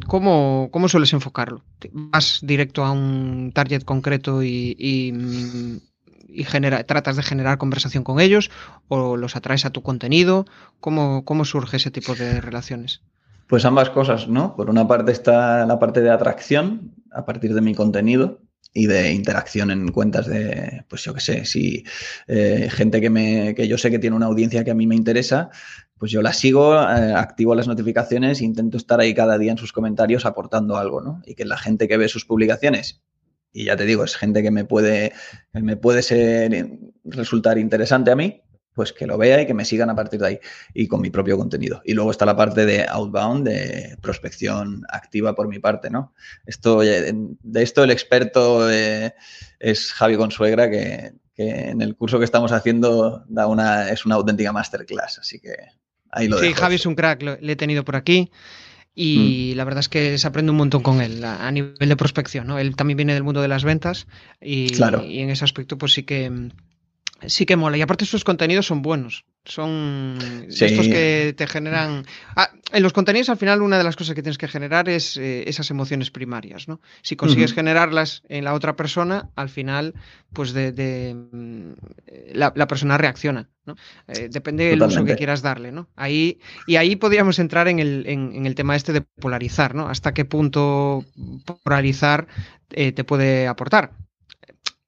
¿Cómo, 0.06 0.68
cómo 0.70 0.88
sueles 0.88 1.12
enfocarlo? 1.14 1.64
¿Vas 1.90 2.40
directo 2.42 2.84
a 2.84 2.92
un 2.92 3.50
target 3.54 3.82
concreto 3.84 4.42
y, 4.42 4.76
y 4.78 5.80
y 6.28 6.44
genera, 6.44 6.84
tratas 6.84 7.16
de 7.16 7.22
generar 7.22 7.58
conversación 7.58 8.04
con 8.04 8.20
ellos 8.20 8.50
o 8.88 9.16
los 9.16 9.34
atraes 9.34 9.64
a 9.64 9.70
tu 9.70 9.82
contenido? 9.82 10.46
¿Cómo, 10.80 11.24
cómo 11.24 11.44
surge 11.44 11.78
ese 11.78 11.90
tipo 11.90 12.14
de 12.14 12.40
relaciones? 12.40 13.02
Pues 13.48 13.64
ambas 13.64 13.90
cosas, 13.90 14.28
¿no? 14.28 14.54
Por 14.54 14.68
una 14.68 14.86
parte 14.86 15.10
está 15.10 15.64
la 15.64 15.78
parte 15.78 16.02
de 16.02 16.10
atracción 16.10 16.94
a 17.10 17.24
partir 17.24 17.54
de 17.54 17.62
mi 17.62 17.74
contenido 17.74 18.42
y 18.74 18.86
de 18.86 19.12
interacción 19.12 19.70
en 19.70 19.88
cuentas 19.88 20.26
de, 20.26 20.84
pues 20.88 21.02
yo 21.02 21.14
qué 21.14 21.20
sé, 21.20 21.44
si 21.46 21.84
eh, 22.26 22.68
gente 22.70 23.00
que, 23.00 23.08
me, 23.08 23.54
que 23.54 23.66
yo 23.66 23.78
sé 23.78 23.90
que 23.90 23.98
tiene 23.98 24.16
una 24.16 24.26
audiencia 24.26 24.64
que 24.64 24.70
a 24.70 24.74
mí 24.74 24.86
me 24.86 24.94
interesa, 24.94 25.48
pues 25.96 26.12
yo 26.12 26.20
la 26.20 26.32
sigo, 26.32 26.74
eh, 26.74 27.14
activo 27.14 27.54
las 27.54 27.66
notificaciones 27.66 28.40
e 28.40 28.44
intento 28.44 28.76
estar 28.76 29.00
ahí 29.00 29.14
cada 29.14 29.38
día 29.38 29.52
en 29.52 29.58
sus 29.58 29.72
comentarios 29.72 30.26
aportando 30.26 30.76
algo, 30.76 31.00
¿no? 31.00 31.22
Y 31.24 31.34
que 31.34 31.44
la 31.44 31.56
gente 31.56 31.88
que 31.88 31.96
ve 31.96 32.08
sus 32.08 32.24
publicaciones 32.24 33.00
y 33.52 33.64
ya 33.64 33.76
te 33.76 33.84
digo, 33.84 34.04
es 34.04 34.16
gente 34.16 34.42
que 34.42 34.50
me 34.50 34.64
puede, 34.64 35.12
me 35.52 35.76
puede 35.76 36.02
ser, 36.02 36.68
resultar 37.04 37.58
interesante 37.58 38.10
a 38.10 38.16
mí, 38.16 38.42
pues 38.78 38.92
que 38.92 39.08
lo 39.08 39.18
vea 39.18 39.42
y 39.42 39.46
que 39.46 39.54
me 39.54 39.64
sigan 39.64 39.90
a 39.90 39.96
partir 39.96 40.20
de 40.20 40.26
ahí 40.28 40.40
y 40.72 40.86
con 40.86 41.00
mi 41.00 41.10
propio 41.10 41.36
contenido. 41.36 41.82
Y 41.84 41.94
luego 41.94 42.12
está 42.12 42.24
la 42.24 42.36
parte 42.36 42.64
de 42.64 42.86
outbound, 42.88 43.48
de 43.48 43.96
prospección 44.00 44.82
activa 44.88 45.34
por 45.34 45.48
mi 45.48 45.58
parte, 45.58 45.90
¿no? 45.90 46.14
Esto, 46.46 46.80
de 46.80 47.62
esto 47.62 47.82
el 47.82 47.90
experto 47.90 48.70
eh, 48.70 49.14
es 49.58 49.92
Javi 49.92 50.16
Consuegra, 50.16 50.70
que, 50.70 51.14
que, 51.34 51.70
en 51.70 51.82
el 51.82 51.96
curso 51.96 52.20
que 52.20 52.24
estamos 52.24 52.52
haciendo 52.52 53.24
da 53.26 53.48
una, 53.48 53.90
es 53.90 54.06
una 54.06 54.14
auténtica 54.14 54.52
masterclass, 54.52 55.18
así 55.18 55.40
que 55.40 55.56
ahí 56.10 56.28
lo 56.28 56.38
Sí, 56.38 56.46
dejo 56.46 56.60
Javi 56.60 56.76
es 56.76 56.86
un 56.86 56.94
crack, 56.94 57.22
lo, 57.22 57.36
le 57.40 57.54
he 57.54 57.56
tenido 57.56 57.84
por 57.84 57.96
aquí 57.96 58.30
y 59.00 59.52
mm. 59.52 59.56
la 59.56 59.64
verdad 59.64 59.78
es 59.78 59.88
que 59.88 60.18
se 60.18 60.26
aprende 60.26 60.50
un 60.50 60.58
montón 60.58 60.82
con 60.82 61.00
él 61.00 61.24
a, 61.24 61.48
nivel 61.52 61.76
de 61.78 61.96
prospección, 61.96 62.48
¿no? 62.48 62.58
Él 62.58 62.74
también 62.74 62.96
viene 62.96 63.14
del 63.14 63.22
mundo 63.22 63.40
de 63.40 63.46
las 63.46 63.62
ventas 63.62 64.08
y, 64.40 64.70
claro. 64.70 65.04
y 65.04 65.20
en 65.20 65.30
ese 65.30 65.44
aspecto 65.44 65.78
pues 65.78 65.92
sí 65.92 66.02
que 66.02 66.50
sí 67.26 67.46
que 67.46 67.56
mola. 67.56 67.76
Y 67.76 67.82
aparte 67.82 68.04
sus 68.04 68.24
contenidos 68.24 68.66
son 68.66 68.82
buenos. 68.82 69.24
Son 69.44 70.18
sí. 70.50 70.66
estos 70.66 70.86
que 70.88 71.34
te 71.36 71.46
generan... 71.46 72.04
Ah, 72.36 72.50
en 72.72 72.82
los 72.82 72.92
contenidos 72.92 73.30
al 73.30 73.38
final 73.38 73.62
una 73.62 73.78
de 73.78 73.84
las 73.84 73.96
cosas 73.96 74.14
que 74.14 74.22
tienes 74.22 74.36
que 74.36 74.46
generar 74.46 74.88
es 74.88 75.16
eh, 75.16 75.48
esas 75.48 75.70
emociones 75.70 76.10
primarias, 76.10 76.68
¿no? 76.68 76.80
Si 77.02 77.16
consigues 77.16 77.50
uh 77.50 77.54
-huh. 77.54 77.56
generarlas 77.56 78.22
en 78.28 78.44
la 78.44 78.52
otra 78.52 78.76
persona, 78.76 79.30
al 79.36 79.48
final, 79.48 79.94
pues 80.34 80.52
de, 80.52 80.72
de 80.72 81.16
la, 82.34 82.52
la, 82.54 82.66
persona 82.66 82.98
reacciona, 82.98 83.48
¿no? 83.64 83.74
Eh, 84.08 84.28
depende 84.30 84.64
del 84.64 84.82
uso 84.82 85.04
que 85.04 85.16
quieras 85.16 85.40
darle, 85.40 85.72
¿no? 85.72 85.88
Ahí, 85.96 86.40
y 86.66 86.76
ahí 86.76 86.96
podríamos 86.96 87.38
entrar 87.38 87.68
en 87.68 87.78
el, 87.78 88.04
en, 88.06 88.32
en 88.34 88.44
el 88.44 88.54
tema 88.54 88.76
este 88.76 88.92
de 88.92 89.00
polarizar, 89.00 89.74
¿no? 89.74 89.88
Hasta 89.88 90.12
qué 90.12 90.26
punto 90.26 91.06
polarizar 91.64 92.26
eh, 92.70 92.92
te 92.92 93.04
puede 93.04 93.46
aportar. 93.48 93.92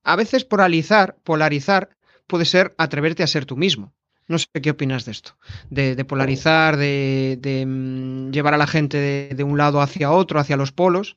A 0.04 0.16
veces 0.16 0.44
polarizar, 0.44 1.16
polarizar 1.24 1.90
puede 2.30 2.46
ser 2.46 2.74
atreverte 2.78 3.22
a 3.22 3.26
ser 3.26 3.44
tú 3.44 3.56
mismo. 3.58 3.92
No 4.28 4.38
sé 4.38 4.46
qué 4.62 4.70
opinas 4.70 5.04
de 5.04 5.12
esto, 5.12 5.36
de, 5.70 5.96
de 5.96 6.04
polarizar, 6.04 6.76
de, 6.76 7.36
de 7.40 7.64
um, 7.64 8.30
llevar 8.30 8.54
a 8.54 8.58
la 8.58 8.68
gente 8.68 8.96
de, 8.96 9.34
de, 9.34 9.42
un 9.42 9.58
lado 9.58 9.80
hacia 9.80 10.12
otro, 10.12 10.38
hacia 10.38 10.56
los 10.56 10.70
polos. 10.70 11.16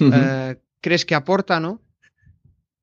Uh 0.00 0.04
-huh. 0.04 0.52
uh, 0.54 0.58
¿Crees 0.80 1.04
que 1.04 1.16
aporta, 1.16 1.58
no? 1.58 1.82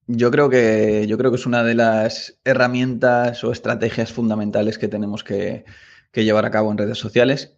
Yo 0.07 0.29
creo 0.29 0.49
que 0.49 1.05
yo 1.07 1.17
creo 1.17 1.31
que 1.31 1.37
es 1.37 1.45
una 1.45 1.63
de 1.63 1.73
las 1.73 2.37
herramientas 2.43 3.43
o 3.43 3.51
estrategias 3.51 4.11
fundamentales 4.11 4.77
que 4.77 4.89
tenemos 4.89 5.23
que, 5.23 5.63
que 6.11 6.25
llevar 6.25 6.45
a 6.45 6.51
cabo 6.51 6.71
en 6.71 6.77
redes 6.77 6.99
sociales 6.99 7.54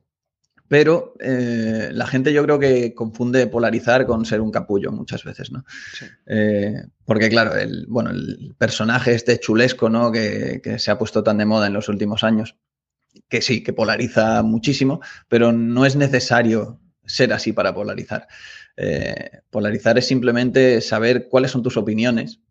pero 0.67 1.13
eh, 1.19 1.89
la 1.91 2.08
gente 2.08 2.34
yo 2.34 2.43
creo 2.43 2.60
que 2.60 2.93
confunde 2.93 3.47
polarizar 3.47 4.06
con 4.06 4.25
ser 4.25 4.41
un 4.41 4.51
capullo 4.51 4.91
muchas 4.91 5.23
veces, 5.23 5.51
¿no? 5.51 5.63
Sí. 5.93 6.06
Eh, 6.25 6.73
porque 7.06 7.30
claro, 7.30 7.56
el, 7.56 7.86
bueno, 7.88 8.10
el 8.10 8.56
personaje 8.58 9.13
este 9.13 9.39
chulesco, 9.39 9.89
¿no? 9.89 10.12
Que, 10.12 10.62
que, 10.63 10.80
se 10.80 10.91
ha 10.91 10.97
puesto 10.97 11.23
tan 11.23 11.38
de 11.38 11.45
moda 11.45 11.67
en 11.67 11.73
los 11.73 11.89
últimos 11.89 12.23
años, 12.23 12.58
que 13.30 13.41
sí, 13.41 13.63
que 13.63 13.73
polariza 13.73 14.43
muchísimo, 14.43 15.01
pero 15.30 15.51
no 15.51 15.86
es 15.86 15.95
necesario 15.95 16.82
ser 17.06 17.34
así 17.34 17.53
para 17.53 17.73
polarizar. 17.73 18.27
Eh, 18.75 19.41
polarizar 19.49 19.97
es 19.97 20.08
simplemente 20.08 20.82
saber 20.82 21.27
cuáles 21.30 21.51
son 21.51 21.63
tus 21.63 21.77
opiniones 21.77 22.41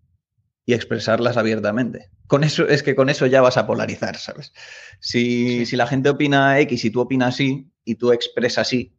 y 0.65 0.75
expresarlas 0.75 1.37
abiertamente. 1.37 2.11
Con 2.27 2.43
eso 2.43 2.67
es 2.67 2.83
que 2.83 2.97
con 2.97 3.09
eso 3.09 3.27
ya 3.27 3.41
vas 3.41 3.57
a 3.57 3.67
polarizar, 3.67 4.17
¿sabes? 4.17 4.53
Si, 4.99 5.59
sí. 5.59 5.67
si 5.67 5.77
la 5.77 5.87
gente 5.87 6.09
opina 6.09 6.59
X 6.61 6.85
y 6.85 6.91
tú 6.91 7.01
opinas 7.01 7.39
Y 7.41 7.71
y 7.87 7.95
tú 7.95 8.13
expresas 8.13 8.71
Y, 8.75 8.93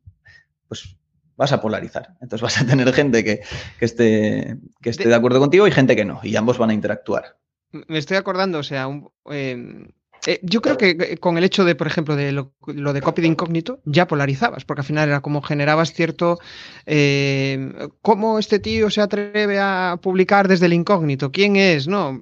pues 0.68 0.98
vas 1.36 1.52
a 1.52 1.62
polarizar. 1.62 2.16
Entonces 2.22 2.42
vas 2.42 2.60
a 2.60 2.66
tener 2.66 2.92
gente 2.94 3.24
que, 3.24 3.42
que 3.78 3.86
esté, 3.86 4.58
que 4.82 4.90
esté 4.90 5.04
de... 5.04 5.10
de... 5.10 5.16
acuerdo 5.16 5.40
contigo 5.40 5.68
y 5.68 5.72
gente 5.72 5.96
que 5.96 6.06
no, 6.06 6.20
y 6.24 6.36
ambos 6.36 6.58
van 6.58 6.72
a 6.72 6.74
interactuar. 6.74 7.38
Me 7.72 8.00
estoy 8.00 8.18
acordando, 8.18 8.58
o 8.58 8.64
sea, 8.64 8.88
un, 8.88 9.12
eh, 9.30 9.88
Eh, 10.26 10.40
yo 10.44 10.62
creo 10.62 10.78
que 10.78 10.90
eh, 10.90 11.18
con 11.18 11.38
el 11.38 11.44
hecho 11.44 11.64
de, 11.66 11.76
por 11.76 11.88
ejemplo, 11.88 12.16
de 12.16 12.32
lo, 12.32 12.54
de 12.66 13.02
copy 13.02 13.22
de 13.22 13.28
incógnito, 13.28 13.80
ya 13.86 14.08
polarizabas, 14.08 14.66
porque 14.66 14.82
al 14.82 14.86
final 14.86 15.10
era 15.10 15.22
como 15.22 15.42
generabas 15.42 15.94
cierto. 15.94 16.40
Eh, 16.86 17.90
¿Cómo 18.02 18.40
este 18.40 18.60
tío 18.60 18.90
se 18.90 19.02
atreve 19.02 19.60
a 19.60 20.00
publicar 20.02 20.48
desde 20.48 20.66
el 20.66 20.74
incógnito? 20.74 21.32
¿Quién 21.32 21.56
es? 21.56 21.88
No. 21.88 22.22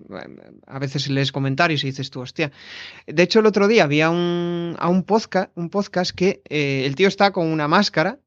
A 0.67 0.79
veces 0.79 1.09
lees 1.09 1.31
comentarios 1.31 1.83
y 1.83 1.87
dices 1.87 2.09
tú, 2.09 2.21
hostia. 2.21 2.51
De 3.07 3.23
hecho, 3.23 3.39
el 3.39 3.45
otro 3.45 3.67
día 3.67 3.83
había 3.83 4.09
un, 4.09 4.75
a 4.79 4.89
un 4.89 5.03
podcast, 5.03 5.51
un 5.55 5.69
podcast 5.69 6.11
que 6.11 6.41
el 6.49 6.95
tío 6.95 7.07
está 7.07 7.31
con 7.31 7.47
una 7.47 7.67
máscara 7.67 8.19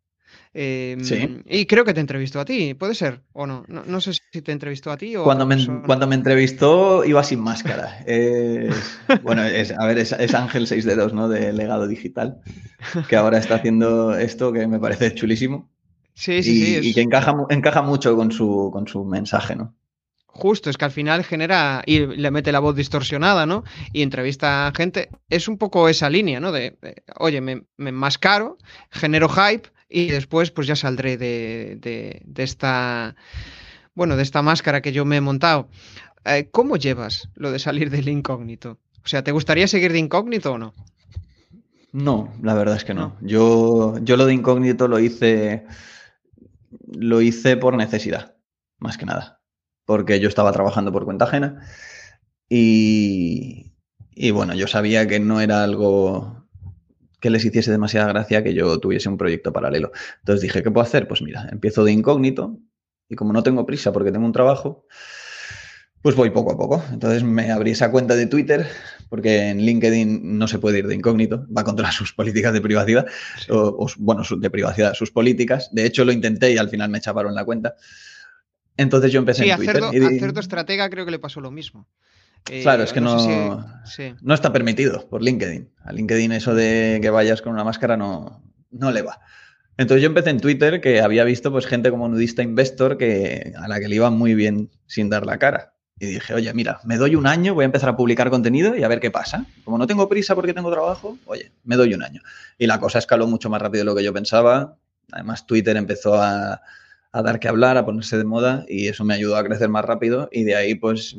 Em, 0.55 1.43
y 1.47 1.67
creo 1.67 1.85
que 1.85 1.95
te 1.95 2.01
entrevistó 2.01 2.41
a 2.41 2.45
ti, 2.45 2.75
¿puede 2.75 2.95
ser? 2.95 3.23
¿O 3.33 3.47
no? 3.47 3.65
No, 3.69 4.01
sé 4.01 4.13
si 4.15 4.43
te 4.43 4.53
entrevistó 4.53 4.91
a 4.91 4.97
ti 4.97 5.15
o. 5.17 5.25
Cuando, 5.25 5.47
me, 5.47 5.57
cuando 5.87 6.07
me 6.07 6.15
entrevistó 6.15 7.05
iba 7.05 7.23
sin 7.23 7.41
máscara. 7.41 8.05
bueno, 9.23 9.45
es, 9.45 9.73
a 9.73 9.87
ver, 9.87 9.99
es, 9.99 10.13
Ángel 10.35 10.67
6 10.67 10.85
de 10.85 10.97
2, 10.97 11.13
¿no? 11.13 11.29
De 11.29 11.53
legado 11.53 11.87
digital, 11.87 12.41
que 13.09 13.17
ahora 13.17 13.39
está 13.39 13.57
haciendo 13.57 14.17
esto 14.17 14.53
que 14.53 14.67
me 14.67 14.79
parece 14.79 15.15
chulísimo. 15.15 15.69
Sí, 16.15 16.43
sí, 16.43 16.51
y, 16.51 16.83
sí. 16.83 16.89
Y 16.91 16.95
que 16.95 17.03
encaja, 17.03 17.35
encaja 17.51 17.83
mucho 17.83 18.17
con 18.17 18.33
su, 18.33 18.71
con 18.73 18.89
su 18.89 19.05
mensaje, 19.05 19.55
¿no? 19.55 19.75
Justo, 20.39 20.71
es 20.71 20.77
que 20.77 20.85
al 20.85 20.93
final 20.93 21.25
genera 21.25 21.83
y 21.85 22.07
le 22.07 22.31
mete 22.31 22.53
la 22.53 22.61
voz 22.61 22.77
distorsionada, 22.77 23.45
¿no? 23.45 23.65
Y 23.93 24.03
entrevista 24.03 24.69
a 24.69 24.73
gente. 24.73 25.09
Es 25.29 25.49
un 25.49 25.59
poco 25.59 25.89
esa 25.89 26.09
línea, 26.09 26.39
¿no? 26.39 26.53
De, 26.53 26.79
oye, 27.19 27.41
me, 27.41 27.65
me 27.77 27.93
genero 28.91 29.29
hype, 29.29 29.69
y 29.89 30.09
después 30.09 30.51
pues 30.51 30.67
ya 30.67 30.77
saldré 30.77 31.17
de, 31.17 32.23
esta, 32.37 33.17
bueno, 33.95 34.17
de 34.17 34.23
esta 34.23 34.43
máscara 34.43 34.83
que 34.83 34.93
yo 34.93 35.05
me 35.05 35.17
he 35.17 35.21
montado. 35.21 35.69
Eh, 36.25 36.49
¿Cómo 36.51 36.77
llevas 36.77 37.29
lo 37.35 37.51
de 37.51 37.59
salir 37.59 37.91
del 37.91 38.09
incógnito? 38.09 38.79
O 39.05 39.09
sea, 39.09 39.25
¿te 39.25 39.33
gustaría 39.33 39.67
seguir 39.67 39.93
de 39.93 39.99
incógnito 39.99 40.53
o 40.53 40.59
no? 40.59 40.75
No, 41.93 42.35
la 42.43 42.55
verdad 42.55 42.77
es 42.77 42.85
que 42.85 42.95
no. 42.95 43.17
Yo, 43.23 43.99
yo 44.03 44.17
lo 44.17 44.27
de 44.27 44.35
incógnito 44.35 44.89
lo 44.89 44.99
hice, 44.99 45.65
lo 46.87 47.23
hice 47.23 47.57
por 47.57 47.77
necesidad, 47.77 48.37
más 48.79 48.99
que 48.99 49.07
nada. 49.07 49.41
Porque 49.87 50.21
yo 50.21 50.29
estaba 50.29 50.53
trabajando 50.53 50.93
por 50.93 51.07
cuenta 51.07 51.25
ajena 51.25 51.63
y, 52.47 53.73
y 54.11 54.31
bueno, 54.33 54.53
yo 54.55 54.67
sabía 54.67 55.07
que 55.07 55.19
no 55.19 55.41
era 55.41 55.65
algo 55.65 56.38
que 57.21 57.31
les 57.31 57.45
hiciese 57.45 57.71
demasiada 57.71 58.09
gracia 58.09 58.43
que 58.43 58.55
yo 58.55 58.79
tuviese 58.79 59.09
un 59.09 59.19
proyecto 59.19 59.53
paralelo. 59.53 59.93
Entonces 60.21 60.43
dije, 60.43 60.63
¿qué 60.63 60.71
puedo 60.71 60.87
hacer? 60.87 61.09
Pues 61.09 61.23
mira, 61.23 61.49
empiezo 61.51 61.85
de 61.85 61.93
incógnito 61.93 62.59
y 63.09 63.17
como 63.17 63.33
no 63.33 63.43
tengo 63.43 63.67
prisa 63.67 63.93
porque 63.93 64.13
tengo 64.13 64.27
un 64.27 64.33
trabajo, 64.33 64.87
pues 66.03 66.15
voy 66.15 66.31
poco 66.31 66.53
a 66.53 66.57
poco. 66.57 66.85
Entonces 66.93 67.25
me 67.25 67.51
abrí 67.51 67.73
esa 67.73 67.91
cuenta 67.91 68.15
de 68.15 68.27
Twitter 68.27 68.67
porque 69.09 69.49
en 69.49 69.59
LinkedIn 69.59 70.39
no 70.39 70.47
se 70.47 70.59
puede 70.59 70.79
ir 70.79 70.87
de 70.87 70.95
incógnito, 70.95 71.47
va 71.55 71.65
contra 71.65 71.91
sus 71.93 72.13
políticas 72.13 72.53
de 72.53 72.61
privacidad, 72.61 73.07
o, 73.49 73.89
bueno, 73.99 74.23
de 74.39 74.51
privacidad, 74.51 74.95
sus 74.95 75.11
políticas. 75.11 75.71
De 75.73 75.87
hecho 75.87 76.05
lo 76.05 76.13
intenté 76.13 76.53
y 76.53 76.59
al 76.59 76.69
final 76.69 76.91
me 76.91 77.01
chaparon 77.01 77.35
la 77.35 77.45
cuenta. 77.45 77.75
Entonces 78.77 79.11
yo 79.11 79.19
empecé 79.19 79.49
en 79.49 79.57
Twitter. 79.57 79.83
y... 79.93 80.25
a 80.25 80.41
estratega 80.41 80.89
creo 80.89 81.05
que 81.05 81.11
le 81.11 81.19
pasó 81.19 81.41
lo 81.41 81.51
mismo. 81.51 81.89
Eh, 82.51 82.63
claro, 82.63 82.83
es 82.83 82.93
que 82.93 83.01
no, 83.01 83.67
no, 84.23 84.35
está 84.35 84.53
permitido 84.53 85.09
por 85.09 85.23
LinkedIn. 85.23 85.71
A 85.85 85.93
LinkedIn 85.93 86.33
eso 86.33 86.55
de 86.55 86.99
que 87.03 87.11
vayas 87.11 87.43
con 87.43 87.53
una 87.53 87.65
máscara 87.65 87.97
no, 87.97 88.43
no 88.71 88.91
le 88.91 89.03
va. 89.03 89.21
Entonces 89.77 90.03
yo 90.03 90.09
empecé 90.09 90.31
en 90.31 90.41
Twitter 90.41 90.81
que 90.81 91.01
había 91.01 91.25
visto 91.25 91.53
pues 91.53 91.67
gente 91.67 91.91
como 91.91 92.09
nudista 92.09 92.43
investor 92.43 92.99
que, 92.99 93.53
a 93.57 93.69
la 93.69 93.79
que 93.79 93.89
le 93.89 93.97
iba 93.97 94.11
muy 94.11 94.35
bien 94.35 94.71
sin 94.87 95.09
dar 95.09 95.25
la 95.25 95.39
cara. 95.39 95.75
Y 96.01 96.07
dije, 96.07 96.35
oye, 96.35 96.53
mira, 96.55 96.81
me 96.85 96.97
doy 96.97 97.17
un 97.17 97.27
año, 97.27 97.55
voy 97.55 97.65
a 97.65 97.67
empezar 97.67 97.89
a 97.89 97.97
publicar 97.97 98.31
contenido 98.31 98.77
y 98.77 98.83
a 98.85 98.89
ver 98.89 99.01
qué 99.01 99.11
pasa. 99.11 99.47
Como 99.65 99.79
no 99.79 99.87
tengo 99.87 100.09
prisa 100.09 100.35
porque 100.35 100.55
tengo 100.55 100.71
trabajo, 100.71 101.19
oye, 101.27 101.53
me 101.65 101.77
doy 101.77 101.95
un 101.95 102.03
año. 102.03 102.23
Y 102.57 102.67
la 102.67 102.79
cosa 102.81 102.99
escaló 102.99 103.27
mucho 103.27 103.51
más 103.51 103.61
rápido 103.61 103.83
de 103.83 103.85
lo 103.87 103.97
que 103.97 104.05
yo 104.05 104.13
pensaba. 104.13 104.77
Además, 105.13 105.47
Twitter 105.47 105.77
empezó 105.77 106.15
a, 106.15 106.61
a 107.13 107.23
dar 107.23 107.41
que 107.41 107.49
hablar, 107.49 107.77
a 107.77 107.85
ponerse 107.85 108.17
de 108.17 108.25
moda 108.25 108.65
y 108.69 108.89
eso 108.89 109.05
me 109.05 109.15
ayudó 109.15 109.37
a 109.37 109.45
crecer 109.45 109.69
más 109.69 109.85
rápido. 109.85 110.29
Y 110.31 110.45
de 110.45 110.55
ahí, 110.55 110.75
pues, 110.75 111.17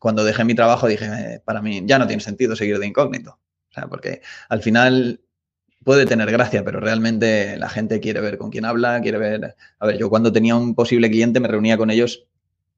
cuando 0.00 0.24
dejé 0.24 0.44
mi 0.44 0.54
trabajo 0.54 0.88
dije, 0.88 1.04
eh, 1.04 1.42
para 1.44 1.62
mí 1.62 1.82
ya 1.84 1.98
no 1.98 2.06
tiene 2.06 2.22
sentido 2.22 2.56
seguir 2.56 2.78
de 2.78 2.86
incógnito. 2.86 3.38
O 3.70 3.72
sea, 3.72 3.86
porque 3.86 4.22
al 4.48 4.62
final 4.62 5.20
puede 5.84 6.06
tener 6.06 6.30
gracia, 6.32 6.64
pero 6.64 6.80
realmente 6.80 7.56
la 7.58 7.68
gente 7.68 8.00
quiere 8.00 8.20
ver 8.20 8.38
con 8.38 8.50
quién 8.50 8.64
habla, 8.64 9.00
quiere 9.02 9.18
ver... 9.18 9.56
A 9.78 9.86
ver, 9.86 9.98
yo 9.98 10.08
cuando 10.08 10.32
tenía 10.32 10.56
un 10.56 10.74
posible 10.74 11.10
cliente 11.10 11.38
me 11.38 11.48
reunía 11.48 11.76
con 11.76 11.90
ellos 11.90 12.26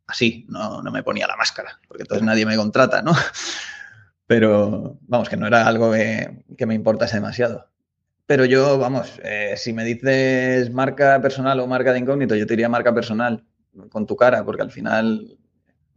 así, 0.07 0.45
no, 0.49 0.83
no 0.83 0.91
me 0.91 1.05
ponía 1.05 1.29
la 1.29 1.37
máscara, 1.37 1.81
porque 1.87 2.03
entonces 2.03 2.27
nadie 2.27 2.45
me 2.45 2.57
contrata, 2.57 3.03
¿no? 3.03 3.13
Pero 4.27 4.99
vamos, 5.03 5.29
que 5.29 5.37
no 5.37 5.47
era 5.47 5.67
algo 5.67 5.93
que, 5.93 6.67
me 6.67 6.75
importase 6.75 7.17
demasiado. 7.17 7.69
Pero 8.27 8.45
yo, 8.45 8.79
vamos, 8.79 9.21
eh, 9.23 9.55
si 9.57 9.73
me 9.73 9.85
dices 9.85 10.71
marca 10.73 11.21
personal 11.21 11.61
o 11.61 11.69
marca 11.69 11.93
de 11.93 12.01
incógnito, 12.01 12.35
yo 12.35 12.47
te 12.47 12.55
diría 12.55 12.69
marca 12.69 12.93
personal 12.93 13.45
con 13.91 14.07
tu 14.07 14.17
cara, 14.17 14.45
porque 14.45 14.63
al 14.63 14.71
final 14.71 15.39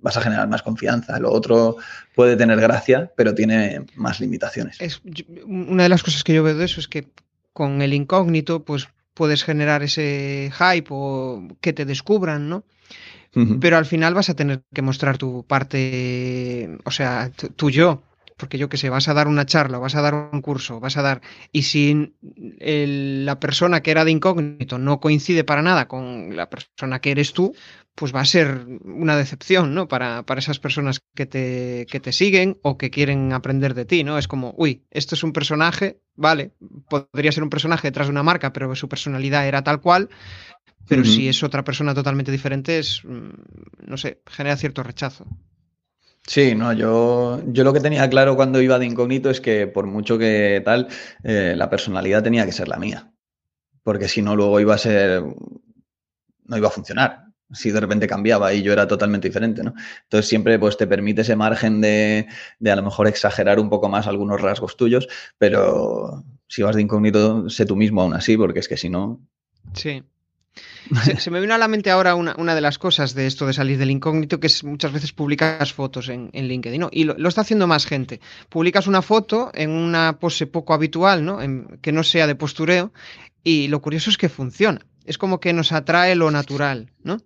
vas 0.05 0.17
a 0.17 0.21
generar 0.21 0.47
más 0.47 0.61
confianza. 0.61 1.19
Lo 1.19 1.31
otro 1.31 1.77
puede 2.13 2.37
tener 2.37 2.61
gracia, 2.61 3.11
pero 3.17 3.33
tiene 3.33 3.81
más 3.95 4.19
limitaciones. 4.19 4.79
Es, 4.79 5.01
una 5.47 5.81
de 5.81 5.89
las 5.89 6.03
cosas 6.03 6.23
que 6.23 6.35
yo 6.35 6.43
veo 6.43 6.55
de 6.55 6.65
eso 6.65 6.79
es 6.79 6.87
que 6.87 7.07
con 7.53 7.81
el 7.81 7.91
incógnito, 7.91 8.63
pues 8.63 8.87
puedes 9.15 9.43
generar 9.43 9.81
ese 9.81 10.51
hype 10.53 10.87
o 10.91 11.47
que 11.59 11.73
te 11.73 11.85
descubran, 11.85 12.49
¿no? 12.49 12.63
Pero 13.59 13.77
al 13.77 13.85
final 13.85 14.13
vas 14.13 14.29
a 14.29 14.35
tener 14.35 14.61
que 14.73 14.81
mostrar 14.81 15.17
tu 15.17 15.43
parte, 15.43 16.77
o 16.85 16.91
sea, 16.91 17.31
tu, 17.57 17.69
yo, 17.69 18.01
porque 18.37 18.57
yo 18.57 18.69
que 18.69 18.77
sé, 18.77 18.89
vas 18.89 19.09
a 19.09 19.13
dar 19.13 19.27
una 19.27 19.45
charla, 19.45 19.77
vas 19.77 19.95
a 19.95 20.01
dar 20.01 20.13
un 20.31 20.41
curso, 20.41 20.79
vas 20.79 20.95
a 20.95 21.01
dar, 21.01 21.19
y 21.51 21.63
si 21.63 22.13
la 22.61 23.37
persona 23.41 23.81
que 23.81 23.91
era 23.91 24.05
de 24.05 24.11
incógnito 24.11 24.77
no 24.77 25.01
coincide 25.01 25.43
para 25.43 25.61
nada 25.61 25.89
con 25.89 26.37
la 26.37 26.49
persona 26.49 27.01
que 27.01 27.11
eres 27.11 27.33
tú, 27.33 27.53
pues 27.95 28.13
va 28.13 28.19
a 28.19 28.25
ser 28.25 28.65
una 28.83 29.15
decepción, 29.15 29.73
¿no? 29.73 29.87
Para, 29.87 30.23
para 30.23 30.39
esas 30.39 30.59
personas 30.59 30.99
que 31.15 31.25
te, 31.25 31.87
que 31.89 32.01
te, 32.01 32.11
siguen 32.11 32.59
o 32.61 32.77
que 32.77 32.91
quieren 32.91 33.31
aprender 33.31 33.73
de 33.73 33.85
ti, 33.85 34.03
¿no? 34.03 34.17
Es 34.17 34.27
como, 34.27 34.53
uy, 34.57 34.83
esto 34.91 35.15
es 35.15 35.23
un 35.23 35.31
personaje, 35.31 36.01
vale, 36.15 36.51
podría 36.89 37.31
ser 37.31 37.43
un 37.43 37.49
personaje 37.49 37.87
detrás 37.87 38.07
de 38.07 38.11
una 38.11 38.23
marca, 38.23 38.51
pero 38.51 38.75
su 38.75 38.89
personalidad 38.89 39.47
era 39.47 39.63
tal 39.63 39.79
cual, 39.79 40.09
pero 40.87 41.05
si 41.05 41.29
es 41.29 41.41
otra 41.41 41.63
persona 41.63 41.95
totalmente 41.95 42.31
diferente, 42.31 42.77
es, 42.79 43.01
mm, 43.05 43.87
no 43.87 43.97
sé, 43.97 44.21
genera 44.27 44.57
cierto 44.57 44.83
rechazo. 44.83 45.25
Sí, 46.27 46.53
no, 46.53 46.73
yo, 46.73 47.41
yo 47.47 47.63
lo 47.63 47.71
que 47.71 47.79
tenía 47.79 48.09
claro 48.09 48.35
cuando 48.35 48.61
iba 48.61 48.77
de 48.77 48.87
incógnito 48.87 49.29
es 49.29 49.39
que 49.39 49.67
por 49.67 49.85
mucho 49.85 50.17
que 50.17 50.61
tal, 50.65 50.89
eh, 51.23 51.53
la 51.55 51.69
personalidad 51.69 52.23
tenía 52.23 52.45
que 52.45 52.51
ser 52.51 52.67
la 52.67 52.77
mía, 52.77 53.13
porque 53.83 54.09
si 54.09 54.21
no 54.21 54.35
luego 54.35 54.59
iba 54.59 54.75
a 54.75 54.79
ser, 54.79 55.23
no 56.43 56.57
iba 56.57 56.67
a 56.67 56.71
funcionar 56.71 57.24
si 57.51 57.71
de 57.71 57.79
repente 57.79 58.07
cambiaba 58.07 58.53
y 58.53 58.61
yo 58.61 58.73
era 58.73 58.87
totalmente 58.87 59.27
diferente, 59.27 59.63
¿no? 59.63 59.73
Entonces 60.03 60.27
siempre 60.27 60.57
pues 60.59 60.77
te 60.77 60.87
permite 60.87 61.21
ese 61.21 61.35
margen 61.35 61.81
de, 61.81 62.27
a 62.65 62.75
lo 62.75 62.83
mejor 62.83 63.07
exagerar 63.07 63.59
un 63.59 63.69
poco 63.69 63.89
más 63.89 64.07
algunos 64.07 64.41
rasgos 64.41 64.77
tuyos, 64.77 65.07
pero 65.37 66.23
si 66.47 66.63
vas 66.63 66.75
de 66.75 66.81
incógnito, 66.81 67.49
sé 67.49 67.65
tú 67.65 67.75
mismo 67.75 68.01
aún 68.01 68.13
así, 68.13 68.37
porque 68.37 68.59
es 68.59 68.67
que 68.67 68.77
si 68.77 68.89
no... 68.89 69.19
Sí. 69.73 70.03
Se, 71.19 71.31
me 71.31 71.41
vino 71.41 71.53
a 71.53 71.57
la 71.57 71.67
mente 71.67 71.89
ahora 71.89 72.15
una, 72.15 72.55
de 72.55 72.61
las 72.61 72.77
cosas 72.77 73.13
de 73.13 73.27
esto 73.27 73.47
de 73.47 73.53
salir 73.53 73.77
del 73.77 73.91
incógnito, 73.91 74.39
que 74.39 74.47
es 74.47 74.63
muchas 74.63 74.93
veces 74.93 75.11
publicas 75.13 75.73
fotos 75.73 76.09
en, 76.09 76.29
LinkedIn, 76.31 76.79
¿no? 76.79 76.89
Y 76.91 77.05
lo, 77.05 77.27
está 77.27 77.41
haciendo 77.41 77.67
más 77.67 77.85
gente. 77.85 78.21
Publicas 78.49 78.87
una 78.87 79.01
foto 79.01 79.51
en 79.53 79.71
una 79.71 80.19
pose 80.19 80.47
poco 80.47 80.73
habitual, 80.73 81.25
¿no? 81.25 81.39
que 81.81 81.91
no 81.91 82.03
sea 82.03 82.27
de 82.27 82.35
postureo, 82.35 82.93
y 83.45 83.69
lo 83.69 83.81
curioso 83.81 84.09
es 84.09 84.17
que 84.17 84.27
funciona 84.27 84.85
es 85.05 85.17
como 85.17 85.39
que 85.39 85.53
nos 85.53 85.71
atrae 85.71 86.15
lo 86.15 86.31
natural, 86.31 86.91
¿no? 87.03 87.17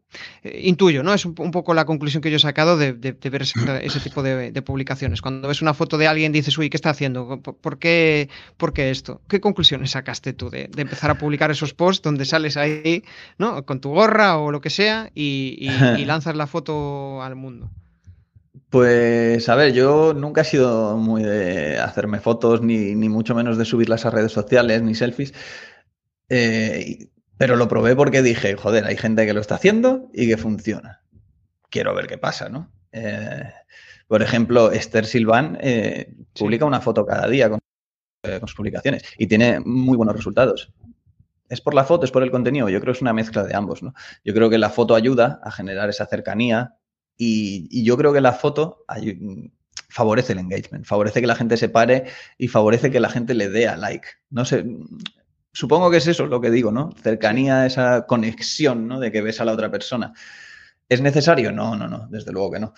Eh, 0.43 0.61
intuyo, 0.65 1.01
¿no? 1.01 1.13
Es 1.13 1.25
un, 1.25 1.33
poco 1.33 1.73
la 1.73 1.85
conclusión 1.85 2.21
que 2.21 2.29
yo 2.29 2.37
he 2.37 2.39
sacado 2.39 2.77
de, 2.77 2.91
ver 2.91 3.41
ese, 3.41 3.99
tipo 4.01 4.21
de, 4.21 4.61
publicaciones. 4.61 5.21
Cuando 5.21 5.47
ves 5.47 5.61
una 5.61 5.73
foto 5.73 5.97
de 5.97 6.07
alguien 6.07 6.31
dices, 6.31 6.57
uy, 6.57 6.69
¿qué 6.69 6.77
está 6.77 6.89
haciendo? 6.89 7.39
¿Por 7.41 7.79
qué, 7.79 8.29
por 8.57 8.73
qué 8.73 8.91
esto? 8.91 9.21
¿Qué 9.27 9.39
conclusiones 9.39 9.91
sacaste 9.91 10.33
tú 10.33 10.49
de, 10.49 10.69
empezar 10.75 11.09
a 11.09 11.17
publicar 11.17 11.51
esos 11.51 11.73
posts 11.73 12.03
donde 12.03 12.25
sales 12.25 12.57
ahí, 12.57 13.03
¿no? 13.37 13.65
Con 13.65 13.79
tu 13.79 13.91
gorra 13.91 14.37
o 14.37 14.51
lo 14.51 14.61
que 14.61 14.69
sea 14.69 15.09
y, 15.15 15.69
lanzas 16.05 16.35
la 16.35 16.47
foto 16.47 17.23
al 17.23 17.35
mundo? 17.35 17.69
Pues 18.69 19.49
a 19.49 19.55
ver, 19.55 19.73
yo 19.73 20.13
nunca 20.13 20.41
he 20.41 20.43
sido 20.43 20.95
muy 20.95 21.23
de 21.23 21.79
hacerme 21.79 22.19
fotos, 22.19 22.61
ni, 22.61 22.93
mucho 23.09 23.33
menos 23.33 23.57
de 23.57 23.65
subirlas 23.65 24.05
a 24.05 24.11
redes 24.11 24.31
sociales, 24.31 24.83
ni 24.83 24.93
selfies. 24.93 25.33
Eh, 26.29 27.07
pero 27.37 27.55
lo 27.55 27.67
probé 27.67 27.95
porque 27.95 28.21
dije, 28.21 28.55
joder, 28.55 28.85
hay 28.85 28.97
gente 28.97 29.25
que 29.25 29.33
lo 29.33 29.41
está 29.41 29.55
haciendo 29.55 30.09
y 30.13 30.27
que 30.27 30.37
funciona. 30.37 31.01
Quiero 31.69 31.95
ver 31.95 32.07
qué 32.07 32.17
pasa, 32.17 32.49
¿no? 32.49 32.71
Eh, 32.91 33.49
por 34.07 34.21
ejemplo, 34.21 34.71
Esther 34.71 35.05
Silvan 35.05 35.57
eh, 35.61 36.13
publica 36.37 36.65
una 36.65 36.81
foto 36.81 37.05
cada 37.05 37.27
día 37.27 37.49
con, 37.49 37.59
sus 38.41 38.55
publicaciones 38.55 39.03
y 39.17 39.27
tiene 39.27 39.61
muy 39.61 39.95
buenos 39.95 40.15
resultados. 40.15 40.73
¿Es 41.47 41.61
por 41.61 41.73
la 41.73 41.85
foto, 41.85 42.05
es 42.05 42.11
por 42.11 42.23
el 42.23 42.31
contenido? 42.31 42.67
Yo 42.69 42.81
creo 42.81 42.93
que 42.93 42.97
es 42.97 43.01
una 43.01 43.13
mezcla 43.13 43.43
de 43.43 43.55
ambos, 43.55 43.81
¿no? 43.81 43.93
Yo 44.25 44.33
creo 44.33 44.49
que 44.49 44.57
la 44.57 44.69
foto 44.69 44.93
ayuda 44.93 45.39
a 45.43 45.51
generar 45.51 45.89
esa 45.89 46.05
cercanía 46.05 46.75
y, 47.15 47.83
yo 47.83 47.97
creo 47.97 48.11
que 48.11 48.21
la 48.21 48.33
foto 48.33 48.85
favorece 49.89 50.33
el 50.33 50.39
engagement, 50.39 50.85
favorece 50.85 51.21
que 51.21 51.27
la 51.27 51.35
gente 51.35 51.57
se 51.57 51.69
pare 51.69 52.05
y 52.37 52.49
favorece 52.49 52.91
que 52.91 52.99
la 52.99 53.09
gente 53.09 53.33
le 53.33 53.49
dé 53.49 53.67
a 53.67 53.77
like. 53.77 54.07
No 54.29 54.43
sé, 54.43 54.65
supongo 55.51 55.89
que 55.91 55.97
es 55.97 56.07
eso 56.07 56.25
lo 56.27 56.41
que 56.41 56.51
digo, 56.51 56.71
¿no? 56.71 56.91
Cercanía, 57.01 57.65
esa 57.65 58.05
conexión, 58.05 58.87
¿no? 58.87 58.99
De 58.99 59.11
que 59.11 59.21
ves 59.21 59.41
a 59.41 59.45
la 59.45 59.53
otra 59.53 59.71
persona. 59.71 60.13
¿Es 60.87 61.01
necesario? 61.01 61.51
No, 61.51 61.75
no, 61.75 61.87
no, 61.87 62.07
desde 62.09 62.31
luego 62.31 62.51
que 62.51 62.59
no. 62.59 62.73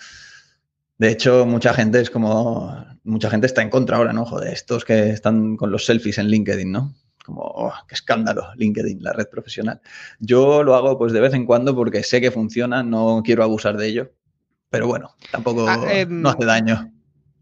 De 0.98 1.10
hecho, 1.10 1.46
mucha 1.46 1.74
gente 1.74 2.00
es 2.00 2.10
como, 2.10 2.76
mucha 3.04 3.30
gente 3.30 3.46
está 3.46 3.62
en 3.62 3.70
contra 3.70 3.96
ahora, 3.96 4.12
¿no? 4.12 4.24
Joder, 4.24 4.52
estos 4.52 4.84
que 4.84 5.10
están 5.10 5.56
con 5.56 5.72
los 5.72 5.86
selfies 5.86 6.18
en 6.18 6.28
LinkedIn, 6.28 6.70
¿no? 6.70 6.94
Como, 7.24 7.42
oh, 7.42 7.72
qué 7.88 7.94
escándalo, 7.94 8.48
LinkedIn, 8.56 9.02
la 9.02 9.12
red 9.12 9.28
profesional. 9.28 9.80
Yo 10.18 10.62
lo 10.62 10.74
hago 10.74 10.98
pues 10.98 11.12
de 11.12 11.20
vez 11.20 11.34
en 11.34 11.46
cuando 11.46 11.74
porque 11.74 12.02
sé 12.02 12.20
que 12.20 12.30
funciona, 12.30 12.82
no 12.82 13.22
quiero 13.24 13.42
abusar 13.42 13.76
de 13.76 13.86
ello, 13.88 14.12
pero 14.70 14.86
bueno, 14.86 15.14
tampoco 15.30 15.68
ah, 15.68 15.84
em, 15.90 16.20
no 16.20 16.30
hace 16.30 16.44
daño. 16.44 16.92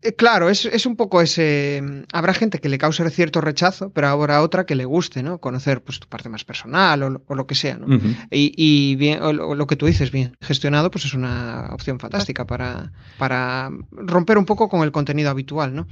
Eh, 0.03 0.15
claro, 0.15 0.49
es, 0.49 0.87
un 0.87 0.97
poco 0.97 1.21
ese. 1.21 1.83
Mm, 1.83 2.05
habrá 2.13 2.33
gente 2.33 2.59
que 2.59 2.71
le 2.71 2.79
cause 2.79 3.09
cierto 3.11 3.43
rechazo, 3.43 3.91
pero 3.93 4.09
habrá 4.09 4.41
otra 4.43 4.65
que 4.65 4.75
le 4.75 4.87
guste, 4.87 5.23
¿no? 5.23 5.39
Conocer 5.39 5.83
pues, 5.83 6.01
tu 6.01 6.09
parte 6.09 6.31
más 6.31 6.45
personal 6.45 7.03
o, 7.03 7.35
lo 7.35 7.47
que 7.47 7.55
sea, 7.55 7.77
¿no? 7.77 7.87
Y, 8.31 8.97
bien, 8.97 9.21
lo 9.21 9.67
que 9.67 9.77
tú 9.77 9.87
dices, 9.87 10.11
bien 10.11 10.37
gestionado, 10.41 10.91
pues 10.91 11.05
es 11.05 11.13
una 11.13 11.69
opción 11.73 12.01
fantástica 12.01 12.47
para, 12.47 12.93
para 13.19 13.71
romper 13.91 14.39
un 14.39 14.47
poco 14.47 14.69
con 14.71 14.83
el 14.83 14.93
contenido 14.93 15.29
habitual, 15.29 15.75
¿no? 15.75 15.87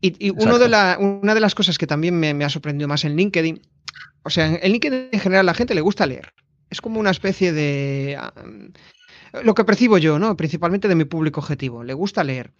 Y, 0.00 0.30
uno 0.30 0.58
de 0.58 0.68
la, 0.68 0.96
una 0.98 1.34
de 1.34 1.40
las 1.40 1.54
cosas 1.54 1.76
que 1.76 1.86
también 1.86 2.18
me, 2.18 2.32
me 2.32 2.44
ha 2.44 2.48
sorprendido 2.48 2.88
más 2.88 3.04
en 3.04 3.16
LinkedIn, 3.16 3.60
o 4.22 4.30
sea, 4.30 4.46
en 4.46 4.72
LinkedIn 4.72 5.08
en 5.12 5.20
general 5.20 5.40
a 5.40 5.52
la 5.52 5.54
gente 5.54 5.74
le 5.74 5.82
gusta 5.82 6.06
leer. 6.06 6.32
Es 6.70 6.80
como 6.80 7.00
una 7.00 7.10
especie 7.10 7.52
de 7.52 8.16
lo 9.44 9.54
que 9.54 9.64
percibo 9.64 9.98
yo, 9.98 10.18
¿no? 10.18 10.36
Principalmente 10.36 10.88
de 10.88 10.94
mi 10.94 11.04
público 11.04 11.40
objetivo. 11.40 11.84
Le 11.84 11.94
gusta 11.94 12.24
leer. 12.24 12.52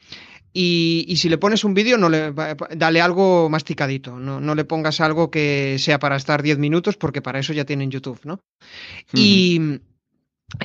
Y, 0.52 1.14
si 1.16 1.28
le 1.28 1.38
pones 1.38 1.62
un 1.62 1.74
vídeo, 1.74 1.96
no 1.96 2.08
le, 2.08 2.32
dale 2.76 3.00
algo 3.00 3.48
masticadito. 3.48 4.18
No, 4.18 4.40
no, 4.40 4.54
le 4.54 4.64
pongas 4.64 5.00
algo 5.00 5.30
que 5.30 5.76
sea 5.78 5.98
para 5.98 6.16
estar 6.16 6.42
10 6.42 6.58
minutos, 6.58 6.96
porque 6.96 7.22
para 7.22 7.38
eso 7.38 7.52
ya 7.52 7.64
tienen 7.64 7.90
YouTube, 7.90 8.20
¿no? 8.24 8.40
y, 9.12 9.80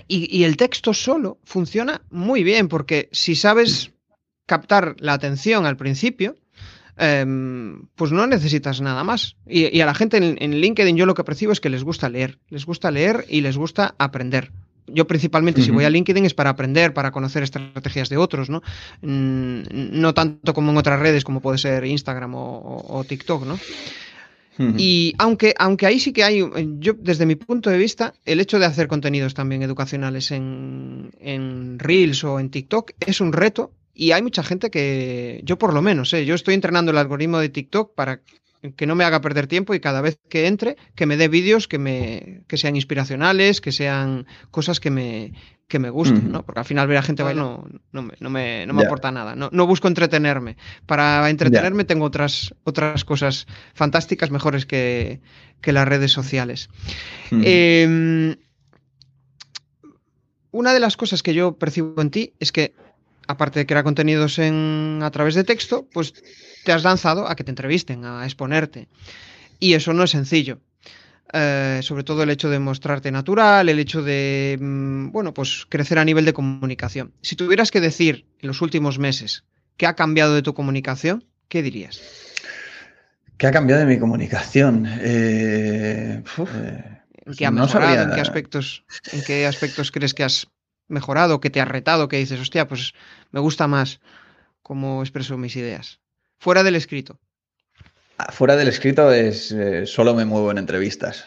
y, 0.08 0.44
el 0.44 0.58
texto 0.58 0.94
solo 0.94 1.38
funciona 1.44 2.02
muy 2.10 2.44
bien, 2.44 2.68
porque 2.68 3.10
si 3.12 3.36
sabes 3.36 3.92
captar 4.48 4.96
la 5.00 5.14
atención 5.14 5.68
al 5.68 5.78
principio, 5.78 6.36
em, 6.98 7.86
pues 7.94 8.12
no 8.12 8.26
necesitas 8.26 8.82
nada 8.82 9.04
más. 9.04 9.36
Y, 9.46 9.80
a 9.80 9.86
la 9.86 9.94
gente 9.94 10.18
en, 10.18 10.38
en 10.40 10.60
LinkedIn 10.62 10.98
yo 10.98 11.06
lo 11.06 11.14
que 11.14 11.24
percibo 11.24 11.52
es 11.52 11.60
que 11.60 11.70
les 11.70 11.84
gusta 11.84 12.10
leer. 12.10 12.40
Les 12.50 12.66
gusta 12.66 12.90
leer 12.90 13.26
y 13.30 13.42
les 13.42 13.56
gusta 13.56 13.94
aprender 14.00 14.52
yo 14.88 15.08
principalmente 15.08 15.62
si 15.62 15.72
voy 15.72 15.86
a 15.86 15.90
LinkedIn 15.90 16.26
es 16.26 16.34
para 16.34 16.52
aprender, 16.52 16.94
para 16.94 17.12
conocer 17.12 17.44
estrategias 17.44 18.10
de 18.10 18.18
otros, 18.18 18.50
¿no? 18.50 18.62
Mm, 19.02 19.62
no 19.72 20.14
tanto 20.14 20.54
como 20.54 20.72
en 20.72 20.78
otras 20.78 21.00
redes 21.00 21.24
como 21.24 21.42
puede 21.42 21.58
ser 21.58 21.86
Instagram 21.86 22.34
o, 22.36 23.06
TikTok, 23.08 23.46
¿no? 23.46 23.60
Y 24.78 25.14
aunque, 25.18 25.54
aunque 25.58 25.86
ahí 25.86 26.00
sí 26.00 26.14
que 26.14 26.24
hay, 26.24 26.42
yo 26.80 26.94
desde 26.98 27.26
mi 27.26 27.36
punto 27.36 27.70
de 27.70 27.78
vista, 27.78 28.14
el 28.24 28.40
hecho 28.40 28.58
de 28.58 28.66
hacer 28.66 28.88
contenidos 28.88 29.34
también 29.34 29.62
educacionales 29.64 30.32
en, 30.32 31.12
en 31.20 31.78
Reels 31.78 32.24
o 32.24 32.40
en 32.40 32.50
TikTok 32.50 32.92
es 33.06 33.20
un 33.20 33.34
reto 33.34 33.74
y 33.94 34.12
hay 34.12 34.22
mucha 34.22 34.44
gente 34.44 34.70
que, 34.70 35.42
yo 35.44 35.58
por 35.58 35.74
lo 35.74 35.82
menos, 35.82 36.14
¿eh? 36.14 36.26
yo 36.26 36.36
estoy 36.36 36.54
entrenando 36.54 36.92
el 36.92 36.98
algoritmo 36.98 37.40
de 37.40 37.50
TikTok 37.50 37.96
para 37.96 38.22
que 38.74 38.86
no 38.88 38.96
me 38.96 39.04
haga 39.04 39.22
perder 39.22 39.48
tiempo 39.48 39.74
y 39.74 39.80
cada 39.80 40.02
vez 40.02 40.20
que 40.30 40.48
entre, 40.48 40.78
que 40.96 41.06
me 41.06 41.18
dé 41.18 41.28
vídeos 41.28 41.68
que, 41.68 41.78
me, 41.78 42.42
que 42.48 42.58
sean 42.58 42.76
inspiracionales, 42.76 43.62
que 43.62 43.72
sean 43.72 44.26
cosas 44.52 44.80
que 44.80 44.92
me, 44.92 45.34
que 45.68 45.80
me 45.80 45.90
gusten, 45.90 46.32
¿no? 46.32 46.46
Porque 46.46 46.60
al 46.60 46.66
final 46.66 46.88
ver 46.88 46.98
a 46.98 47.02
gente 47.02 47.24
bailar 47.24 47.44
no, 47.44 47.68
no, 47.92 48.02
me, 48.04 48.14
no 48.20 48.30
me, 48.30 48.66
no 48.68 48.74
me 48.74 48.86
aporta 48.86 49.12
nada. 49.12 49.36
No, 49.36 49.50
no, 49.52 49.66
busco 49.66 49.88
entretenerme. 49.88 50.58
Para 50.86 51.30
entretenerme 51.30 51.86
tengo 51.86 52.06
otras, 52.06 52.54
otras 52.64 53.04
cosas 53.04 53.48
fantásticas, 53.74 54.30
mejores 54.30 54.66
que, 54.66 55.22
que 55.62 55.74
las 55.74 55.88
redes 55.88 56.12
sociales. 56.12 56.70
Em, 57.32 58.36
una 60.52 60.74
de 60.74 60.80
las 60.80 60.98
cosas 60.98 61.24
que 61.24 61.34
yo 61.34 61.58
percibo 61.58 62.02
en 62.02 62.12
ti 62.12 62.34
es 62.40 62.52
que 62.52 62.76
aparte 63.28 63.60
de 63.60 63.66
crear 63.66 63.84
contenidos 63.84 64.40
en, 64.40 65.00
a 65.04 65.12
través 65.12 65.36
de 65.36 65.44
texto, 65.44 65.88
pues 65.92 66.14
te 66.64 66.72
has 66.72 66.84
lanzado 66.84 67.28
a 67.28 67.36
que 67.36 67.44
te 67.44 67.52
entrevisten, 67.52 68.06
a 68.06 68.26
exponerte. 68.26 68.88
Y 69.60 69.74
eso 69.74 69.94
no 69.94 70.04
es 70.04 70.12
sencillo. 70.12 70.60
Eh, 71.34 71.80
sobre 71.82 72.04
todo 72.04 72.24
el 72.24 72.30
hecho 72.30 72.50
de 72.50 72.60
mostrarte 72.60 73.12
natural, 73.12 73.68
el 73.68 73.80
hecho 73.80 74.02
de, 74.04 74.58
mm, 74.60 75.12
bueno, 75.12 75.34
pues 75.34 75.66
crecer 75.68 75.98
a 75.98 76.06
nivel 76.06 76.24
de 76.24 76.34
comunicación. 76.34 77.14
Si 77.22 77.36
tuvieras 77.36 77.72
que 77.72 77.82
decir 77.82 78.26
en 78.40 78.48
los 78.48 78.62
últimos 78.62 79.00
meses 79.00 79.44
qué 79.76 79.88
ha 79.88 79.96
cambiado 79.96 80.36
de 80.36 80.44
tu 80.44 80.54
comunicación, 80.54 81.26
¿qué 81.50 81.64
dirías? 81.64 82.02
¿Qué 83.38 83.48
ha 83.48 83.52
cambiado 83.52 83.82
de 83.82 83.88
mi 83.88 84.00
comunicación? 84.00 84.86
Eh, 85.02 86.24
eh, 86.24 87.02
¿En 87.26 87.34
qué 87.34 87.46
ha 87.46 87.52
mejorado? 87.52 88.04
¿En 88.04 88.16
qué 88.16 88.22
aspectos, 88.22 88.86
en 89.12 89.24
qué 89.24 89.46
aspectos 89.46 89.92
crees 89.92 90.14
que 90.14 90.24
has 90.24 90.48
mejorado, 90.88 91.40
que 91.40 91.50
te 91.50 91.62
ha 91.62 91.66
retado, 91.66 92.08
que 92.08 92.18
dices, 92.18 92.40
hostia, 92.40 92.68
pues 92.68 92.94
me 93.32 93.40
gusta 93.40 93.68
más 93.68 94.00
cómo 94.62 95.02
expreso 95.02 95.38
mis 95.38 95.56
ideas. 95.56 96.00
Fuera 96.38 96.64
del 96.64 96.76
escrito. 96.76 97.20
Ah, 98.18 98.32
fuera 98.32 98.56
del 98.56 98.70
escrito 98.70 99.12
es 99.12 99.52
eh, 99.52 99.86
solo 99.86 100.14
me 100.14 100.24
muevo 100.24 100.50
en 100.50 100.58
entrevistas. 100.58 101.26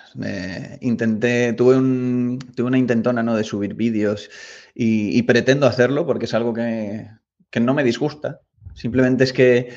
intenté, 0.81 1.53
tuve, 1.53 1.77
un, 1.77 2.39
tuve 2.57 2.67
una 2.67 2.79
intentona 2.79 3.23
¿no? 3.23 3.37
de 3.37 3.45
subir 3.45 3.75
vídeos 3.75 4.31
y, 4.75 5.23
pretendo 5.23 5.67
hacerlo 5.67 6.07
porque 6.07 6.25
es 6.25 6.35
algo 6.35 6.55
que, 6.55 7.09
que, 7.51 7.61
no 7.61 7.75
me 7.75 7.85
disgusta. 7.85 8.41
Simplemente 8.75 9.25
es 9.25 9.33
que 9.33 9.69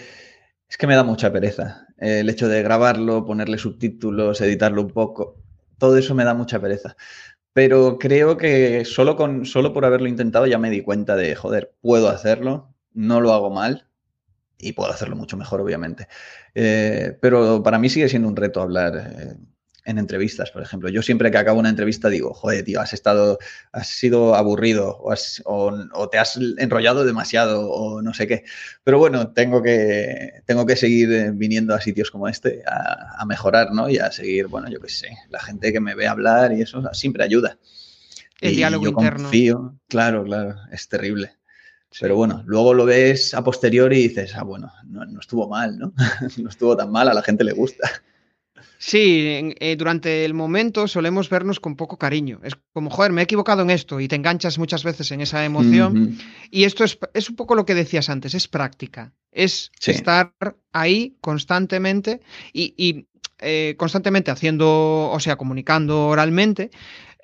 es 0.70 0.78
que 0.78 0.88
me 0.88 0.96
da 0.96 1.04
mucha 1.04 1.34
pereza. 1.34 1.86
el 1.98 2.30
hecho 2.30 2.48
de 2.48 2.64
grabarlo, 2.64 3.26
ponerle 3.26 3.58
subtítulos, 3.58 4.40
editarlo 4.40 4.82
un 4.82 4.92
poco, 4.92 5.36
todo 5.78 5.98
eso 5.98 6.16
me 6.16 6.24
da 6.24 6.34
mucha 6.34 6.62
pereza. 6.62 6.96
Pero 7.54 7.98
creo 8.00 8.38
que 8.38 8.86
solo, 8.86 9.16
con, 9.16 9.46
solo 9.46 9.74
por 9.74 9.86
haberlo 9.86 10.08
intentado 10.08 10.48
ya 10.48 10.58
me 10.58 10.70
di 10.70 10.82
cuenta 10.82 11.16
de, 11.16 11.36
joder, 11.36 11.74
puedo 11.82 12.10
hacerlo, 12.10 12.74
no 12.94 13.22
lo 13.22 13.34
hago 13.34 13.50
mal 13.50 13.88
y 14.58 14.74
puedo 14.74 14.92
hacerlo 14.92 15.16
mucho 15.16 15.38
mejor, 15.38 15.62
obviamente. 15.62 16.08
Eh, 16.56 17.18
pero 17.22 17.64
para 17.64 17.80
mí 17.80 17.90
sigue 17.90 18.10
siendo 18.10 18.28
un 18.30 18.36
reto 18.36 18.62
hablar 18.62 18.96
eh, 18.98 19.36
en 19.86 19.98
entrevistas, 19.98 20.52
por 20.52 20.62
ejemplo. 20.62 20.90
Yo 20.90 21.02
siempre 21.02 21.32
que 21.32 21.38
acabo 21.38 21.60
una 21.60 21.70
entrevista 21.70 22.10
digo, 22.10 22.34
joder, 22.34 22.64
tío, 22.64 22.80
has 22.80 22.94
estado, 22.94 23.40
has 23.72 23.88
sido 23.88 24.36
aburrido 24.36 24.98
o, 25.00 26.10
te 26.10 26.18
has 26.18 26.38
enrollado 26.58 27.04
demasiado 27.04 27.70
o 27.70 28.02
no 28.02 28.14
sé 28.14 28.28
qué. 28.28 28.44
Pero 28.84 29.00
bueno, 29.00 29.34
tengo 29.34 29.62
que, 29.62 30.42
tengo 30.46 30.66
que 30.66 30.76
seguir 30.76 31.12
eh, 31.12 31.32
viniendo 31.34 31.74
a 31.74 31.82
sitios 31.82 32.12
como 32.12 32.28
este 32.28 32.64
a, 32.68 33.26
mejorar, 33.26 33.72
¿no? 33.72 33.90
Y 33.90 33.98
a 33.98 34.12
seguir, 34.12 34.48
bueno, 34.48 34.70
yo 34.70 34.80
qué 34.80 34.90
sé, 34.90 35.10
la 35.30 35.40
gente 35.40 35.72
que 35.72 35.80
me 35.80 35.96
ve 35.96 36.08
hablar 36.08 36.52
y 36.54 36.62
eso 36.62 36.84
siempre 36.94 37.24
ayuda. 37.24 37.58
El 38.40 38.56
diálogo 38.56 38.84
yo 38.84 38.90
interno. 38.90 39.24
Confío, 39.24 39.80
claro, 39.88 40.24
claro, 40.24 40.56
es 40.72 40.88
terrible. 40.90 41.38
Pero 42.00 42.16
bueno, 42.16 42.44
luego 42.46 42.74
lo 42.74 42.86
ves 42.86 43.34
a 43.34 43.44
posteriori 43.44 43.98
y 43.98 44.08
dices, 44.08 44.34
ah, 44.36 44.44
bueno, 44.44 44.72
no, 44.86 45.06
no 45.06 45.20
estuvo 45.20 45.48
mal, 45.50 45.78
¿no? 45.78 45.94
no 46.38 46.50
estuvo 46.50 46.76
tan 46.76 46.92
mal, 46.92 47.10
a 47.10 47.14
la 47.14 47.22
gente 47.22 47.44
le 47.44 47.52
gusta. 47.52 47.90
Sí, 48.84 49.54
eh, 49.60 49.76
durante 49.76 50.26
el 50.26 50.34
momento 50.34 50.88
solemos 50.88 51.30
vernos 51.30 51.60
con 51.60 51.76
poco 51.76 51.98
cariño. 51.98 52.40
Es 52.44 52.58
como, 52.74 52.90
joder, 52.90 53.12
me 53.12 53.22
he 53.22 53.26
equivocado 53.26 53.62
en 53.62 53.70
esto 53.70 54.00
y 54.00 54.08
te 54.08 54.16
enganchas 54.16 54.58
muchas 54.58 54.84
veces 54.84 55.12
en 55.12 55.22
esa 55.22 55.46
emoción. 55.46 56.18
Y 56.50 56.64
esto 56.64 56.84
es, 56.84 56.98
es, 57.14 57.30
un 57.30 57.36
poco 57.36 57.54
lo 57.54 57.64
que 57.64 57.76
decías 57.76 58.10
antes, 58.10 58.34
es 58.34 58.48
práctica. 58.48 59.14
Es 59.32 59.72
estar 59.86 60.34
ahí 60.74 61.16
constantemente 61.22 62.22
y, 62.54 63.06
eh, 63.38 63.76
constantemente 63.78 64.32
haciendo, 64.32 65.12
o 65.12 65.20
sea, 65.20 65.36
comunicando 65.36 66.08
oralmente, 66.08 66.72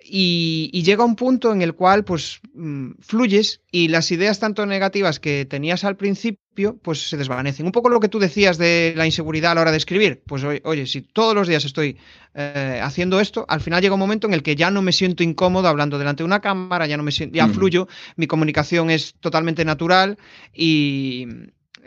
y, 0.09 0.81
llega 0.83 1.03
un 1.03 1.15
punto 1.15 1.51
en 1.51 1.61
el 1.61 1.73
cual 1.73 2.03
pues 2.03 2.39
mm, 2.53 2.91
fluyes 2.99 3.61
y 3.71 3.89
las 3.89 4.11
ideas 4.11 4.39
tanto 4.39 4.65
negativas 4.65 5.19
que 5.19 5.45
tenías 5.45 5.83
al 5.83 5.97
principio 5.97 6.77
pues 6.81 7.09
se 7.09 7.17
desvanecen. 7.17 7.65
Un 7.65 7.71
poco 7.71 7.89
lo 7.89 7.99
que 7.99 8.09
tú 8.09 8.19
decías 8.19 8.57
de 8.57 8.93
la 8.95 9.05
inseguridad 9.05 9.51
a 9.51 9.55
la 9.55 9.61
hora 9.61 9.71
de 9.71 9.77
escribir. 9.77 10.23
Pues 10.25 10.43
oye, 10.43 10.87
si 10.87 11.01
todos 11.01 11.35
los 11.35 11.47
días 11.47 11.65
estoy 11.65 11.97
eh, 12.33 12.79
haciendo 12.81 13.19
esto, 13.19 13.45
al 13.47 13.61
final 13.61 13.81
llega 13.81 13.93
un 13.93 13.99
momento 13.99 14.27
en 14.27 14.33
el 14.33 14.43
que 14.43 14.55
ya 14.55 14.71
no 14.71 14.81
me 14.81 14.91
siento 14.91 15.23
incómodo 15.23 15.67
hablando 15.67 15.99
delante 15.99 16.23
de 16.23 16.25
una 16.25 16.41
cámara, 16.41 16.87
ya 16.87 16.97
no 16.97 17.03
me 17.03 17.11
siento, 17.11 17.35
ya 17.35 17.47
fluyo, 17.47 17.87
mi 18.15 18.27
comunicación 18.27 18.89
es 18.89 19.15
totalmente 19.19 19.65
natural 19.65 20.17
y, 20.53 21.27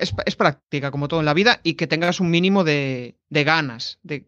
es, 0.00 0.36
práctica, 0.36 0.90
como 0.90 1.08
todo 1.08 1.20
en 1.20 1.26
la 1.26 1.34
vida, 1.34 1.60
y 1.62 1.74
que 1.74 1.86
tengas 1.86 2.20
un 2.20 2.30
mínimo 2.30 2.64
de, 2.64 3.16
ganas, 3.30 3.98
de, 4.02 4.26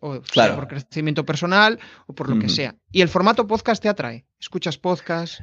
o 0.00 0.22
sea 0.24 0.54
por 0.56 0.68
crecimiento 0.68 1.24
personal 1.24 1.78
o 2.06 2.14
por 2.14 2.28
lo 2.28 2.38
que 2.38 2.48
sea. 2.48 2.74
Y 2.90 3.02
el 3.02 3.08
formato 3.08 3.46
podcast 3.46 3.82
te 3.82 3.88
atrae. 3.88 4.24
¿Escuchas 4.40 4.78
podcast? 4.78 5.40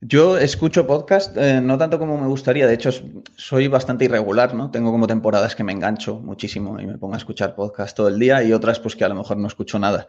Yo 0.00 0.36
escucho 0.36 0.86
podcast, 0.86 1.36
eh, 1.38 1.60
no 1.62 1.78
tanto 1.78 1.98
como 1.98 2.20
me 2.20 2.26
gustaría, 2.26 2.66
de 2.66 2.74
hecho 2.74 2.90
soy 3.34 3.66
bastante 3.66 4.04
irregular, 4.04 4.54
¿no? 4.54 4.70
Tengo 4.70 4.92
como 4.92 5.06
temporadas 5.06 5.56
que 5.56 5.64
me 5.64 5.72
engancho 5.72 6.20
muchísimo 6.20 6.78
y 6.78 6.86
me 6.86 6.98
pongo 6.98 7.14
a 7.14 7.18
escuchar 7.18 7.54
podcast 7.54 7.96
todo 7.96 8.08
el 8.08 8.18
día 8.18 8.42
y 8.42 8.52
otras 8.52 8.78
pues 8.78 8.94
que 8.94 9.04
a 9.04 9.08
lo 9.08 9.14
mejor 9.14 9.38
no 9.38 9.48
escucho 9.48 9.78
nada. 9.78 10.06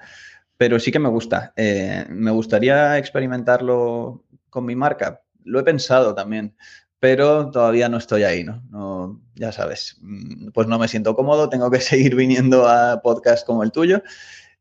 Pero 0.57 0.79
sí 0.79 0.91
que 0.91 0.99
me 0.99 1.07
gusta. 1.07 1.53
Eh, 1.55 2.05
me 2.09 2.31
gustaría 2.31 2.97
experimentarlo 2.97 4.25
con 4.49 4.65
mi 4.65 4.75
marca. 4.75 5.21
Lo 5.45 5.59
he 5.59 5.63
pensado 5.63 6.13
también, 6.13 6.55
pero 6.99 7.51
todavía 7.51 7.89
no 7.89 7.97
estoy 7.97 8.23
ahí, 8.23 8.43
¿no? 8.43 8.63
¿no? 8.69 9.21
Ya 9.35 9.51
sabes, 9.51 9.97
mm, 10.01 10.49
pues 10.53 10.67
no 10.67 10.79
me 10.79 10.87
siento 10.87 11.15
cómodo, 11.15 11.49
tengo 11.49 11.69
que 11.69 11.79
seguir 11.81 12.15
viniendo 12.15 12.67
a 12.67 13.01
podcasts 13.01 13.45
como 13.45 13.63
el 13.63 13.71
tuyo, 13.71 14.01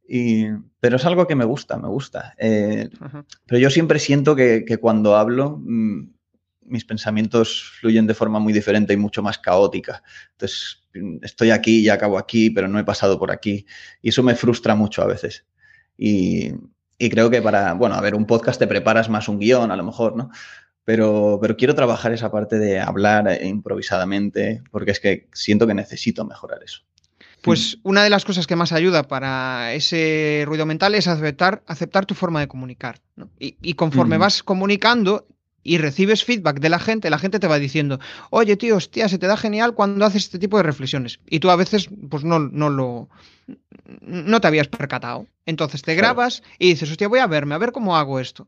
y, 0.09 0.47
pero 0.81 0.97
es 0.97 1.05
algo 1.05 1.27
que 1.27 1.35
me 1.35 1.45
gusta, 1.45 1.79
me 1.79 1.89
gusta. 1.89 2.35
Eh, 2.39 2.89
pero 3.47 3.59
yo 3.59 3.71
siempre 3.71 3.99
siento 3.99 4.37
que, 4.37 4.65
que 4.65 4.77
cuando 4.77 5.17
hablo, 5.17 5.59
mm, 5.61 6.17
mis 6.63 6.85
pensamientos 6.85 7.73
fluyen 7.81 8.07
de 8.07 8.15
forma 8.15 8.39
muy 8.39 8.53
diferente 8.53 8.93
y 8.93 8.97
mucho 8.97 9.23
más 9.23 9.39
caótica. 9.39 10.03
Entonces, 10.33 10.83
estoy 11.23 11.51
aquí 11.51 11.81
y 11.81 11.89
acabo 11.89 12.19
aquí, 12.19 12.51
pero 12.51 12.69
no 12.69 12.79
he 12.79 12.85
pasado 12.85 13.19
por 13.19 13.31
aquí. 13.31 13.67
Y 14.03 14.11
eso 14.11 14.23
me 14.23 14.35
frustra 14.35 14.75
mucho 14.75 15.03
a 15.03 15.07
veces. 15.07 15.47
Y, 15.97 16.53
y 16.99 17.11
creo 17.11 17.31
que 17.31 17.43
para, 17.43 17.75
bueno, 17.75 17.95
a 17.95 18.01
ver, 18.01 18.15
un 18.15 18.27
podcast 18.27 18.59
te 18.59 18.67
preparas 18.67 19.09
más 19.09 19.29
un 19.29 19.39
guion, 19.39 19.71
a 19.71 19.77
lo 19.77 19.85
mejor, 19.85 20.17
¿no? 20.17 20.31
Pero, 20.87 21.39
pero 21.43 21.57
quiero 21.57 21.75
trabajar 21.75 22.13
esa 22.13 22.31
parte 22.31 22.59
de 22.59 22.81
hablar 22.81 23.45
improvisadamente, 23.45 24.63
porque 24.71 24.93
es 24.93 25.01
que 25.01 25.29
siento 25.35 25.67
que 25.67 25.75
necesito 25.75 26.25
mejorar 26.25 26.63
eso. 26.65 26.81
Pues 27.43 27.79
una 27.83 28.03
de 28.03 28.11
las 28.11 28.25
cosas 28.25 28.47
que 28.47 28.57
más 28.57 28.73
ayuda 28.73 29.03
para 29.03 29.75
ese 29.75 30.45
ruido 30.47 30.65
mental 30.65 30.95
es 30.95 31.07
aceptar, 31.07 31.63
aceptar 31.67 32.07
tu 32.07 32.15
forma 32.15 32.41
de 32.41 32.49
comunicar. 32.49 33.01
¿no? 33.17 33.29
Y, 33.39 33.57
y, 33.61 33.75
conforme 33.75 34.17
mm. 34.17 34.21
vas 34.21 34.43
comunicando, 34.43 35.27
y 35.67 35.79
recibes 35.79 36.25
feedback 36.25 36.61
de 36.61 36.69
la 36.69 36.79
gente, 36.79 37.11
la 37.11 37.19
gente 37.19 37.41
te 37.41 37.49
va 37.49 37.59
diciendo, 37.59 37.99
oye 38.31 38.57
tío, 38.57 38.77
hostia, 38.77 39.09
se 39.09 39.19
te 39.19 39.27
da 39.27 39.37
genial 39.37 39.75
cuando 39.75 40.05
haces 40.05 40.25
este 40.25 40.39
tipo 40.39 40.57
de 40.57 40.63
reflexiones. 40.63 41.19
Y 41.29 41.41
tú 41.41 41.51
a 41.51 41.57
veces, 41.57 41.89
pues 42.09 42.23
no, 42.23 42.39
no 42.39 42.71
lo, 42.71 43.09
no 44.01 44.41
te 44.41 44.47
habías 44.47 44.69
percatado. 44.69 45.27
Entonces 45.45 45.83
te 45.83 45.97
grabas 45.97 46.43
y 46.59 46.69
dices, 46.69 46.91
hostia, 46.91 47.09
voy 47.09 47.19
a 47.19 47.27
verme, 47.27 47.57
a 47.57 47.59
ver 47.59 47.73
cómo 47.73 47.97
hago 47.97 48.21
esto. 48.21 48.47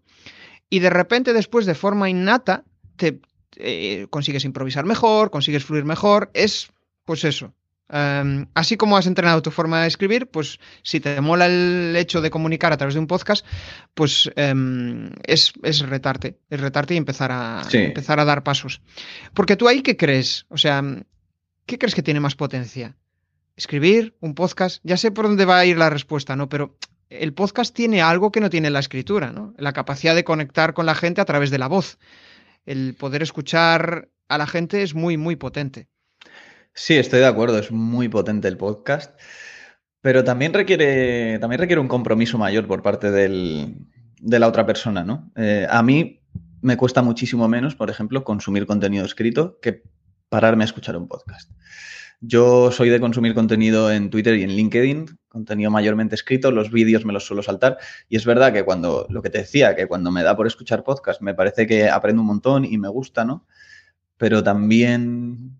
Y 0.70 0.80
de 0.80 0.90
repente 0.90 1.32
después, 1.32 1.66
de 1.66 1.74
forma 1.74 2.10
innata, 2.10 2.64
te 2.96 3.20
eh, 3.56 4.06
consigues 4.10 4.44
improvisar 4.44 4.84
mejor, 4.84 5.30
consigues 5.30 5.64
fluir 5.64 5.84
mejor. 5.84 6.30
Es, 6.34 6.68
pues 7.04 7.24
eso, 7.24 7.54
Um, 7.90 8.46
así 8.52 8.76
como 8.76 8.98
has 8.98 9.06
entrenado 9.06 9.40
tu 9.40 9.50
forma 9.50 9.80
de 9.82 9.88
escribir, 9.88 10.26
pues 10.26 10.60
si 10.82 11.00
te 11.00 11.18
mola 11.22 11.46
el 11.46 11.94
hecho 11.96 12.20
de 12.20 12.30
comunicar 12.30 12.70
a 12.72 12.76
través 12.76 12.94
de 12.94 13.00
un 13.00 13.06
podcast, 13.06 13.46
pues 13.94 14.30
um, 14.36 15.08
es, 15.24 15.54
es, 15.62 15.80
retarte, 15.80 16.38
es 16.50 16.60
retarte 16.60 16.94
y 16.94 16.98
empezar 16.98 17.32
a, 17.32 17.64
sí. 17.68 17.78
empezar 17.78 18.20
a 18.20 18.26
dar 18.26 18.42
pasos. 18.42 18.82
Porque 19.32 19.56
tú 19.56 19.68
ahí, 19.68 19.80
¿qué 19.80 19.96
crees? 19.96 20.44
O 20.50 20.58
sea, 20.58 20.82
¿qué 21.64 21.78
crees 21.78 21.94
que 21.94 22.02
tiene 22.02 22.20
más 22.20 22.34
potencia? 22.34 22.94
¿Escribir? 23.56 24.14
¿Un 24.20 24.34
podcast? 24.34 24.80
Ya 24.84 24.98
sé 24.98 25.10
por 25.10 25.26
dónde 25.26 25.46
va 25.46 25.58
a 25.58 25.64
ir 25.64 25.78
la 25.78 25.88
respuesta, 25.88 26.36
¿no? 26.36 26.48
Pero 26.48 26.76
el 27.10 27.32
podcast 27.34 27.74
tiene 27.74 28.02
algo 28.02 28.30
que 28.30 28.40
no 28.40 28.50
tiene 28.50 28.70
la 28.70 28.80
escritura, 28.80 29.32
¿no? 29.32 29.54
La 29.56 29.72
capacidad 29.72 30.14
de 30.14 30.24
conectar 30.24 30.74
con 30.74 30.86
la 30.86 30.94
gente 30.94 31.20
a 31.20 31.24
través 31.24 31.50
de 31.50 31.58
la 31.58 31.68
voz. 31.68 31.98
El 32.66 32.94
poder 32.94 33.22
escuchar 33.22 34.08
a 34.28 34.38
la 34.38 34.46
gente 34.46 34.82
es 34.82 34.94
muy, 34.94 35.16
muy 35.16 35.36
potente. 35.36 35.88
Sí, 36.74 36.94
estoy 36.94 37.20
de 37.20 37.26
acuerdo, 37.26 37.58
es 37.58 37.72
muy 37.72 38.08
potente 38.08 38.46
el 38.46 38.56
podcast, 38.56 39.18
pero 40.00 40.22
también 40.22 40.52
requiere, 40.52 41.38
también 41.38 41.60
requiere 41.60 41.80
un 41.80 41.88
compromiso 41.88 42.38
mayor 42.38 42.66
por 42.66 42.82
parte 42.82 43.10
del, 43.10 43.74
de 44.20 44.38
la 44.38 44.46
otra 44.46 44.66
persona, 44.66 45.02
¿no? 45.02 45.32
Eh, 45.34 45.66
a 45.68 45.82
mí 45.82 46.22
me 46.60 46.76
cuesta 46.76 47.02
muchísimo 47.02 47.48
menos, 47.48 47.74
por 47.74 47.90
ejemplo, 47.90 48.22
consumir 48.22 48.66
contenido 48.66 49.04
escrito 49.04 49.58
que 49.60 49.82
pararme 50.28 50.64
a 50.64 50.66
escuchar 50.66 50.96
un 50.96 51.08
podcast. 51.08 51.50
Yo 52.20 52.72
soy 52.72 52.88
de 52.88 52.98
consumir 52.98 53.34
contenido 53.34 53.92
en 53.92 54.10
Twitter 54.10 54.36
y 54.36 54.42
en 54.42 54.50
LinkedIn, 54.50 55.18
contenido 55.28 55.70
mayormente 55.70 56.16
escrito, 56.16 56.50
los 56.50 56.72
vídeos 56.72 57.04
me 57.04 57.12
los 57.12 57.24
suelo 57.24 57.44
saltar 57.44 57.78
y 58.08 58.16
es 58.16 58.24
verdad 58.24 58.52
que 58.52 58.64
cuando, 58.64 59.06
lo 59.08 59.22
que 59.22 59.30
te 59.30 59.38
decía, 59.38 59.76
que 59.76 59.86
cuando 59.86 60.10
me 60.10 60.24
da 60.24 60.36
por 60.36 60.48
escuchar 60.48 60.82
podcast 60.82 61.20
me 61.20 61.34
parece 61.34 61.66
que 61.66 61.88
aprendo 61.88 62.22
un 62.22 62.26
montón 62.26 62.64
y 62.64 62.76
me 62.76 62.88
gusta, 62.88 63.24
¿no? 63.24 63.46
Pero 64.16 64.42
también 64.42 65.56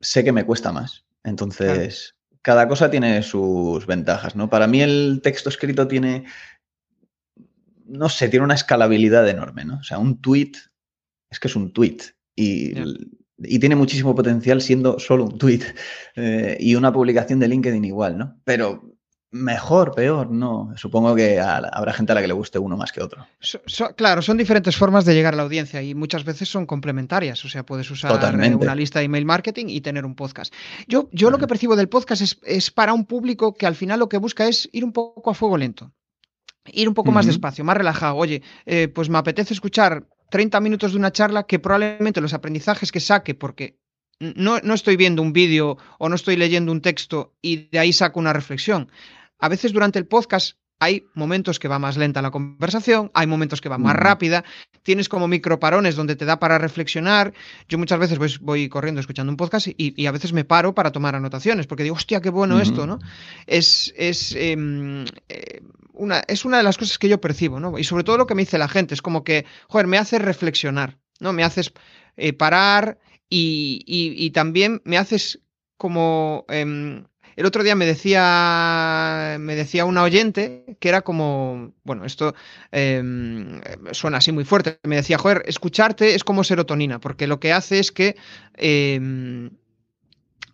sé 0.00 0.24
que 0.24 0.32
me 0.32 0.44
cuesta 0.44 0.72
más. 0.72 1.04
Entonces, 1.22 2.16
cada 2.42 2.66
cosa 2.66 2.90
tiene 2.90 3.22
sus 3.22 3.86
ventajas, 3.86 4.34
¿no? 4.34 4.50
Para 4.50 4.66
mí 4.66 4.82
el 4.82 5.20
texto 5.22 5.50
escrito 5.50 5.86
tiene, 5.86 6.24
no 7.86 8.08
sé, 8.08 8.28
tiene 8.28 8.44
una 8.44 8.54
escalabilidad 8.54 9.28
enorme, 9.28 9.64
¿no? 9.64 9.76
O 9.76 9.82
sea, 9.84 9.98
un 9.98 10.20
tweet 10.20 10.52
es 11.30 11.38
que 11.38 11.46
es 11.46 11.54
un 11.54 11.72
tweet 11.72 11.98
y, 12.34 12.74
yeah. 12.74 12.84
Y 13.38 13.58
tiene 13.58 13.76
muchísimo 13.76 14.14
potencial 14.14 14.60
siendo 14.60 14.98
solo 14.98 15.24
un 15.24 15.38
tweet. 15.38 15.60
Eh, 16.16 16.56
y 16.60 16.76
una 16.76 16.92
publicación 16.92 17.40
de 17.40 17.48
LinkedIn 17.48 17.84
igual, 17.84 18.16
¿no? 18.16 18.40
Pero 18.44 18.94
Mejor, 19.34 19.96
peor, 19.96 20.30
no. 20.30 20.72
Supongo 20.76 21.12
que 21.16 21.40
a, 21.40 21.56
habrá 21.56 21.92
gente 21.92 22.12
a 22.12 22.14
la 22.14 22.20
que 22.20 22.28
le 22.28 22.34
guste 22.34 22.60
uno 22.60 22.76
más 22.76 22.92
que 22.92 23.02
otro. 23.02 23.26
So, 23.40 23.58
so, 23.66 23.92
claro, 23.96 24.22
son 24.22 24.36
diferentes 24.36 24.76
formas 24.76 25.04
de 25.04 25.12
llegar 25.12 25.34
a 25.34 25.36
la 25.36 25.42
audiencia 25.42 25.82
y 25.82 25.92
muchas 25.92 26.22
veces 26.22 26.48
son 26.48 26.66
complementarias. 26.66 27.44
O 27.44 27.48
sea, 27.48 27.66
puedes 27.66 27.90
usar 27.90 28.12
Totalmente. 28.12 28.64
una 28.64 28.76
lista 28.76 29.00
de 29.00 29.06
email 29.06 29.24
marketing 29.24 29.66
y 29.70 29.80
tener 29.80 30.06
un 30.06 30.14
podcast. 30.14 30.54
Yo, 30.86 31.08
yo 31.10 31.30
lo 31.30 31.38
que 31.38 31.48
percibo 31.48 31.74
del 31.74 31.88
podcast 31.88 32.22
es, 32.22 32.38
es, 32.44 32.70
para 32.70 32.94
un 32.94 33.06
público 33.06 33.54
que 33.54 33.66
al 33.66 33.74
final 33.74 33.98
lo 33.98 34.08
que 34.08 34.18
busca 34.18 34.46
es 34.46 34.68
ir 34.70 34.84
un 34.84 34.92
poco 34.92 35.28
a 35.32 35.34
fuego 35.34 35.58
lento. 35.58 35.90
Ir 36.66 36.88
un 36.88 36.94
poco 36.94 37.10
uh 37.10 37.12
-huh. 37.12 37.16
más 37.16 37.26
despacio, 37.26 37.64
más 37.64 37.76
relajado. 37.76 38.14
Oye, 38.14 38.40
eh, 38.66 38.86
pues 38.86 39.08
me 39.08 39.18
apetece 39.18 39.52
escuchar 39.52 40.06
30 40.34 40.58
minutos 40.58 40.90
de 40.90 40.98
una 40.98 41.12
charla 41.12 41.44
que 41.44 41.60
probablemente 41.60 42.20
los 42.20 42.34
aprendizajes 42.34 42.90
que 42.90 42.98
saque, 42.98 43.36
porque 43.36 43.78
no, 44.18 44.58
no 44.58 44.74
estoy 44.74 44.96
viendo 44.96 45.22
un 45.22 45.32
vídeo 45.32 45.78
o 46.00 46.08
no 46.08 46.16
estoy 46.16 46.34
leyendo 46.34 46.72
un 46.72 46.80
texto 46.80 47.36
y 47.40 47.68
de 47.70 47.78
ahí 47.78 47.92
saco 47.92 48.18
una 48.18 48.32
reflexión 48.32 48.90
a 49.38 49.48
veces 49.48 49.72
durante 49.72 49.98
el 49.98 50.06
podcast 50.06 50.56
hay 50.80 51.04
momentos 51.14 51.58
que 51.58 51.68
va 51.68 51.78
más 51.78 51.96
lenta 51.96 52.20
la 52.20 52.30
conversación, 52.30 53.10
hay 53.14 53.26
momentos 53.26 53.60
que 53.60 53.68
va 53.68 53.78
más 53.78 53.94
rápida, 53.94 54.42
tienes 54.82 55.08
como 55.08 55.28
microparones 55.28 55.94
donde 55.94 56.16
te 56.16 56.24
da 56.24 56.40
para 56.40 56.58
reflexionar. 56.58 57.32
Yo 57.68 57.78
muchas 57.78 57.98
veces 57.98 58.18
voy, 58.18 58.34
voy 58.40 58.68
corriendo 58.68 59.00
escuchando 59.00 59.30
un 59.30 59.36
podcast 59.36 59.68
y, 59.68 59.74
y, 59.78 60.06
a 60.06 60.12
veces 60.12 60.32
me 60.32 60.44
paro 60.44 60.74
para 60.74 60.92
tomar 60.92 61.14
anotaciones, 61.14 61.66
porque 61.66 61.84
digo, 61.84 61.94
hostia, 61.94 62.20
qué 62.20 62.30
bueno 62.30 62.56
uh 62.56 62.58
-huh. 62.58 62.62
esto, 62.62 62.86
¿no? 62.86 62.98
Es, 63.46 63.94
es, 63.96 64.34
eh, 64.36 64.56
una, 65.94 66.22
es 66.28 66.44
una 66.44 66.58
de 66.58 66.62
las 66.62 66.76
cosas 66.76 66.98
que 66.98 67.08
yo 67.08 67.20
percibo, 67.20 67.60
¿no? 67.60 67.78
Y 67.78 67.84
sobre 67.84 68.04
todo 68.04 68.18
lo 68.18 68.26
que 68.26 68.34
me 68.34 68.42
dice 68.42 68.58
la 68.58 68.68
gente, 68.68 68.94
es 68.94 69.02
como 69.02 69.24
que, 69.24 69.46
joder, 69.68 69.86
me 69.86 69.98
hace 69.98 70.18
reflexionar, 70.18 70.98
¿no? 71.20 71.32
Me 71.32 71.44
haces 71.44 71.72
eh, 72.16 72.32
parar 72.32 72.98
y, 73.28 73.82
y, 73.86 74.30
también 74.30 74.82
me 74.84 74.98
haces 74.98 75.40
como... 75.76 76.44
Eh, 76.48 77.02
el 77.36 77.46
otro 77.46 77.64
día 77.64 77.74
me 77.74 77.86
decía, 77.86 79.36
me 79.40 79.56
decía 79.56 79.84
una 79.84 80.04
oyente 80.04 80.76
que 80.78 80.88
era 80.88 81.02
como, 81.02 81.72
bueno, 81.82 82.04
esto 82.04 82.34
eh, 82.70 83.02
suena 83.90 84.18
así 84.18 84.30
muy 84.30 84.44
fuerte, 84.44 84.78
me 84.84 84.96
decía, 84.96 85.18
joder, 85.18 85.42
escucharte 85.46 86.14
es 86.14 86.22
como 86.22 86.44
serotonina, 86.44 87.00
porque 87.00 87.26
lo 87.26 87.40
que 87.40 87.52
hace 87.52 87.80
es 87.80 87.90
que, 87.90 88.16
eh, 88.56 89.50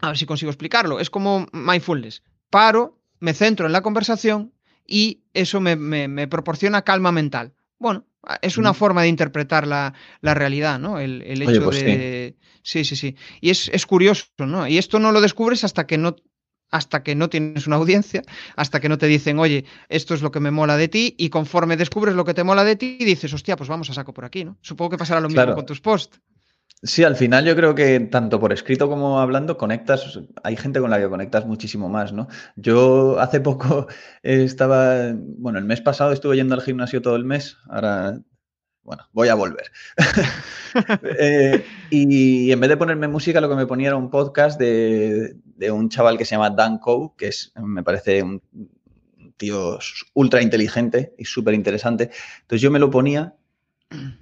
a 0.00 0.08
ver 0.08 0.16
si 0.16 0.24
consigo 0.24 0.50
explicarlo, 0.50 1.00
es 1.00 1.10
como 1.10 1.46
mindfulness. 1.52 2.22
Paro, 2.48 2.98
me 3.18 3.34
centro 3.34 3.66
en 3.66 3.72
la 3.72 3.82
conversación 3.82 4.52
y 4.90 5.22
eso 5.32 5.60
me, 5.60 5.76
me, 5.76 6.08
me 6.08 6.28
proporciona 6.28 6.82
calma 6.82 7.12
mental. 7.12 7.54
Bueno, 7.78 8.04
es 8.42 8.58
una 8.58 8.74
forma 8.74 9.02
de 9.02 9.08
interpretar 9.08 9.66
la, 9.66 9.94
la 10.20 10.34
realidad, 10.34 10.78
¿no? 10.78 10.98
El, 10.98 11.22
el 11.22 11.40
hecho 11.40 11.50
Oye, 11.52 11.60
pues 11.60 11.82
de. 11.82 12.36
Sí. 12.62 12.84
sí, 12.84 12.96
sí, 12.96 12.96
sí. 12.96 13.16
Y 13.40 13.50
es, 13.50 13.70
es 13.72 13.86
curioso, 13.86 14.26
¿no? 14.38 14.66
Y 14.66 14.76
esto 14.76 14.98
no 14.98 15.12
lo 15.12 15.22
descubres 15.22 15.64
hasta 15.64 15.86
que 15.86 15.96
no 15.96 16.16
hasta 16.72 17.02
que 17.02 17.16
no 17.16 17.28
tienes 17.28 17.66
una 17.66 17.76
audiencia, 17.76 18.22
hasta 18.54 18.78
que 18.78 18.88
no 18.88 18.96
te 18.96 19.06
dicen, 19.06 19.40
oye, 19.40 19.64
esto 19.88 20.14
es 20.14 20.22
lo 20.22 20.30
que 20.30 20.38
me 20.38 20.52
mola 20.52 20.76
de 20.76 20.86
ti, 20.86 21.16
y 21.18 21.28
conforme 21.28 21.76
descubres 21.76 22.14
lo 22.14 22.24
que 22.24 22.32
te 22.32 22.44
mola 22.44 22.62
de 22.62 22.76
ti, 22.76 22.96
dices, 23.00 23.32
hostia, 23.34 23.56
pues 23.56 23.68
vamos 23.68 23.90
a 23.90 23.94
saco 23.94 24.14
por 24.14 24.24
aquí, 24.24 24.44
¿no? 24.44 24.56
Supongo 24.60 24.90
que 24.90 24.98
pasará 24.98 25.20
lo 25.20 25.26
mismo 25.26 25.42
claro. 25.42 25.56
con 25.56 25.66
tus 25.66 25.80
posts. 25.80 26.20
Sí, 26.82 27.04
al 27.04 27.14
final 27.14 27.44
yo 27.44 27.54
creo 27.54 27.74
que 27.74 28.00
tanto 28.00 28.40
por 28.40 28.54
escrito 28.54 28.88
como 28.88 29.20
hablando 29.20 29.58
conectas, 29.58 30.18
hay 30.42 30.56
gente 30.56 30.80
con 30.80 30.90
la 30.90 30.98
que 30.98 31.10
conectas 31.10 31.44
muchísimo 31.44 31.90
más, 31.90 32.12
¿no? 32.14 32.26
Yo 32.56 33.20
hace 33.20 33.40
poco 33.40 33.86
estaba, 34.22 35.12
bueno, 35.14 35.58
el 35.58 35.66
mes 35.66 35.82
pasado 35.82 36.12
estuve 36.12 36.36
yendo 36.36 36.54
al 36.54 36.62
gimnasio 36.62 37.02
todo 37.02 37.16
el 37.16 37.26
mes, 37.26 37.58
ahora 37.68 38.20
bueno, 38.82 39.04
voy 39.12 39.28
a 39.28 39.34
volver. 39.34 39.70
eh, 41.18 41.64
y 41.90 42.50
en 42.50 42.60
vez 42.60 42.70
de 42.70 42.76
ponerme 42.78 43.08
música, 43.08 43.40
lo 43.40 43.48
que 43.48 43.56
me 43.56 43.66
ponía 43.66 43.88
era 43.88 43.96
un 43.96 44.10
podcast 44.10 44.58
de, 44.58 45.36
un 45.70 45.90
chaval 45.90 46.16
que 46.16 46.24
se 46.24 46.34
llama 46.34 46.50
Dan 46.50 46.78
Coe, 46.78 47.10
que 47.16 47.28
es, 47.28 47.52
me 47.56 47.82
parece 47.82 48.22
un 48.22 48.42
tío 49.36 49.78
ultra 50.14 50.42
inteligente 50.42 51.14
y 51.18 51.24
súper 51.26 51.54
interesante. 51.54 52.10
Entonces 52.40 52.62
yo 52.62 52.70
me 52.70 52.78
lo 52.78 52.90
ponía 52.90 53.34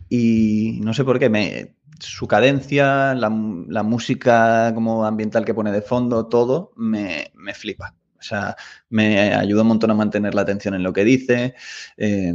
y 0.09 0.81
no 0.83 0.93
sé 0.93 1.05
por 1.05 1.19
qué, 1.19 1.31
me, 1.31 1.77
su 1.99 2.27
cadencia, 2.27 3.15
la, 3.15 3.31
la, 3.69 3.83
música 3.83 4.73
como 4.75 5.05
ambiental 5.05 5.45
que 5.45 5.55
pone 5.55 5.73
de 5.73 5.83
fondo, 5.83 6.27
todo, 6.27 6.73
me, 6.77 7.33
me, 7.35 7.55
flipa. 7.55 7.95
O 8.19 8.23
sea, 8.23 8.57
me 8.89 9.35
ayuda 9.35 9.63
un 9.63 9.69
montón 9.69 9.91
a 9.91 9.95
mantener 9.95 10.35
la 10.35 10.43
atención 10.43 10.75
en 10.75 10.83
lo 10.83 10.93
que 10.93 11.05
dice. 11.05 11.55
Eh, 11.97 12.35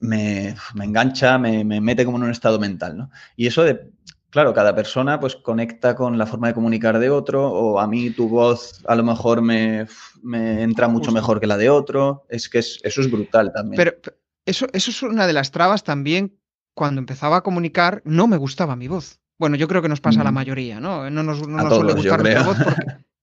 me, 0.00 0.54
me 0.74 0.84
engancha, 0.84 1.38
me, 1.38 1.64
me, 1.64 1.80
mete 1.80 2.04
como 2.04 2.18
en 2.18 2.24
un 2.24 2.30
estado 2.30 2.58
mental, 2.58 2.96
¿no? 2.96 3.10
Y 3.36 3.46
eso 3.46 3.64
de, 3.64 3.90
claro, 4.30 4.52
cada 4.52 4.74
persona 4.74 5.18
pues 5.18 5.36
conecta 5.36 5.96
con 5.96 6.18
la 6.18 6.26
forma 6.26 6.48
de 6.48 6.54
comunicar 6.54 6.98
de 6.98 7.10
otro, 7.10 7.50
o 7.50 7.80
a 7.80 7.86
mí 7.86 8.10
tu 8.10 8.28
voz 8.28 8.82
a 8.86 8.94
lo 8.94 9.02
mejor 9.02 9.40
me, 9.42 9.86
me 10.22 10.62
entra 10.62 10.88
mucho 10.88 11.12
mejor 11.12 11.40
que 11.40 11.46
la 11.46 11.56
de 11.56 11.70
otro, 11.70 12.26
es 12.28 12.48
que 12.48 12.58
es, 12.58 12.78
eso 12.82 13.00
es 13.00 13.10
brutal 13.10 13.52
también. 13.52 13.76
Pero 13.76 13.96
eso, 14.44 14.66
eso 14.72 14.90
es 14.90 15.02
una 15.02 15.26
de 15.26 15.32
las 15.32 15.50
trabas 15.50 15.84
también 15.84 16.38
cuando 16.76 16.98
empezaba 17.00 17.38
a 17.38 17.42
comunicar, 17.42 18.02
no 18.04 18.26
me 18.26 18.36
gustaba 18.36 18.76
mi 18.76 18.86
voz. 18.86 19.18
Bueno, 19.38 19.56
yo 19.56 19.66
creo 19.66 19.80
que 19.80 19.88
nos 19.88 20.02
pasa 20.02 20.20
a 20.20 20.24
la 20.24 20.30
mayoría, 20.30 20.78
¿no? 20.78 21.08
No 21.08 21.22
nos, 21.22 21.38
suele 21.38 21.94
gustar 21.94 22.20
nuestra 22.20 22.42
voz 22.42 22.58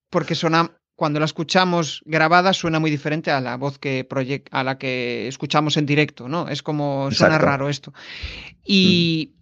porque, 0.09 0.33
suena, 0.35 0.71
cuando 0.95 1.19
la 1.19 1.25
escuchamos 1.25 2.01
grabada 2.05 2.53
suena 2.53 2.79
muy 2.79 2.89
diferente 2.89 3.29
a 3.29 3.39
la 3.41 3.55
voz 3.57 3.77
que 3.77 4.07
a 4.49 4.63
la 4.63 4.79
que 4.79 5.27
escuchamos 5.27 5.77
en 5.77 5.85
directo, 5.85 6.27
¿no? 6.27 6.49
Es 6.49 6.63
como 6.63 7.11
suena 7.11 7.37
raro 7.37 7.69
esto. 7.69 7.93
Y, 8.65 9.35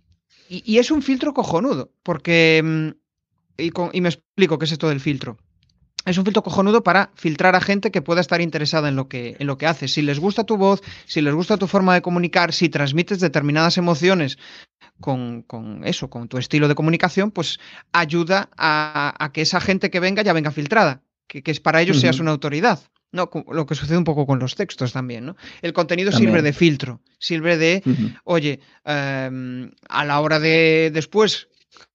y, 0.50 0.78
es 0.78 0.92
un 0.92 1.02
filtro 1.02 1.34
cojonudo, 1.34 1.94
porque 2.04 2.62
mm, 2.62 2.90
y 3.94 4.02
me 4.02 4.10
explico 4.10 4.60
qué 4.60 4.66
es 4.66 4.74
esto 4.74 4.90
del 4.90 5.00
filtro 5.00 5.38
es 6.06 6.18
un 6.18 6.26
filtro 6.26 6.44
cojonudo 6.44 6.84
para 6.84 7.12
filtrar 7.16 7.56
a 7.56 7.62
gente 7.62 7.92
que 7.92 8.02
pueda 8.02 8.22
estar 8.22 8.42
interesada 8.42 8.90
en 8.90 8.96
lo 8.96 9.08
que, 9.08 9.36
en 9.40 9.48
lo 9.48 9.58
que 9.58 9.68
haces. 9.68 9.94
Si 9.94 10.02
les 10.02 10.20
gusta 10.20 10.44
tu 10.44 10.58
voz, 10.58 10.82
si 11.06 11.22
les 11.22 11.34
gusta 11.34 11.58
tu 11.58 11.68
forma 11.68 11.94
de 11.94 12.02
comunicar, 12.02 12.54
si 12.54 12.70
transmites 12.70 13.20
determinadas 13.20 13.78
emociones 13.78 14.38
con, 15.00 15.46
eso, 15.84 16.10
con 16.10 16.28
tu 16.28 16.38
estilo 16.38 16.68
de 16.68 16.76
comunicación, 16.76 17.32
pues 17.32 17.60
ayuda 17.92 18.50
a, 18.58 19.30
que 19.34 19.42
esa 19.42 19.60
gente 19.60 19.90
que 19.90 20.00
venga 20.00 20.24
ya 20.24 20.34
venga 20.34 20.52
filtrada, 20.52 21.02
que, 21.28 21.44
es 21.46 21.60
para 21.60 21.82
ellos 21.82 22.00
seas 22.00 22.20
una 22.20 22.32
autoridad. 22.32 22.80
No, 23.14 23.30
lo 23.52 23.66
que 23.66 23.76
sucede 23.76 23.98
un 23.98 24.06
poco 24.06 24.26
con 24.26 24.40
los 24.40 24.56
textos 24.56 24.94
también, 24.94 25.26
¿no? 25.26 25.36
El 25.62 25.74
contenido 25.74 26.14
sirve 26.14 26.42
de 26.42 26.54
filtro, 26.54 27.02
sirve 27.20 27.58
de, 27.58 27.84
oye, 28.24 28.62
em, 28.86 29.72
a 29.90 30.06
la 30.06 30.22
hora 30.22 30.40
de 30.40 30.92
después 30.94 31.50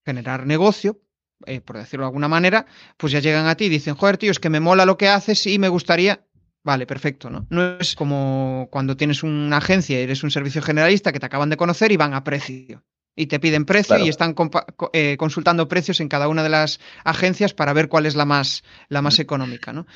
generar 0.05 0.45
negocio, 0.45 0.99
eh, 1.45 1.61
por 1.61 1.77
decirlo 1.77 2.05
de 2.05 2.09
alguna 2.09 2.27
manera, 2.27 2.65
pues 2.97 3.11
ya 3.13 3.19
llegan 3.19 3.47
a 3.47 3.55
ti 3.55 3.65
y 3.65 3.69
dicen, 3.69 3.95
joder, 3.95 4.17
tío, 4.17 4.31
es 4.31 4.39
que 4.39 4.49
me 4.49 4.59
mola 4.59 4.85
lo 4.85 4.97
que 4.97 5.07
haces 5.07 5.45
y 5.47 5.59
me 5.59 5.69
gustaría. 5.69 6.21
Vale, 6.63 6.85
perfecto, 6.85 7.29
¿no? 7.29 7.45
No 7.49 7.77
es 7.79 7.95
como 7.95 8.67
cuando 8.71 8.97
tienes 8.97 9.23
una 9.23 9.57
agencia 9.57 9.99
y 9.99 10.03
eres 10.03 10.23
un 10.23 10.31
servicio 10.31 10.61
generalista 10.61 11.13
que 11.13 11.19
te 11.19 11.25
acaban 11.25 11.49
de 11.49 11.57
conocer 11.57 11.91
y 11.91 11.97
van 11.97 12.13
a 12.13 12.23
precio. 12.23 12.83
Y 13.15 13.27
te 13.27 13.39
piden 13.39 13.65
precio 13.65 13.97
y 13.97 14.09
están 14.09 14.35
eh, 14.93 15.15
consultando 15.17 15.67
precios 15.67 16.01
en 16.01 16.07
cada 16.07 16.27
una 16.27 16.43
de 16.43 16.49
las 16.49 16.79
agencias 17.03 17.53
para 17.53 17.73
ver 17.73 17.87
cuál 17.87 18.05
es 18.05 18.15
la 18.15 18.25
más, 18.25 18.63
la 18.89 19.01
más 19.01 19.17
económica, 19.17 19.73
¿no? 19.73 19.87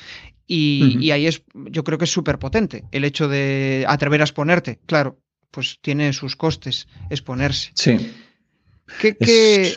Y, 0.46 0.96
y 0.98 1.12
ahí 1.12 1.28
es, 1.28 1.44
yo 1.54 1.84
creo 1.84 1.98
que 1.98 2.06
es 2.06 2.10
súper 2.12 2.40
potente 2.40 2.84
el 2.90 3.04
hecho 3.04 3.28
de 3.28 3.84
atrever 3.86 4.22
a 4.22 4.24
exponerte. 4.24 4.80
Claro, 4.86 5.20
pues 5.52 5.78
tiene 5.80 6.12
sus 6.12 6.34
costes 6.34 6.88
exponerse. 7.10 7.70
Sí. 7.74 8.12
¿Qué, 9.00 9.16
qué, 9.16 9.76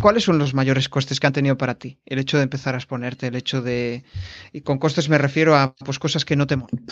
¿cuáles 0.00 0.24
son 0.24 0.38
los 0.38 0.54
mayores 0.54 0.88
costes 0.88 1.20
que 1.20 1.26
han 1.26 1.32
tenido 1.32 1.56
para 1.56 1.74
ti? 1.74 1.98
El 2.06 2.18
hecho 2.18 2.36
de 2.36 2.44
empezar 2.44 2.74
a 2.74 2.78
exponerte, 2.78 3.26
el 3.26 3.36
hecho 3.36 3.62
de... 3.62 4.04
Y 4.52 4.62
con 4.62 4.78
costes 4.78 5.08
me 5.08 5.18
refiero 5.18 5.56
a 5.56 5.74
pues, 5.74 5.98
cosas 5.98 6.24
que 6.24 6.36
no 6.36 6.46
te 6.46 6.56
molan. 6.56 6.84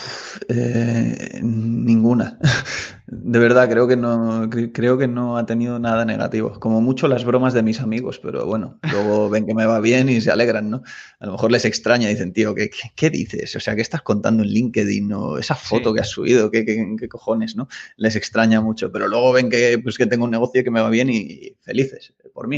Eh, 0.49 1.39
ninguna. 1.41 2.39
De 3.05 3.37
verdad, 3.37 3.69
creo 3.69 3.87
que, 3.87 3.97
no, 3.97 4.49
creo 4.49 4.97
que 4.97 5.07
no 5.07 5.37
ha 5.37 5.45
tenido 5.45 5.77
nada 5.77 6.05
negativo. 6.05 6.59
Como 6.59 6.81
mucho 6.81 7.07
las 7.07 7.25
bromas 7.25 7.53
de 7.53 7.61
mis 7.61 7.79
amigos, 7.79 8.19
pero 8.19 8.45
bueno, 8.45 8.79
luego 8.91 9.29
ven 9.29 9.45
que 9.45 9.53
me 9.53 9.65
va 9.65 9.79
bien 9.81 10.09
y 10.09 10.21
se 10.21 10.31
alegran, 10.31 10.69
¿no? 10.69 10.83
A 11.19 11.25
lo 11.25 11.33
mejor 11.33 11.51
les 11.51 11.65
extraña 11.65 12.09
y 12.09 12.13
dicen, 12.13 12.33
tío, 12.33 12.55
¿qué, 12.55 12.71
qué, 12.95 13.09
dices? 13.09 13.55
O 13.55 13.59
sea, 13.59 13.75
¿qué 13.75 13.81
estás 13.81 14.01
contando 14.01 14.41
en 14.41 14.49
LinkedIn? 14.49 15.11
o 15.13 15.37
Esa 15.37 15.55
foto 15.55 15.93
que 15.93 15.99
has 15.99 16.09
subido, 16.09 16.49
¿qué, 16.49 16.65
¿qué, 16.65 17.07
cojones, 17.09 17.55
no? 17.55 17.67
Les 17.97 18.15
extraña 18.15 18.61
mucho, 18.61 18.91
pero 18.91 19.07
luego 19.07 19.33
ven 19.33 19.49
que, 19.49 19.79
pues, 19.83 19.97
que 19.97 20.07
tengo 20.07 20.25
un 20.25 20.31
negocio 20.31 20.63
que 20.63 20.71
me 20.71 20.81
va 20.81 20.89
bien 20.89 21.09
y 21.09 21.55
felices 21.61 22.13
por 22.33 22.47
mí. 22.47 22.52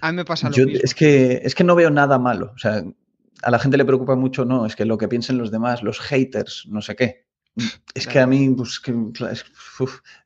A 0.00 0.12
mí 0.12 0.16
me 0.16 0.24
pasa 0.24 0.50
lo 0.50 0.56
mismo. 0.56 0.80
Es 0.82 0.94
que, 0.94 1.40
es 1.44 1.54
que 1.54 1.64
no 1.64 1.74
veo 1.74 1.90
nada 1.90 2.18
malo. 2.18 2.52
O 2.54 2.58
sea, 2.58 2.84
a 3.42 3.50
la 3.50 3.58
gente 3.58 3.76
le 3.76 3.84
preocupa 3.84 4.16
mucho, 4.16 4.44
no, 4.44 4.66
es 4.66 4.76
que 4.76 4.84
lo 4.84 4.98
que 4.98 5.08
piensen 5.08 5.38
los 5.38 5.50
demás, 5.50 5.82
los 5.82 6.00
haters, 6.00 6.66
no 6.68 6.82
sé 6.82 6.96
qué. 6.96 7.26
Es 7.94 8.06
que 8.06 8.18
a 8.20 8.26
mí, 8.26 8.50
pues, 8.50 8.78
que, 8.78 8.94
es, 9.30 9.44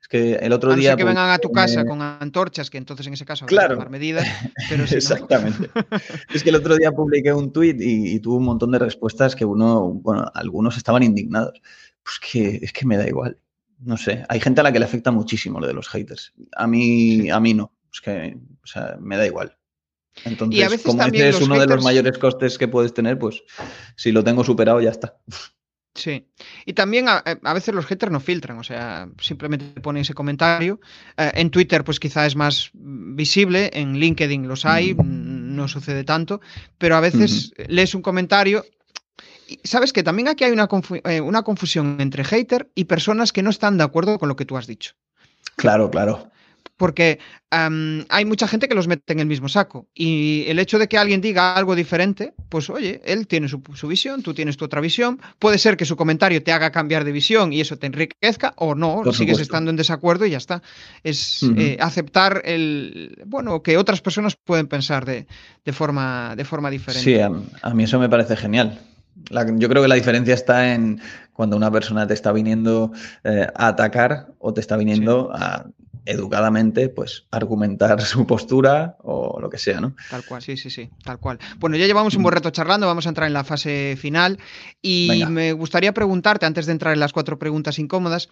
que 0.09 0.35
el 0.35 0.53
otro 0.53 0.75
día. 0.75 0.97
que 0.97 1.05
vengan 1.05 1.31
a 1.31 1.39
tu 1.39 1.53
casa 1.53 1.85
con 1.85 2.03
antorchas, 2.03 2.69
que 2.69 2.79
entonces 2.79 3.07
en 3.07 3.13
ese 3.13 3.25
caso 3.25 3.47
claro. 3.47 3.75
tomar 3.75 3.91
medidas. 3.91 4.27
Pero 4.69 4.83
Exactamente. 4.85 5.71
es 6.35 6.43
que 6.43 6.49
el 6.49 6.57
otro 6.57 6.77
día 6.77 6.91
publiqué 6.91 7.33
un 7.33 7.53
tweet 7.53 7.77
y, 7.79 8.19
tuvo 8.19 8.37
un 8.37 8.45
montón 8.45 8.73
de 8.73 8.81
respuestas 8.81 9.37
que 9.37 9.45
uno, 9.45 9.93
bueno, 9.93 10.29
algunos 10.35 10.77
estaban 10.77 11.05
indignados. 11.05 11.61
Pues 12.03 12.19
que 12.19 12.59
es 12.63 12.73
que 12.73 12.87
me 12.87 12.97
da 12.97 13.07
igual. 13.07 13.39
No 13.79 13.97
sé. 13.97 14.25
Hay 14.29 14.41
gente 14.41 14.61
a 14.61 14.65
la 14.65 14.73
que 14.73 14.81
le 14.81 14.87
afecta 14.87 15.13
muchísimo 15.13 15.61
lo 15.61 15.69
de 15.69 15.75
los 15.75 15.89
haters. 15.89 16.33
A 16.57 16.67
mí, 16.67 17.31
a 17.31 17.39
mí 17.39 17.55
no. 17.55 17.73
Es 17.93 18.01
que, 18.01 18.37
o 18.63 18.67
sea, 18.67 18.97
me 19.01 19.17
da 19.17 19.27
igual. 19.27 19.57
Entonces, 20.25 20.83
como 20.83 21.03
ese 21.03 21.29
es 21.29 21.41
uno 21.41 21.59
de 21.59 21.67
los 21.67 21.83
mayores 21.83 22.19
costes 22.19 22.59
que 22.59 22.69
puedes 22.69 22.93
tener, 22.93 23.19
pues 23.19 23.43
si 23.97 24.13
lo 24.13 24.25
tengo 24.25 24.45
superado, 24.45 24.81
ya 24.81 24.91
está. 24.91 25.17
Sí. 25.95 26.27
Y 26.67 26.75
también 26.75 27.07
a, 27.09 27.23
veces 27.53 27.75
los 27.75 27.87
haters 27.87 28.13
no 28.13 28.21
filtran, 28.21 28.59
o 28.59 28.63
sea, 28.63 29.09
simplemente 29.21 29.81
ponen 29.81 30.03
ese 30.03 30.15
comentario. 30.15 30.81
Eh, 31.17 31.33
en 31.35 31.51
Twitter, 31.51 31.85
pues 31.85 31.99
quizá 31.99 32.27
es 32.27 32.37
más 32.37 32.71
visible, 32.75 33.71
en 33.73 33.99
LinkedIn 33.99 34.47
los 34.47 34.65
hay, 34.65 34.95
mm. 34.95 35.57
no 35.57 35.69
sucede 35.69 36.05
tanto, 36.05 36.41
pero 36.79 36.97
a 36.97 37.01
veces 37.01 37.53
lees 37.69 37.95
un 37.95 38.03
comentario. 38.03 38.65
Y 39.49 39.59
sabes 39.65 39.93
que 39.93 40.05
también 40.05 40.29
aquí 40.29 40.45
hay 40.45 40.53
una, 40.53 40.69
eh, 41.05 41.21
una 41.21 41.43
confusión 41.43 41.97
entre 42.01 42.25
hater 42.25 42.71
y 42.75 42.85
personas 42.85 43.33
que 43.33 43.43
no 43.43 43.51
están 43.51 43.77
de 43.77 43.85
acuerdo 43.85 44.19
con 44.19 44.29
lo 44.29 44.37
que 44.37 44.45
tú 44.45 44.57
has 44.57 44.67
dicho. 44.67 44.95
Claro, 45.57 45.91
claro 45.91 46.31
porque 46.81 47.19
hay 47.51 48.25
mucha 48.25 48.49
gente 48.49 48.67
que 48.67 48.75
los 48.75 48.89
mete 48.89 49.13
en 49.13 49.21
el 49.21 49.27
mismo 49.27 49.51
saco. 49.51 49.87
Y 49.95 50.45
el 50.49 50.59
hecho 50.59 50.79
de 50.79 50.89
que 50.89 50.97
alguien 50.97 51.21
diga 51.21 51.55
algo 51.55 51.75
diferente, 51.75 52.33
pues 52.49 52.71
oye, 52.71 53.03
él 53.05 53.27
tiene 53.27 53.49
su, 53.49 53.61
visión, 53.87 54.23
tú 54.23 54.33
tienes 54.33 54.57
tu 54.57 54.65
otra 54.65 54.81
visión. 54.81 55.21
Puede 55.39 55.59
ser 55.59 55.77
que 55.77 55.85
su 55.85 55.95
comentario 55.95 56.43
te 56.43 56.53
haga 56.53 56.73
cambiar 56.73 57.05
de 57.05 57.13
visión 57.13 57.53
y 57.53 57.61
eso 57.61 57.77
te 57.77 57.87
enriquezca, 57.87 58.55
o 58.57 58.75
no, 58.75 59.03
sigues 59.13 59.41
estando 59.41 59.69
en 59.71 59.77
desacuerdo 59.77 60.25
y 60.25 60.31
ya 60.31 60.39
está. 60.39 60.63
Es 61.05 61.43
eh, 61.59 61.77
aceptar 61.81 62.41
el 62.47 63.25
bueno 63.27 63.63
que 63.63 63.77
otras 63.77 64.01
personas 64.01 64.37
pueden 64.37 64.67
pensar 64.67 65.05
de, 65.05 65.27
forma, 65.71 66.35
de 66.35 66.47
forma 66.47 66.71
diferente. 66.71 67.05
Sí, 67.05 67.21
a, 67.21 67.75
mí 67.75 67.85
eso 67.85 67.99
me 67.99 68.09
parece 68.09 68.37
genial. 68.37 68.81
yo 69.29 69.69
creo 69.69 69.83
que 69.83 69.89
la 69.89 69.97
diferencia 69.97 70.33
está 70.33 70.73
en 70.73 70.99
cuando 71.35 71.59
una 71.59 71.71
persona 71.71 72.07
te 72.07 72.15
está 72.15 72.33
viniendo 72.33 72.91
eh, 73.25 73.49
a 73.55 73.67
atacar 73.69 74.29
o 74.39 74.55
te 74.55 74.63
está 74.63 74.79
viniendo 74.79 75.31
a 75.35 75.67
educadamente, 76.05 76.89
pues 76.89 77.27
argumentar 77.31 78.01
su 78.03 78.27
postura 78.27 78.97
o 79.03 79.41
lo 79.41 79.51
que 79.51 79.59
sea, 79.59 79.81
¿no? 79.81 79.95
Tal 80.11 80.25
cual, 80.25 80.43
sí, 80.43 80.57
sí, 80.57 80.71
sí, 80.71 80.91
tal 81.05 81.19
cual. 81.19 81.39
Bueno, 81.59 81.77
ya 81.77 81.87
llevamos 81.87 82.15
un 82.15 82.23
buen 82.23 82.35
rato 82.35 82.51
charlando, 82.51 82.87
vamos 82.87 83.07
a 83.07 83.11
entrar 83.11 83.27
en 83.27 83.33
la 83.33 83.45
fase 83.45 83.97
final 83.99 84.39
y 84.83 85.25
me 85.29 85.53
gustaría 85.53 85.93
preguntarte, 85.93 86.47
antes 86.47 86.67
de 86.67 86.73
entrar 86.73 86.95
en 86.95 87.01
las 87.01 87.13
cuatro 87.13 87.39
preguntas 87.39 87.79
incómodas, 87.79 88.29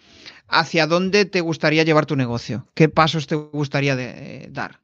¿hacia 0.47 0.87
dónde 0.87 1.25
te 1.25 1.41
gustaría 1.41 1.83
llevar 1.83 2.05
tu 2.05 2.15
negocio? 2.15 2.67
¿Qué 2.73 2.89
pasos 2.89 3.27
te 3.27 3.35
gustaría 3.35 3.95
de, 3.95 4.47
dar? 4.51 4.79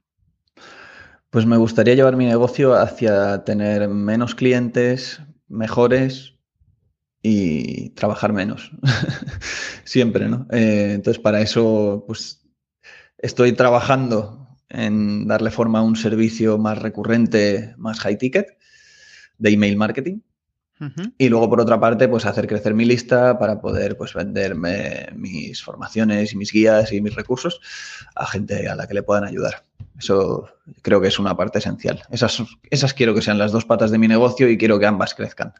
Pues 1.30 1.46
me 1.46 1.58
gustaría 1.58 1.96
llevar 1.96 2.16
mi 2.16 2.26
negocio 2.26 2.76
hacia 2.76 3.44
tener 3.44 3.90
menos 3.90 4.36
clientes, 4.36 5.22
mejores, 5.48 6.36
y 7.28 7.90
trabajar 7.90 8.34
menos. 8.34 8.72
Siempre, 9.84 10.30
¿no? 10.30 10.46
Eh, 10.52 10.92
entonces, 10.94 11.20
para 11.20 11.42
eso, 11.42 12.04
pues 12.06 12.45
Estoy 13.26 13.54
trabajando 13.54 14.48
en 14.70 15.28
darle 15.28 15.50
forma 15.50 15.80
a 15.80 15.82
un 15.82 15.96
servicio 15.96 16.60
más 16.60 16.78
recurrente, 16.78 17.74
más 17.76 18.00
high 18.02 18.20
ticket 18.20 18.56
de 19.40 19.50
email 19.50 19.78
marketing. 19.78 20.20
Y 21.18 21.30
luego, 21.30 21.50
por 21.50 21.60
otra 21.60 21.80
parte, 21.80 22.08
pues 22.08 22.28
hacer 22.28 22.46
crecer 22.46 22.76
mi 22.76 22.86
lista 22.86 23.40
para 23.40 23.60
poder 23.60 23.98
pues, 23.98 24.14
venderme 24.14 25.08
mis 25.16 25.64
formaciones 25.64 26.34
y 26.34 26.38
mis 26.38 26.52
guías 26.52 26.94
y 26.94 27.02
mis 27.02 27.16
recursos 27.16 27.62
a 28.14 28.28
gente 28.28 28.70
a 28.70 28.76
la 28.76 28.86
que 28.88 28.94
le 28.94 29.02
puedan 29.02 29.24
ayudar. 29.24 29.64
Eso 29.98 30.48
creo 30.84 31.02
que 31.02 31.08
es 31.08 31.18
una 31.18 31.36
parte 31.36 31.58
esencial. 31.58 32.04
Esas, 32.12 32.44
esas 32.70 32.94
quiero 32.94 33.16
que 33.16 33.24
sean 33.24 33.40
las 33.40 33.52
dos 33.52 33.66
patas 33.66 33.90
de 33.90 33.98
mi 33.98 34.08
negocio 34.08 34.48
y 34.48 34.58
quiero 34.60 34.78
que 34.78 34.86
ambas 34.86 35.16
crezcan. 35.16 35.52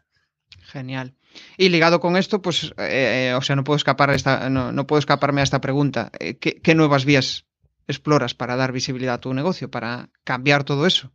Genial. 0.66 1.14
Y 1.56 1.68
ligado 1.68 2.00
con 2.00 2.16
esto, 2.16 2.42
pues, 2.42 2.74
eh, 2.76 3.30
eh, 3.30 3.34
o 3.34 3.42
sea, 3.42 3.56
no 3.56 3.64
puedo 3.64 3.76
escapar 3.76 4.10
esta, 4.10 4.50
no, 4.50 4.86
puedo 4.86 4.98
escaparme 4.98 5.40
a 5.40 5.44
esta 5.44 5.60
pregunta. 5.60 6.10
Eh, 6.18 6.36
¿Qué, 6.38 6.74
nuevas 6.74 7.04
vías 7.04 7.45
exploras 7.88 8.34
para 8.34 8.56
dar 8.56 8.72
visibilidad 8.72 9.14
a 9.14 9.20
tu 9.20 9.34
negocio, 9.34 9.70
para 9.70 10.10
cambiar 10.24 10.64
todo 10.64 10.86
eso? 10.86 11.12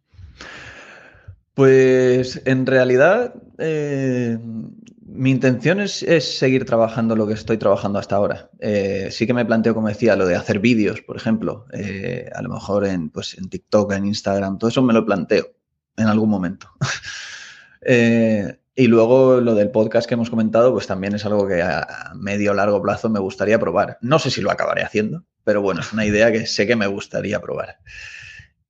Pues 1.53 2.41
en 2.45 2.65
realidad 2.65 3.33
mi 5.05 5.31
intención 5.31 5.81
es, 5.81 5.99
seguir 6.37 6.65
trabajando 6.65 7.15
lo 7.15 7.27
que 7.27 7.33
estoy 7.33 7.57
trabajando 7.57 7.99
hasta 7.99 8.15
ahora. 8.15 8.49
sí 9.09 9.27
que 9.27 9.33
me 9.33 9.45
planteo, 9.45 9.73
como 9.73 9.89
decía, 9.89 10.15
lo 10.15 10.25
de 10.25 10.35
hacer 10.35 10.59
vídeos, 10.59 11.01
por 11.01 11.17
ejemplo, 11.17 11.65
a 12.33 12.41
lo 12.41 12.49
mejor 12.49 12.85
en, 12.85 13.09
pues, 13.09 13.37
en 13.37 13.49
TikTok, 13.49 13.91
en 13.93 14.05
Instagram, 14.05 14.57
todo 14.57 14.69
eso 14.69 14.81
me 14.81 14.93
lo 14.93 15.05
planteo 15.05 15.47
en 15.97 16.07
algún 16.07 16.29
momento. 16.29 16.69
Y 18.73 18.87
luego 18.87 19.41
lo 19.41 19.53
del 19.53 19.69
podcast 19.69 20.07
que 20.07 20.13
hemos 20.13 20.29
comentado, 20.29 20.71
pues 20.71 20.87
también 20.87 21.13
es 21.13 21.25
algo 21.25 21.45
que 21.45 21.61
a 21.61 22.13
medio 22.15 22.51
o 22.51 22.53
largo 22.53 22.81
plazo 22.81 23.09
me 23.09 23.19
gustaría 23.19 23.59
probar. 23.59 23.97
No 24.01 24.17
sé 24.17 24.31
si 24.31 24.41
lo 24.41 24.49
acabaré 24.49 24.81
haciendo, 24.81 25.25
pero 25.43 25.61
bueno, 25.61 25.81
es 25.81 25.93
una 25.93 26.05
idea 26.05 26.31
que 26.31 26.45
sé 26.45 26.67
que 26.67 26.75
me 26.75 26.87
gustaría 26.87 27.39
probar. 27.39 27.79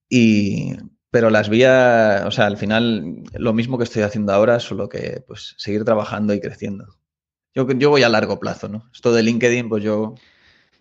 Y, 0.09 0.75
pero 1.09 1.29
las 1.29 1.49
vías, 1.49 2.25
o 2.25 2.31
sea, 2.31 2.45
al 2.47 2.57
final 2.57 3.23
lo 3.33 3.53
mismo 3.53 3.77
que 3.77 3.83
estoy 3.83 4.03
haciendo 4.03 4.33
ahora, 4.33 4.59
solo 4.59 4.89
que 4.89 5.23
pues 5.27 5.55
seguir 5.57 5.83
trabajando 5.83 6.33
y 6.33 6.39
creciendo. 6.39 6.97
Yo, 7.53 7.67
yo 7.69 7.89
voy 7.89 8.03
a 8.03 8.09
largo 8.09 8.39
plazo, 8.39 8.69
¿no? 8.69 8.89
Esto 8.93 9.13
de 9.13 9.23
LinkedIn, 9.23 9.69
pues 9.69 9.83
yo 9.83 10.15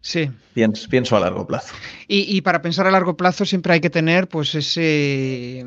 Sí. 0.03 0.31
Pienso, 0.55 0.89
pienso 0.89 1.17
a 1.17 1.21
largo 1.21 1.47
plazo. 1.47 1.75
Y, 2.09 2.37
y, 2.37 2.41
para 2.41 2.63
pensar 2.63 2.87
a 2.87 2.91
largo 2.91 3.17
plazo 3.17 3.45
siempre 3.45 3.75
hay 3.75 3.81
que 3.81 3.91
tener 3.91 4.29
pues 4.29 4.55
ese 4.55 5.67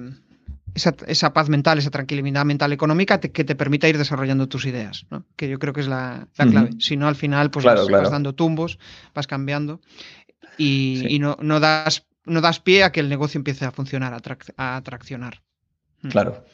esa, 0.76 0.96
esa, 1.08 1.34
paz 1.34 1.50
mental, 1.50 1.78
esa 1.78 1.92
tranquilidad 1.92 2.46
mental 2.46 2.74
económica 2.74 3.20
te, 3.20 3.32
que 3.32 3.44
te 3.44 3.56
permita 3.56 3.88
ir 3.88 3.98
desarrollando 3.98 4.48
tus 4.48 4.66
ideas, 4.66 5.06
¿no? 5.10 5.26
que 5.36 5.50
yo 5.50 5.60
creo 5.60 5.74
que 5.74 5.82
es 5.82 5.88
la, 5.88 6.28
la 6.38 6.46
clave. 6.46 6.70
Uh 6.70 6.74
-huh. 6.74 6.82
Si 6.82 6.98
no, 6.98 7.08
al 7.08 7.16
final 7.16 7.52
pues 7.52 7.64
claro, 7.64 7.82
vas, 7.82 7.88
claro. 7.88 8.04
vas, 8.04 8.12
dando 8.12 8.34
tumbos, 8.34 8.80
vas 9.14 9.28
cambiando 9.28 9.82
y, 10.58 10.98
sí. 11.02 11.16
y 11.16 11.20
no, 11.20 11.38
no, 11.42 11.60
das, 11.60 12.06
no 12.26 12.42
das 12.42 12.60
pie 12.60 12.84
a 12.84 12.92
que 12.92 13.00
el 13.00 13.10
negocio 13.10 13.38
empiece 13.38 13.66
a 13.66 13.72
funcionar, 13.72 14.14
a, 14.14 14.20
trac 14.20 14.54
a 14.58 14.82
traccionar. 14.84 15.42
Claro. 16.10 16.46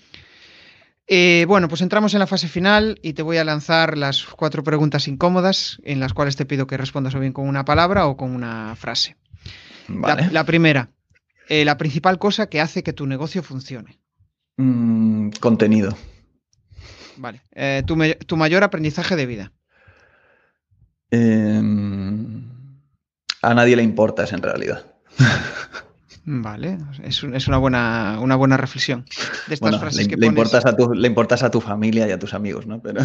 Eh, 1.07 1.45
bueno, 1.47 1.67
pues 1.67 1.82
entramos 1.82 2.13
en 2.13 2.20
la 2.20 2.28
fase 2.28 2.47
final 2.47 2.99
y 3.01 3.13
te 3.13 3.24
voy 3.24 3.38
a 3.38 3.43
lanzar 3.43 3.97
las 3.97 4.26
cuatro 4.26 4.63
preguntas 4.63 5.07
incómodas 5.07 5.80
en 5.84 5.99
las 5.99 6.13
cuales 6.13 6.36
te 6.36 6.45
pido 6.45 6.67
que 6.67 6.78
respondas 6.78 7.15
o 7.15 7.20
bien 7.20 7.34
con 7.34 7.47
una 7.47 7.65
palabra 7.65 8.05
o 8.05 8.15
con 8.15 8.36
una 8.36 8.76
frase. 8.76 9.15
Vale. 9.88 10.26
La, 10.26 10.32
la 10.32 10.43
primera, 10.43 10.91
eh, 11.47 11.65
la 11.65 11.78
principal 11.78 12.20
cosa 12.20 12.47
que 12.47 12.61
hace 12.61 12.84
que 12.84 12.93
tu 12.93 13.07
negocio 13.07 13.41
funcione. 13.41 13.99
Mm, 14.60 15.30
contenido. 15.39 15.97
Vale. 17.16 17.41
Eh, 17.55 17.82
tu, 17.88 17.97
tu, 18.28 18.36
mayor 18.36 18.66
aprendizaje 18.66 19.16
de 19.16 19.26
vida. 19.26 19.53
Eh, 21.12 21.62
a 23.41 23.53
nadie 23.53 23.78
le 23.78 23.84
importas 23.84 24.34
en 24.34 24.41
realidad. 24.41 24.86
Vale, 26.26 26.78
es, 27.03 27.24
es, 27.24 27.47
una, 27.47 27.57
buena, 27.57 28.20
una 28.22 28.36
buena 28.36 28.57
reflexión. 28.57 29.05
De 29.47 29.53
estas 29.53 29.60
bueno, 29.62 29.80
frases 29.80 30.01
le, 30.01 30.10
que 30.10 30.18
pones... 30.18 30.22
le, 30.22 30.28
importas 30.28 30.66
a 30.66 30.76
tu, 30.76 30.93
le 30.93 31.07
importas 31.07 31.43
a 31.43 31.49
tu 31.49 31.62
familia 31.62 32.05
y 32.10 32.12
a 32.12 32.20
tus 32.20 32.34
amigos, 32.34 32.68
¿no? 32.68 32.82
Pero, 32.82 33.01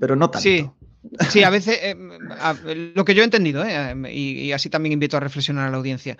pero 0.00 0.16
no 0.16 0.30
tanto. 0.30 0.42
Sí, 0.42 0.70
Sí, 1.30 1.42
a 1.42 1.50
veces, 1.50 1.78
eh, 1.82 1.96
a, 2.40 2.54
lo 2.94 3.04
que 3.04 3.14
yo 3.14 3.22
he 3.22 3.24
entendido, 3.24 3.64
eh, 3.64 3.94
y, 4.10 4.40
y, 4.40 4.52
así 4.52 4.70
también 4.70 4.92
invito 4.92 5.16
a 5.16 5.20
reflexionar 5.20 5.68
a 5.68 5.70
la 5.70 5.76
audiencia, 5.76 6.16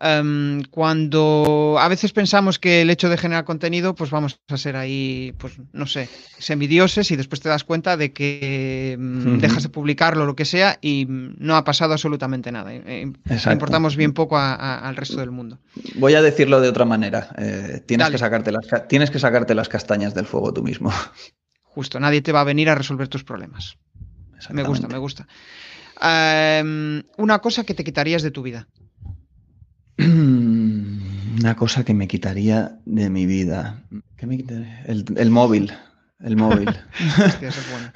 um, 0.00 0.62
cuando 0.70 1.76
a 1.78 1.88
veces 1.88 2.12
pensamos 2.12 2.58
que 2.58 2.82
el 2.82 2.90
hecho 2.90 3.08
de 3.08 3.16
generar 3.16 3.44
contenido, 3.44 3.94
pues 3.94 4.10
vamos 4.10 4.38
a 4.48 4.56
ser 4.56 4.76
ahí, 4.76 5.34
pues 5.38 5.54
no 5.72 5.86
sé, 5.86 6.08
semidioses 6.38 7.10
y 7.10 7.16
después 7.16 7.40
te 7.40 7.48
das 7.48 7.64
cuenta 7.64 7.96
de 7.96 8.12
que 8.12 8.96
um, 8.98 9.04
uh 9.04 9.20
-huh. 9.24 9.40
dejas 9.40 9.62
de 9.62 9.68
publicarlo 9.68 10.24
o 10.24 10.26
lo 10.26 10.36
que 10.36 10.44
sea 10.44 10.78
y 10.80 11.06
no 11.08 11.56
ha 11.56 11.64
pasado 11.64 11.92
absolutamente 11.92 12.52
nada. 12.52 12.72
Eh, 12.74 13.12
importamos 13.50 13.96
bien 13.96 14.12
poco 14.12 14.36
a, 14.36 14.54
a, 14.54 14.88
al 14.88 14.96
resto 14.96 15.16
del 15.16 15.30
mundo. 15.30 15.58
Voy 15.94 16.14
a 16.14 16.22
decirlo 16.22 16.60
de 16.60 16.68
otra 16.68 16.84
manera. 16.84 17.28
Eh, 17.38 17.82
tienes, 17.86 18.10
que 18.10 18.18
sacarte 18.18 18.52
las, 18.52 18.66
tienes 18.88 19.10
que 19.10 19.18
sacarte 19.18 19.54
las 19.54 19.68
castañas 19.68 20.14
del 20.14 20.26
fuego 20.26 20.52
tú 20.52 20.62
mismo. 20.62 20.92
Justo, 21.62 22.00
nadie 22.00 22.22
te 22.22 22.32
va 22.32 22.40
a 22.40 22.44
venir 22.44 22.70
a 22.70 22.74
resolver 22.74 23.08
tus 23.08 23.24
problemas. 23.24 23.76
Me 24.50 24.62
gusta, 24.62 24.88
me 24.88 24.98
gusta. 24.98 25.26
Um, 26.00 27.02
una 27.16 27.38
cosa 27.38 27.64
que 27.64 27.74
te 27.74 27.84
quitarías 27.84 28.22
de 28.22 28.30
tu 28.30 28.42
vida. 28.42 28.68
Una 29.98 31.54
cosa 31.54 31.84
que 31.84 31.94
me 31.94 32.08
quitaría 32.08 32.78
de 32.86 33.10
mi 33.10 33.26
vida. 33.26 33.82
¿Qué 34.16 34.26
me 34.26 34.36
quitaría? 34.36 34.82
El, 34.86 35.04
el 35.16 35.30
móvil. 35.30 35.72
El 36.20 36.36
móvil. 36.36 36.68
Hostia, 37.26 37.48
eso 37.48 37.60
es 37.60 37.70
bueno. 37.70 37.92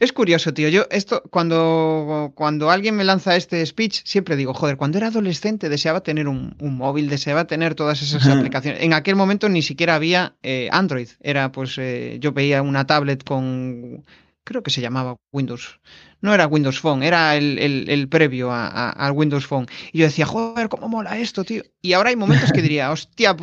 Es 0.00 0.12
curioso, 0.12 0.52
tío. 0.52 0.68
Yo 0.68 0.86
esto 0.90 1.22
cuando 1.30 2.32
cuando 2.34 2.70
alguien 2.70 2.96
me 2.96 3.04
lanza 3.04 3.36
este 3.36 3.64
speech 3.64 4.02
siempre 4.04 4.36
digo, 4.36 4.54
joder, 4.54 4.76
cuando 4.76 4.98
era 4.98 5.08
adolescente 5.08 5.68
deseaba 5.68 6.02
tener 6.02 6.28
un, 6.28 6.56
un 6.60 6.76
móvil, 6.76 7.08
deseaba 7.08 7.46
tener 7.46 7.74
todas 7.74 8.02
esas 8.02 8.26
aplicaciones. 8.26 8.82
En 8.82 8.92
aquel 8.92 9.16
momento 9.16 9.48
ni 9.48 9.62
siquiera 9.62 9.94
había 9.94 10.34
eh, 10.42 10.68
Android. 10.72 11.08
Era 11.20 11.52
pues 11.52 11.76
eh, 11.78 12.18
yo 12.20 12.32
veía 12.32 12.62
una 12.62 12.86
tablet 12.86 13.24
con 13.24 14.04
creo 14.48 14.62
que 14.62 14.70
se 14.70 14.80
llamaba 14.80 15.18
Windows. 15.30 15.78
No 16.22 16.32
era 16.32 16.46
Windows 16.46 16.80
Phone, 16.80 17.02
era 17.02 17.36
el, 17.36 17.58
el, 17.58 17.90
el 17.90 18.08
previo 18.08 18.48
al 18.50 19.12
Windows 19.12 19.46
Phone. 19.46 19.66
Y 19.92 19.98
yo 19.98 20.06
decía, 20.06 20.24
joder, 20.24 20.70
cómo 20.70 20.88
mola 20.88 21.18
esto, 21.18 21.44
tío. 21.44 21.62
Y 21.82 21.92
ahora 21.92 22.08
hay 22.08 22.16
momentos 22.16 22.50
que 22.50 22.62
diría, 22.62 22.90
hostia, 22.90 23.36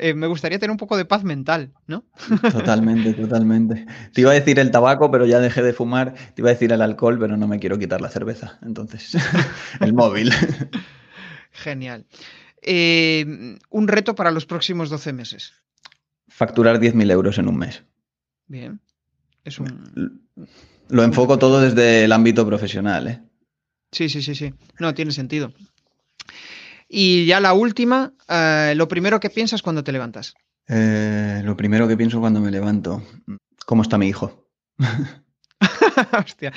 eh, 0.00 0.14
me 0.14 0.26
gustaría 0.26 0.58
tener 0.58 0.72
un 0.72 0.76
poco 0.76 0.96
de 0.96 1.04
paz 1.04 1.22
mental, 1.22 1.72
¿no? 1.86 2.04
Totalmente, 2.50 3.14
totalmente. 3.14 3.86
Te 4.12 4.20
iba 4.20 4.32
a 4.32 4.34
decir 4.34 4.58
el 4.58 4.72
tabaco, 4.72 5.12
pero 5.12 5.26
ya 5.26 5.38
dejé 5.38 5.62
de 5.62 5.72
fumar. 5.72 6.14
Te 6.34 6.42
iba 6.42 6.50
a 6.50 6.54
decir 6.54 6.72
el 6.72 6.82
alcohol, 6.82 7.18
pero 7.20 7.36
no 7.36 7.46
me 7.46 7.60
quiero 7.60 7.78
quitar 7.78 8.00
la 8.00 8.10
cerveza. 8.10 8.58
Entonces, 8.62 9.16
el 9.80 9.94
móvil. 9.94 10.32
Genial. 11.52 12.04
Eh, 12.62 13.56
un 13.70 13.86
reto 13.86 14.16
para 14.16 14.32
los 14.32 14.44
próximos 14.44 14.90
12 14.90 15.12
meses. 15.12 15.54
Facturar 16.26 16.80
10.000 16.80 17.12
euros 17.12 17.38
en 17.38 17.46
un 17.46 17.58
mes. 17.58 17.84
Bien. 18.48 18.80
Es 19.48 19.58
un... 19.58 20.28
Lo 20.88 21.02
enfoco 21.02 21.38
todo 21.38 21.60
desde 21.60 22.04
el 22.04 22.12
ámbito 22.12 22.46
profesional, 22.46 23.08
¿eh? 23.08 23.22
Sí, 23.90 24.08
sí, 24.08 24.22
sí, 24.22 24.34
sí. 24.34 24.52
No, 24.78 24.94
tiene 24.94 25.12
sentido. 25.12 25.52
Y 26.88 27.26
ya 27.26 27.40
la 27.40 27.54
última, 27.54 28.12
eh, 28.28 28.74
lo 28.76 28.88
primero 28.88 29.20
que 29.20 29.30
piensas 29.30 29.62
cuando 29.62 29.82
te 29.82 29.92
levantas. 29.92 30.34
Eh, 30.68 31.40
lo 31.44 31.56
primero 31.56 31.88
que 31.88 31.96
pienso 31.96 32.20
cuando 32.20 32.40
me 32.40 32.50
levanto, 32.50 33.02
¿cómo 33.64 33.82
está 33.82 33.96
mi 33.96 34.08
hijo? 34.08 34.48
Hostia. 36.18 36.52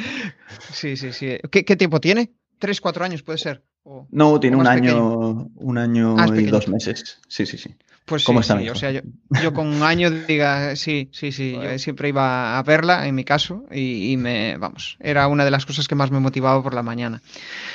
Sí, 0.74 0.98
sí, 0.98 1.14
sí. 1.14 1.38
¿Qué, 1.50 1.64
¿Qué, 1.64 1.76
tiempo 1.78 2.00
tiene? 2.00 2.34
¿Tres, 2.60 2.82
cuatro 2.82 3.06
años 3.06 3.24
puede 3.24 3.38
ser? 3.38 3.64
¿O, 3.84 4.08
no, 4.12 4.40
tiene 4.40 4.58
un 4.58 4.68
año, 4.68 5.50
un 5.56 5.78
año 5.78 6.16
ah, 6.20 6.28
y 6.38 6.46
dos 6.46 6.68
meses. 6.68 7.20
Sí, 7.28 7.46
sí, 7.46 7.58
sí. 7.58 7.76
Pues 8.06 8.24
¿Cómo 8.24 8.42
sí, 8.42 8.52
está 8.52 8.60
sí. 8.60 8.70
o 8.70 8.76
sea, 8.76 8.92
yo, 8.92 9.02
yo, 9.42 9.54
con 9.54 9.68
un 9.68 9.84
año 9.84 10.10
diga, 10.10 10.76
sí, 10.76 11.10
sí, 11.14 11.32
sí, 11.32 11.54
yo 11.54 11.80
siempre 11.80 12.10
iba 12.10 12.58
a 12.58 12.64
verla, 12.64 13.08
en 13.08 13.16
mi 13.16 13.24
caso, 13.24 13.64
y, 13.72 14.12
y, 14.12 14.18
me, 14.18 14.58
vamos, 14.58 14.98
era 15.00 15.28
una 15.28 15.46
de 15.46 15.52
las 15.52 15.66
cosas 15.66 15.88
que 15.88 15.96
más 15.96 16.12
me 16.12 16.20
motivaba 16.20 16.62
por 16.62 16.74
la 16.74 16.84
mañana. 16.84 17.22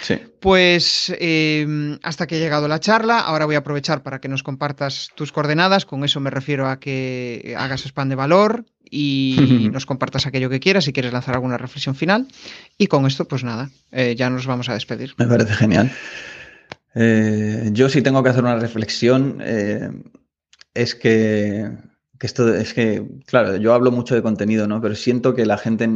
Sí. 0.02 0.18
Pues 0.40 1.14
eh, 1.18 1.96
hasta 2.02 2.26
que 2.26 2.36
ha 2.36 2.38
llegado 2.38 2.68
la 2.68 2.80
charla, 2.80 3.20
ahora 3.20 3.46
voy 3.46 3.54
a 3.54 3.58
aprovechar 3.58 4.02
para 4.02 4.20
que 4.20 4.28
nos 4.28 4.42
compartas 4.42 5.10
tus 5.14 5.32
coordenadas, 5.32 5.86
con 5.86 6.04
eso 6.04 6.20
me 6.20 6.30
refiero 6.30 6.68
a 6.68 6.80
que 6.80 7.54
hagas 7.56 7.86
spam 7.86 8.08
de 8.08 8.16
valor 8.16 8.66
y 8.90 9.36
nos 9.72 9.86
compartas 9.86 10.26
aquello 10.26 10.50
que 10.50 10.60
quieras, 10.60 10.84
si 10.84 10.92
quieres 10.92 11.12
lanzar 11.12 11.34
alguna 11.34 11.56
reflexión 11.56 11.94
final, 11.94 12.28
y 12.78 12.88
con 12.88 13.06
esto, 13.06 13.26
pues 13.26 13.44
nada, 13.44 13.70
eh, 13.92 14.14
ya 14.16 14.28
nos 14.28 14.46
vamos 14.46 14.68
a 14.68 14.74
despedir. 14.74 15.14
Me 15.16 15.26
parece 15.26 15.54
genial. 15.54 15.92
Eh, 16.98 17.68
yo 17.72 17.90
sí 17.90 18.00
tengo 18.00 18.22
que 18.22 18.30
hacer 18.30 18.42
una 18.42 18.56
reflexión. 18.58 19.38
Eh, 19.44 19.90
es 20.74 20.94
que, 20.94 21.70
esto 22.20 22.54
es 22.54 22.72
que, 22.72 23.06
claro, 23.26 23.56
yo 23.56 23.74
hablo 23.74 23.92
mucho 23.92 24.14
de 24.14 24.22
contenido, 24.22 24.66
¿no? 24.66 24.80
Pero 24.80 24.94
siento 24.94 25.34
que 25.34 25.44
la 25.44 25.58
gente 25.58 25.88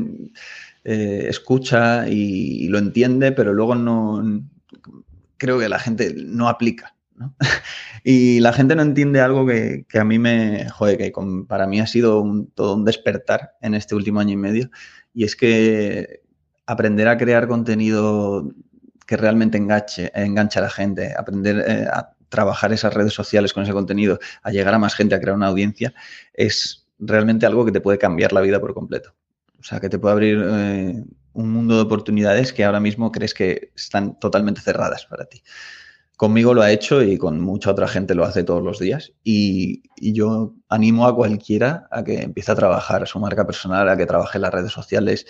eh, 0.84 1.26
escucha 1.28 2.07
y, 2.07 2.68
lo 2.68 2.78
entiende, 2.78 3.32
pero 3.32 3.55
luego 3.55 3.74
no. 3.74 4.22
Creo 5.38 5.59
que 5.59 5.70
la 5.70 5.78
gente 5.78 6.14
no 6.14 6.48
aplica. 6.48 6.94
¿no? 7.16 7.34
y 8.05 8.40
la 8.40 8.53
gente 8.53 8.76
no 8.76 8.82
entiende 8.82 9.20
algo 9.22 9.46
que, 9.46 9.86
que 9.88 9.98
a 9.98 10.05
mí 10.05 10.18
me. 10.18 10.68
Joder, 10.68 10.98
que 10.98 11.12
para 11.48 11.66
mí 11.66 11.80
ha 11.80 11.86
sido 11.86 12.22
todo 12.55 12.76
un 12.76 12.84
despertar 12.84 13.53
en 13.62 13.74
este 13.74 13.94
último 13.94 14.20
año 14.20 14.34
y 14.34 14.36
medio. 14.36 14.70
Y 15.14 15.24
es 15.24 15.34
que 15.34 16.20
aprender 16.66 17.09
a 17.09 17.16
crear 17.16 17.48
contenido 17.48 18.53
que 19.11 19.16
realmente 19.16 19.58
enganche, 19.58 20.12
enganche 20.14 20.61
a 20.61 20.62
la 20.62 20.70
gente, 20.70 21.12
aprender 21.18 21.64
eh, 21.66 21.84
a 21.92 22.14
trabajar 22.28 22.72
esas 22.72 22.94
redes 22.94 23.12
sociales 23.12 23.52
con 23.52 23.64
ese 23.64 23.72
contenido, 23.72 24.20
a 24.40 24.52
llegar 24.52 24.72
a 24.72 24.78
más 24.78 24.94
gente, 24.94 25.16
a 25.16 25.20
crear 25.20 25.34
una 25.34 25.48
audiencia, 25.48 25.92
es 26.32 26.86
realmente 27.00 27.44
algo 27.44 27.64
que 27.64 27.72
te 27.72 27.80
puede 27.80 27.98
cambiar 27.98 28.32
la 28.32 28.40
vida 28.40 28.61
por 28.61 28.72
completo. 28.72 29.12
O 29.58 29.64
sea, 29.64 29.80
que 29.80 29.88
te 29.88 29.98
puede 29.98 30.12
abrir 30.12 30.40
eh, 30.40 31.04
un 31.32 31.50
mundo 31.50 31.74
de 31.74 31.82
oportunidades 31.82 32.52
que 32.52 32.62
ahora 32.62 32.78
mismo 32.78 33.11
crees 33.11 33.34
que 33.34 33.72
están 33.74 34.16
totalmente 34.20 34.61
cerradas 34.61 35.06
para 35.06 35.24
ti. 35.24 35.42
Conmigo 36.16 36.54
lo 36.54 36.62
ha 36.62 36.70
hecho 36.70 37.02
y 37.02 37.18
con 37.18 37.40
mucha 37.40 37.72
otra 37.72 37.88
gente 37.88 38.14
lo 38.14 38.24
hace 38.24 38.44
todos 38.44 38.62
los 38.62 38.78
días. 38.78 39.12
Y, 39.24 39.82
y, 39.96 40.12
yo 40.12 40.54
animo 40.68 41.08
a 41.08 41.16
cualquiera 41.16 41.88
a 41.90 42.04
que 42.04 42.22
empiece 42.22 42.52
a 42.52 42.54
trabajar 42.54 43.08
su 43.08 43.18
marca 43.18 43.44
personal, 43.44 43.88
a 43.88 43.96
que 43.96 44.06
trabaje 44.06 44.38
en 44.38 44.42
las 44.42 44.54
redes 44.54 44.70
sociales 44.70 45.26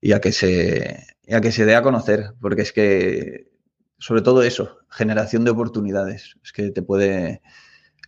y 0.00 0.12
a 0.12 0.20
que 0.20 0.32
se, 0.32 1.06
a 1.30 1.40
que 1.40 1.52
se 1.52 1.64
dé 1.64 1.74
a 1.74 1.82
conocer, 1.82 2.32
porque 2.40 2.62
es 2.62 2.72
que, 2.72 3.50
sobre 3.98 4.22
todo 4.22 4.42
eso, 4.42 4.78
generación 4.90 5.44
de 5.44 5.50
oportunidades, 5.50 6.36
es 6.42 6.52
que 6.52 6.70
te 6.70 6.82
puede, 6.82 7.42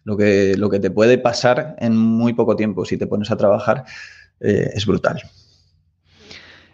lo 0.05 0.16
que, 0.16 0.55
lo 0.57 0.70
que 0.70 0.80
te 0.80 0.91
puede 0.91 1.18
pasar 1.18 1.76
en 1.78 1.97
muy 1.97 2.32
poco 2.32 2.57
tiempo 2.57 2.84
si 2.84 2.97
te 2.97 3.07
pones 3.07 3.30
a 3.30 3.37
trabajar 3.37 3.84
eh, 4.41 4.70
es 4.74 4.87
brutal. 4.87 5.22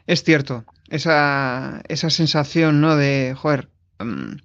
Es 0.07 0.25
cierto, 0.25 0.65
esa, 0.89 1.83
esa 1.89 2.11
sensación, 2.11 2.81
¿no? 2.81 2.97
De, 2.97 3.35
joder, 3.37 3.69
um, 4.01 4.37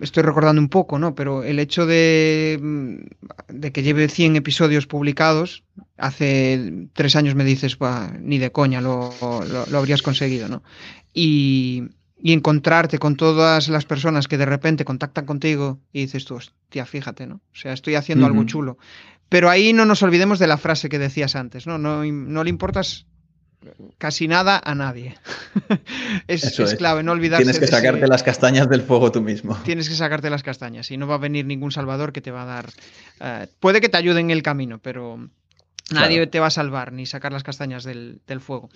estoy 0.00 0.22
recordando 0.22 0.60
un 0.60 0.68
poco, 0.68 0.98
¿no? 0.98 1.14
Pero 1.14 1.42
el 1.44 1.58
hecho 1.58 1.86
de, 1.86 3.06
de, 3.48 3.72
que 3.72 3.82
lleve 3.82 4.08
100 4.08 4.36
episodios 4.36 4.86
publicados, 4.86 5.64
hace 5.96 6.88
tres 6.92 7.16
años 7.16 7.34
me 7.34 7.44
dices, 7.44 7.78
ni 8.20 8.38
de 8.38 8.52
coña 8.52 8.80
lo, 8.80 9.12
lo, 9.20 9.66
lo 9.66 9.78
habrías 9.78 10.02
conseguido, 10.02 10.48
¿no? 10.48 10.62
Y, 11.14 11.84
y, 12.20 12.32
encontrarte 12.32 12.98
con 12.98 13.16
todas 13.16 13.68
las 13.68 13.84
personas 13.84 14.26
que 14.28 14.38
de 14.38 14.46
repente 14.46 14.84
contactan 14.84 15.26
contigo 15.26 15.78
y 15.92 16.00
dices 16.00 16.24
tú, 16.24 16.34
hostia, 16.34 16.84
fíjate, 16.84 17.26
¿no? 17.26 17.36
O 17.36 17.56
sea, 17.56 17.72
estoy 17.72 17.94
haciendo 17.94 18.26
uh 18.26 18.28
-huh. 18.28 18.32
algo 18.32 18.44
chulo. 18.44 18.78
Pero 19.28 19.50
ahí 19.50 19.72
no 19.72 19.84
nos 19.84 20.02
olvidemos 20.02 20.38
de 20.38 20.46
la 20.46 20.56
frase 20.56 20.88
que 20.88 20.98
decías 20.98 21.36
antes, 21.36 21.66
¿no? 21.66 21.78
No, 21.78 22.04
no 22.04 22.44
le 22.44 22.50
importas 22.50 23.06
casi 23.98 24.28
nada 24.28 24.60
a 24.64 24.74
nadie. 24.74 25.16
es, 26.26 26.74
clave, 26.76 27.02
no 27.02 27.12
olvidarse. 27.12 27.44
Tienes 27.44 27.60
que 27.60 27.66
sacarte 27.66 28.06
las 28.06 28.22
castañas 28.22 28.68
del 28.68 28.82
fuego 28.82 29.12
tú 29.12 29.20
mismo. 29.20 29.56
Tienes 29.64 29.88
que 29.88 29.94
sacarte 29.94 30.30
las 30.30 30.42
castañas 30.42 30.90
y 30.90 30.96
no 30.96 31.06
va 31.06 31.16
a 31.16 31.18
venir 31.18 31.46
ningún 31.46 31.72
salvador 31.72 32.12
que 32.12 32.20
te 32.20 32.30
va 32.30 32.42
a 32.42 32.46
dar. 32.46 32.70
Eh, 33.20 33.46
puede 33.60 33.80
que 33.80 33.88
te 33.88 33.96
ayude 33.96 34.20
en 34.20 34.30
el 34.30 34.42
camino, 34.42 34.78
pero. 34.78 35.28
Nadie 35.90 36.26
te 36.26 36.38
va 36.38 36.48
a 36.48 36.50
salvar 36.50 36.92
ni 36.92 37.06
sacar 37.06 37.32
las 37.32 37.42
castañas 37.42 37.82
del, 37.82 38.20
fuego. 38.40 38.68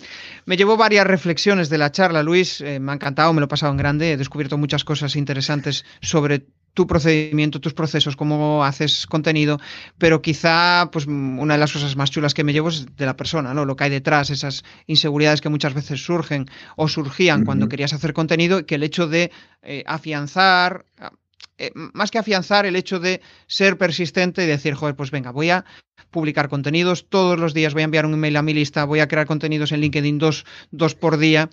Me 0.47 0.57
llevo 0.57 0.79
varias 0.79 1.07
reflexiones 1.07 1.69
de 1.69 1.77
la 1.77 1.93
charla, 1.93 2.23
Luis. 2.23 2.63
Eh, 2.63 2.81
me 2.81 2.91
ha 2.91 2.95
encantado, 2.95 3.35
me 3.35 3.41
lo 3.41 3.45
he 3.45 3.49
pasado 3.49 3.71
en 3.71 3.77
grande. 3.77 4.13
He 4.13 4.17
descubierto 4.17 4.57
muchas 4.57 4.83
cosas 4.83 5.15
interesantes 5.15 5.85
sobre 6.01 6.47
tu 6.75 6.87
procedimiento, 6.87 7.61
tus 7.61 7.75
procesos, 7.75 8.17
cómo 8.17 8.65
haces 8.65 9.07
contenido, 9.07 9.59
pero 9.99 10.23
quizá 10.23 10.91
pues 10.91 11.07
una 11.07 11.55
de 11.55 11.61
las 11.61 11.73
cosas 11.73 11.97
más 11.97 12.11
chulas 12.11 12.35
que 12.35 12.45
me 12.45 12.53
llevo 12.53 12.71
es 12.71 12.87
de 12.97 13.07
la 13.07 13.17
persona, 13.17 13.53
¿no? 13.53 13.65
Lo 13.65 13.77
que 13.77 13.85
hay 13.85 13.91
detrás, 13.91 14.31
esas 14.31 14.65
inseguridades 14.87 15.41
que 15.41 15.49
muchas 15.49 15.75
veces 15.75 16.05
surgen 16.05 16.47
o 16.77 16.89
surgían 16.89 17.45
cuando 17.45 17.69
querías 17.69 17.93
hacer 17.93 18.13
contenido 18.13 18.65
que 18.65 18.77
el 18.77 18.83
hecho 18.83 19.07
de 19.07 19.31
eh, 19.63 19.85
afianzar 19.87 20.87
eh, 21.59 21.71
más 21.75 22.11
que 22.11 22.19
afianzar 22.19 22.67
el 22.67 22.77
hecho 22.77 22.99
de 22.99 23.21
ser 23.47 23.79
persistente 23.79 24.43
y 24.43 24.47
decir, 24.47 24.75
joder, 24.75 24.97
pues 24.97 25.11
venga, 25.11 25.31
voy 25.31 25.51
a 25.51 25.65
publicar 26.13 26.49
contenidos 26.49 27.07
todos 27.09 27.41
los 27.41 27.55
días, 27.55 27.73
voy 27.73 27.83
a 27.83 27.87
enviar 27.87 28.07
un 28.07 28.15
email 28.15 28.37
a 28.37 28.43
mi 28.43 28.55
lista, 28.55 28.85
voy 28.85 29.01
a 29.01 29.09
crear 29.09 29.27
contenidos 29.27 29.73
en 29.73 29.81
LinkedIn 29.81 30.19
dos, 30.19 30.45
dos 30.71 30.95
por 30.95 31.19
día, 31.19 31.51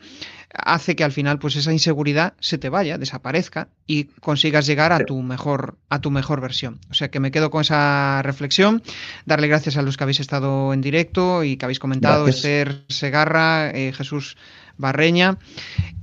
hace 0.54 0.96
que 0.96 1.04
al 1.04 1.12
final 1.12 1.40
pues 1.40 1.56
esa 1.56 1.74
inseguridad 1.74 2.34
se 2.40 2.58
te 2.58 2.70
vaya, 2.70 2.98
desaparezca 2.98 3.70
y 3.88 4.06
consigas 4.06 4.66
llegar 4.66 4.92
a 4.92 5.00
tu 5.06 5.22
mejor 5.22 5.78
a 5.90 6.00
tu 6.00 6.12
mejor 6.12 6.42
versión. 6.42 6.80
O 6.90 6.94
sea 6.94 7.10
que 7.10 7.20
me 7.20 7.32
quedo 7.32 7.50
con 7.50 7.62
esa 7.62 8.22
reflexión, 8.22 8.84
darle 9.26 9.48
gracias 9.48 9.78
a 9.78 9.82
los 9.82 9.98
que 9.98 10.04
habéis 10.04 10.20
estado 10.20 10.74
en 10.74 10.82
directo 10.82 11.44
y 11.44 11.58
que 11.58 11.66
habéis 11.66 11.80
comentado, 11.80 12.28
Esther 12.28 12.84
Segarra, 12.90 13.72
eh, 13.72 13.94
Jesús 13.94 14.38
Barreña 14.78 15.38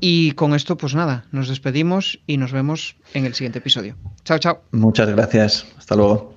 y 0.00 0.32
con 0.32 0.54
esto 0.54 0.76
pues 0.76 0.94
nada, 0.94 1.24
nos 1.32 1.48
despedimos 1.48 2.20
y 2.26 2.36
nos 2.36 2.52
vemos 2.52 2.96
en 3.14 3.24
el 3.24 3.34
siguiente 3.34 3.58
episodio. 3.58 3.96
Chao, 4.24 4.38
chao. 4.38 4.62
Muchas 4.72 5.08
gracias. 5.08 5.66
Hasta 5.78 5.96
luego. 5.96 6.36